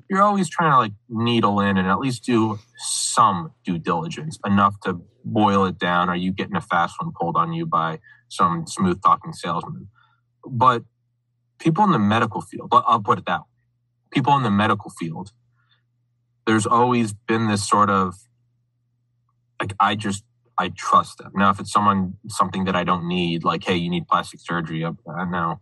[0.10, 4.80] You're always trying to like needle in and at least do some due diligence enough
[4.86, 6.10] to boil it down.
[6.10, 9.90] Are you getting a fast one pulled on you by some smooth talking salesman?
[10.44, 10.84] But
[11.60, 13.46] people in the medical field, I'll put it that way.
[14.10, 15.32] People in the medical field,
[16.48, 18.16] there's always been this sort of
[19.60, 20.24] like I just
[20.58, 21.32] I trust them.
[21.36, 24.86] Now, if it's someone something that I don't need, like hey, you need plastic surgery,
[24.86, 25.60] I, I know.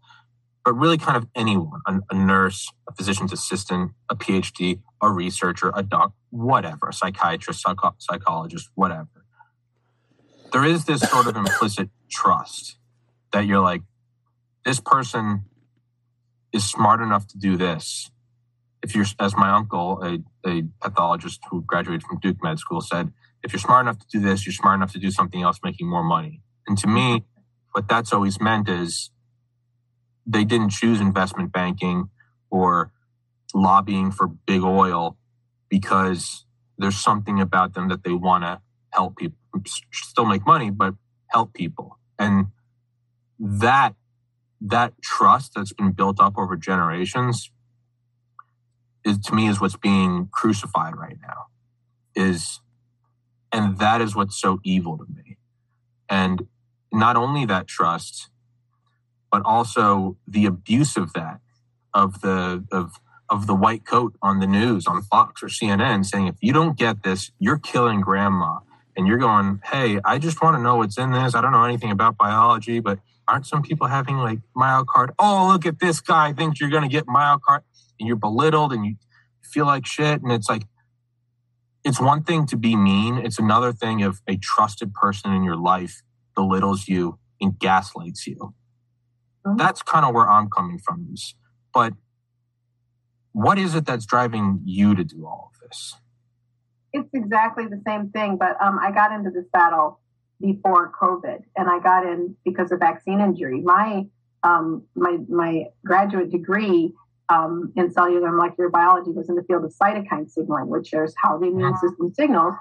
[0.64, 5.72] But really, kind of anyone, a, a nurse, a physician's assistant, a PhD, a researcher,
[5.76, 9.26] a doc, whatever, a psychiatrist, psycho- psychologist, whatever.
[10.52, 12.78] There is this sort of implicit trust
[13.32, 13.82] that you're like,
[14.66, 15.46] this person
[16.52, 18.10] is smart enough to do this.
[18.82, 23.12] If you're, as my uncle, a, a pathologist who graduated from Duke Med School, said,
[23.46, 25.88] if you're smart enough to do this, you're smart enough to do something else making
[25.88, 26.42] more money.
[26.68, 27.24] And to me,
[27.74, 29.12] what that's always meant is
[30.26, 32.10] they didn't choose investment banking
[32.50, 32.92] or
[33.54, 35.18] lobbying for big oil
[35.70, 36.46] because
[36.80, 39.38] there's something about them that they want to help people
[39.94, 40.96] still make money, but
[41.28, 42.00] help people.
[42.18, 42.48] And
[43.40, 43.94] that
[44.60, 47.52] that trust that's been built up over generations
[49.06, 51.46] is to me is what's being crucified right now.
[52.16, 52.62] Is
[53.56, 55.38] and that is what's so evil to me.
[56.10, 56.48] And
[56.92, 58.30] not only that trust,
[59.32, 61.40] but also the abuse of that,
[61.94, 63.00] of the of
[63.30, 66.78] of the white coat on the news on Fox or CNN saying if you don't
[66.78, 68.60] get this, you're killing grandma.
[68.98, 71.36] And you're going, hey, I just want to know what's in this.
[71.36, 75.10] I don't know anything about biology, but aren't some people having like myocard?
[75.20, 77.62] Oh, look at this guy thinks you're going to get myocard,
[78.00, 78.96] and you're belittled and you
[79.44, 80.22] feel like shit.
[80.22, 80.64] And it's like,
[81.86, 83.20] it's one thing to be mean.
[83.20, 86.02] It's another thing if a trusted person in your life
[86.36, 88.56] belittles you and gaslights you.
[89.46, 89.58] Mhm.
[89.58, 91.06] That's kind of where I'm coming from.
[91.12, 91.36] This,
[91.72, 91.94] but
[93.34, 95.96] what is it that's driving you to do all of this?
[96.92, 100.00] It's exactly the same thing, but um, I got into this battle
[100.42, 103.62] before COVID, and I got in because of vaccine injury.
[103.62, 104.08] My
[104.42, 106.94] um, my my graduate degree
[107.30, 111.14] um, in cellular and molecular biology was in the field of cytokine signaling, which is
[111.22, 112.54] how the immune system signals.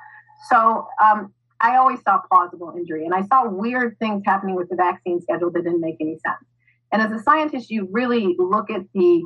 [0.48, 4.76] So um, I always saw plausible injury, and I saw weird things happening with the
[4.76, 6.44] vaccine schedule that didn't make any sense.
[6.92, 9.22] And as a scientist, you really look at the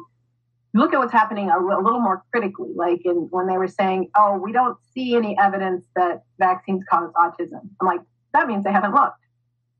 [0.74, 4.10] look at what's happening a, a little more critically, like in when they were saying,
[4.16, 8.00] "Oh, we don't see any evidence that vaccines cause autism." I'm like,
[8.34, 9.20] that means they haven't looked,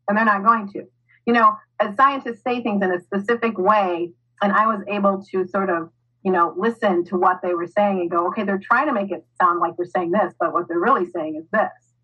[0.06, 0.84] and they're not going to.
[1.26, 4.12] You know, as scientists say things in a specific way,
[4.42, 5.90] and I was able to sort of,
[6.24, 9.10] you know, listen to what they were saying and go, okay, they're trying to make
[9.10, 11.94] it sound like they're saying this, but what they're really saying is this.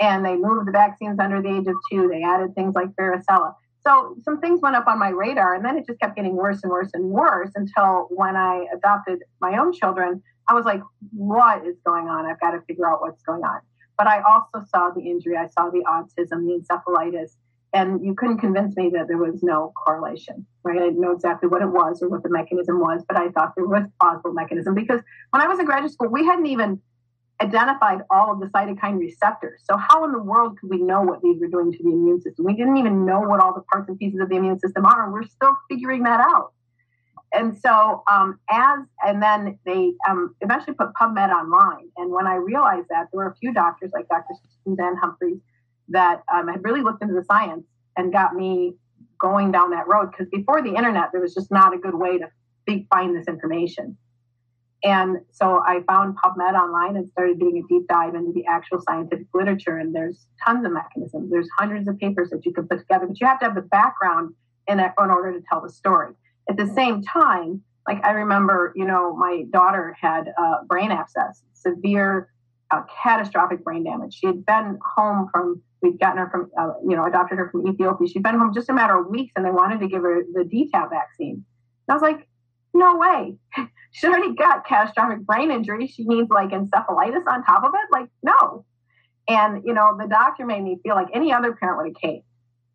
[0.00, 2.08] And they moved the vaccines under the age of two.
[2.08, 3.54] They added things like varicella.
[3.86, 6.62] So some things went up on my radar, and then it just kept getting worse
[6.64, 10.82] and worse and worse until when I adopted my own children, I was like,
[11.12, 12.26] what is going on?
[12.26, 13.60] I've got to figure out what's going on.
[13.96, 17.36] But I also saw the injury, I saw the autism, the encephalitis,
[17.76, 20.78] and you couldn't convince me that there was no correlation, right?
[20.78, 23.52] I didn't know exactly what it was or what the mechanism was, but I thought
[23.54, 26.80] there was a plausible mechanism because when I was in graduate school, we hadn't even
[27.42, 29.60] identified all of the cytokine receptors.
[29.68, 32.22] So how in the world could we know what these were doing to the immune
[32.22, 32.46] system?
[32.46, 35.12] We didn't even know what all the parts and pieces of the immune system are.
[35.12, 36.54] We're still figuring that out.
[37.34, 41.90] And so um, as and then they um, eventually put PubMed online.
[41.98, 44.34] And when I realized that, there were a few doctors like Dr.
[44.64, 45.40] Suzanne Humphries
[45.88, 47.64] that um, had really looked into the science
[47.96, 48.74] and got me
[49.20, 50.10] going down that road.
[50.10, 52.28] Because before the internet, there was just not a good way to
[52.90, 53.96] find this information.
[54.84, 58.80] And so I found PubMed online and started doing a deep dive into the actual
[58.86, 59.78] scientific literature.
[59.78, 61.30] And there's tons of mechanisms.
[61.30, 63.62] There's hundreds of papers that you can put together, but you have to have the
[63.62, 64.34] background
[64.68, 66.12] in, a, in order to tell the story.
[66.48, 71.42] At the same time, like I remember, you know, my daughter had a brain abscess,
[71.54, 72.28] severe,
[72.70, 74.14] uh, catastrophic brain damage.
[74.14, 77.66] She had been home from, we'd gotten her from, uh, you know, adopted her from
[77.66, 78.08] Ethiopia.
[78.08, 80.40] She'd been home just a matter of weeks and they wanted to give her the
[80.40, 81.44] DTaP vaccine.
[81.88, 82.26] And I was like,
[82.74, 83.36] no way.
[83.92, 85.86] she already got catastrophic brain injury.
[85.86, 87.92] She needs like encephalitis on top of it.
[87.92, 88.64] Like, no.
[89.28, 92.22] And, you know, the doctor made me feel like any other parent would have came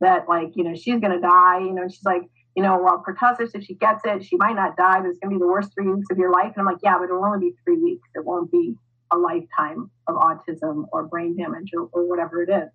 [0.02, 1.60] that, like, you know, she's going to die.
[1.60, 2.24] You know, she's like,
[2.56, 5.34] you know, well, pertussis, if she gets it, she might not die, but it's going
[5.34, 6.52] to be the worst three weeks of your life.
[6.56, 8.10] And I'm like, yeah, but it'll only be three weeks.
[8.16, 8.76] It won't be
[9.12, 12.70] a lifetime of autism or brain damage or, or whatever it is.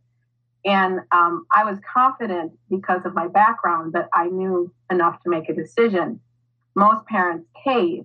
[0.64, 5.48] And um, I was confident because of my background that I knew enough to make
[5.48, 6.20] a decision
[6.76, 8.04] most parents cave.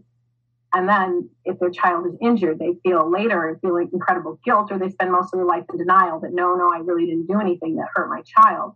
[0.74, 4.90] And then if their child is injured, they feel later feeling incredible guilt or they
[4.90, 7.76] spend most of their life in denial that no, no, I really didn't do anything
[7.76, 8.74] that hurt my child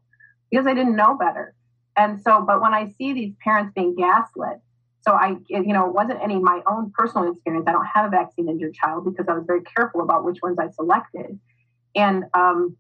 [0.52, 1.56] because I didn't know better.
[1.96, 4.60] And so, but when I see these parents being gaslit,
[5.08, 7.66] so I, you know, it wasn't any my own personal experience.
[7.68, 10.58] I don't have a vaccine injured child because I was very careful about which ones
[10.60, 11.40] I selected.
[11.96, 12.76] And, um,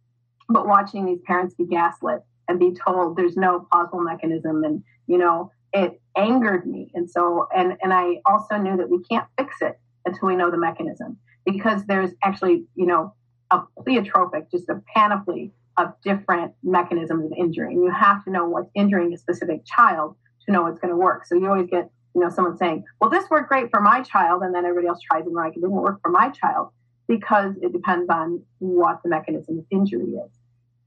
[0.49, 5.17] but watching these parents be gaslit and be told there's no plausible mechanism and, you
[5.17, 6.91] know, it angered me.
[6.93, 10.51] And so, and, and I also knew that we can't fix it until we know
[10.51, 13.13] the mechanism because there's actually, you know,
[13.51, 17.73] a pleiotropic, just a panoply of different mechanisms of injury.
[17.73, 20.15] And you have to know what's injuring a specific child
[20.45, 21.26] to know it's going to work.
[21.26, 24.43] So you always get, you know, someone saying, well, this worked great for my child.
[24.43, 26.69] And then everybody else tries and like, it didn't work for my child
[27.07, 30.32] because it depends on what the mechanism of injury is.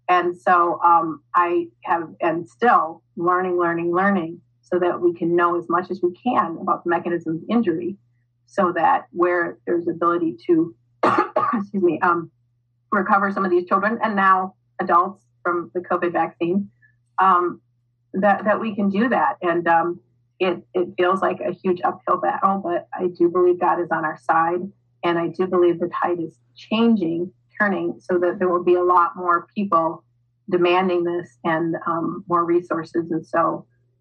[0.08, 5.58] And so um, I have, and still learning, learning, learning so that we can know
[5.58, 7.96] as much as we can about the mechanism of injury
[8.46, 10.74] so that where there's ability to
[11.54, 12.30] excuse me um,
[12.92, 16.70] recover some of these children and now adults from the covid vaccine
[17.18, 17.60] um,
[18.14, 20.00] that, that we can do that and um,
[20.40, 24.04] it, it feels like a huge uphill battle but i do believe god is on
[24.04, 24.60] our side
[25.04, 28.84] and i do believe the tide is changing turning so that there will be a
[28.84, 30.04] lot more people
[30.50, 33.56] demanding this and um, more resources and so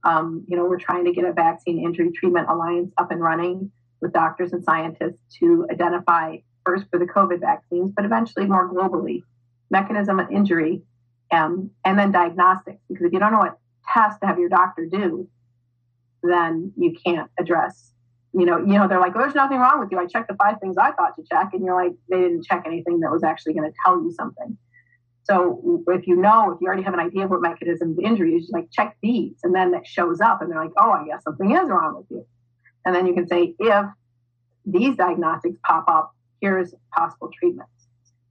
[0.05, 3.71] um, you know, we're trying to get a vaccine injury treatment alliance up and running
[4.01, 9.23] with doctors and scientists to identify first for the COVID vaccines, but eventually more globally,
[9.71, 10.83] mechanism of injury,
[11.31, 12.81] um, and then diagnostics.
[12.89, 13.59] Because if you don't know what
[13.93, 15.29] test to have your doctor do,
[16.23, 17.93] then you can't address.
[18.37, 20.35] You know, you know, they're like, oh, "There's nothing wrong with you." I checked the
[20.35, 23.23] five things I thought to check, and you're like, they didn't check anything that was
[23.23, 24.57] actually going to tell you something.
[25.23, 28.35] So if you know, if you already have an idea of what mechanism of injury
[28.35, 31.23] is, like check these, and then it shows up, and they're like, oh, I guess
[31.23, 32.25] something is wrong with you.
[32.85, 33.85] And then you can say, if
[34.65, 37.71] these diagnostics pop up, here's possible treatments.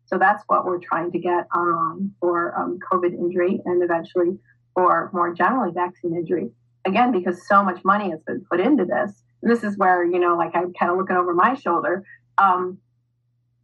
[0.07, 4.39] So that's what we're trying to get online for um, COVID injury and eventually
[4.73, 6.51] for more generally vaccine injury.
[6.85, 9.23] Again, because so much money has been put into this.
[9.43, 12.05] This is where, you know, like I'm kind of looking over my shoulder.
[12.39, 12.79] Um,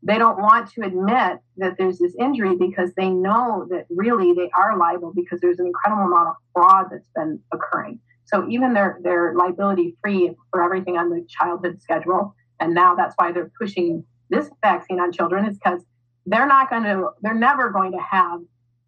[0.02, 4.50] they don't want to admit that there's this injury because they know that really they
[4.56, 8.00] are liable because there's an incredible amount of fraud that's been occurring.
[8.24, 13.14] So even they're they're liability free for everything on the childhood schedule, and now that's
[13.16, 15.82] why they're pushing this vaccine on children is because
[16.26, 18.40] they're not going to they're never going to have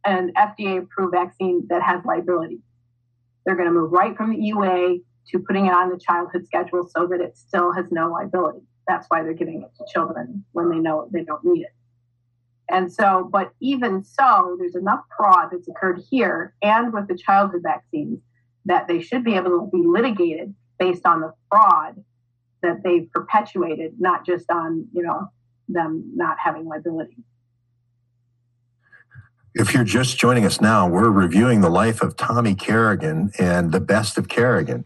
[0.05, 2.61] an FDA approved vaccine that has liability.
[3.45, 6.89] They're going to move right from the EUA to putting it on the childhood schedule
[6.95, 8.61] so that it still has no liability.
[8.87, 11.75] That's why they're giving it to children when they know they don't need it.
[12.69, 17.63] And so, but even so, there's enough fraud that's occurred here and with the childhood
[17.63, 18.21] vaccines
[18.65, 22.03] that they should be able to be litigated based on the fraud
[22.63, 25.31] that they've perpetuated, not just on, you know,
[25.69, 27.19] them not having liability.
[29.55, 33.81] If you're just joining us now, we're reviewing the life of Tommy Kerrigan and the
[33.81, 34.85] best of Kerrigan.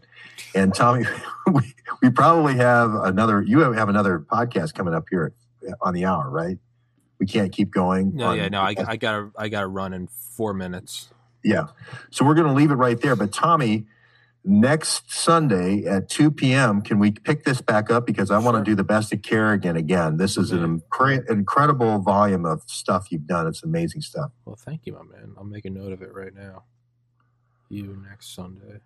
[0.55, 1.05] And Tommy,
[1.51, 5.33] we, we probably have another, you have another podcast coming up here
[5.81, 6.57] on the hour, right?
[7.19, 8.15] We can't keep going.
[8.15, 11.09] No, on- yeah, no, I, I gotta, I gotta run in four minutes.
[11.43, 11.67] Yeah.
[12.11, 13.15] So we're going to leave it right there.
[13.15, 13.85] But Tommy,
[14.43, 18.05] next Sunday at 2 p.m., can we pick this back up?
[18.05, 20.17] Because I want to do the best of Kerrigan again.
[20.17, 23.47] This is an incre- incredible volume of stuff you've done.
[23.47, 24.31] It's amazing stuff.
[24.45, 25.33] Well, thank you, my man.
[25.37, 26.63] I'll make a note of it right now.
[27.69, 28.79] You next Sunday.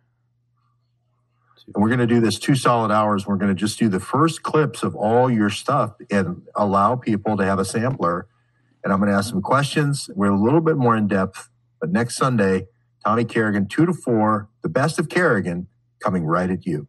[1.67, 3.25] And we're going to do this two solid hours.
[3.25, 7.37] We're going to just do the first clips of all your stuff and allow people
[7.37, 8.27] to have a sampler.
[8.83, 10.09] And I'm going to ask some questions.
[10.13, 11.49] We're a little bit more in depth.
[11.79, 12.67] But next Sunday,
[13.05, 15.67] Tommy Kerrigan, two to four, the best of Kerrigan,
[15.99, 16.87] coming right at you.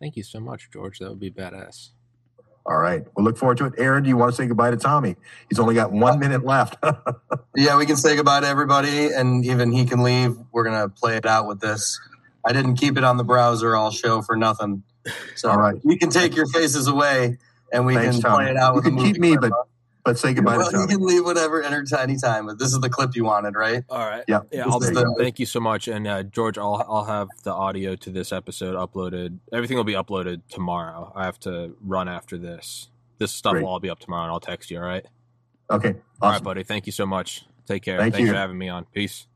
[0.00, 0.98] Thank you so much, George.
[0.98, 1.90] That would be badass.
[2.66, 3.04] All right.
[3.14, 3.74] We'll look forward to it.
[3.76, 5.16] Aaron, do you want to say goodbye to Tommy?
[5.50, 6.76] He's only got one minute left.
[7.56, 10.36] Yeah, we can say goodbye to everybody, and even he can leave.
[10.50, 12.00] We're gonna play it out with this.
[12.46, 14.82] I didn't keep it on the browser all show for nothing.
[15.34, 15.76] So All right.
[15.84, 17.38] you can take your faces away,
[17.72, 18.44] and we Thanks, can Tommy.
[18.44, 19.50] play it out You with can keep me, clip.
[19.50, 19.66] but
[20.04, 22.46] but say goodbye well, to you can leave whatever any time.
[22.46, 23.82] But this is the clip you wanted, right?
[23.88, 24.22] All right.
[24.28, 24.40] Yeah.
[24.52, 25.88] Yeah, I'll the- thank you so much.
[25.88, 29.38] And uh, George, I'll I'll have the audio to this episode uploaded.
[29.52, 31.10] Everything will be uploaded tomorrow.
[31.14, 32.88] I have to run after this.
[33.18, 33.62] This stuff Great.
[33.62, 34.78] will all be up tomorrow, and I'll text you.
[34.78, 35.06] All right.
[35.70, 35.94] Okay.
[36.20, 36.64] All right, buddy.
[36.64, 37.46] Thank you so much.
[37.66, 37.98] Take care.
[37.98, 38.32] Thank Thanks you.
[38.32, 38.84] for having me on.
[38.86, 39.26] Peace.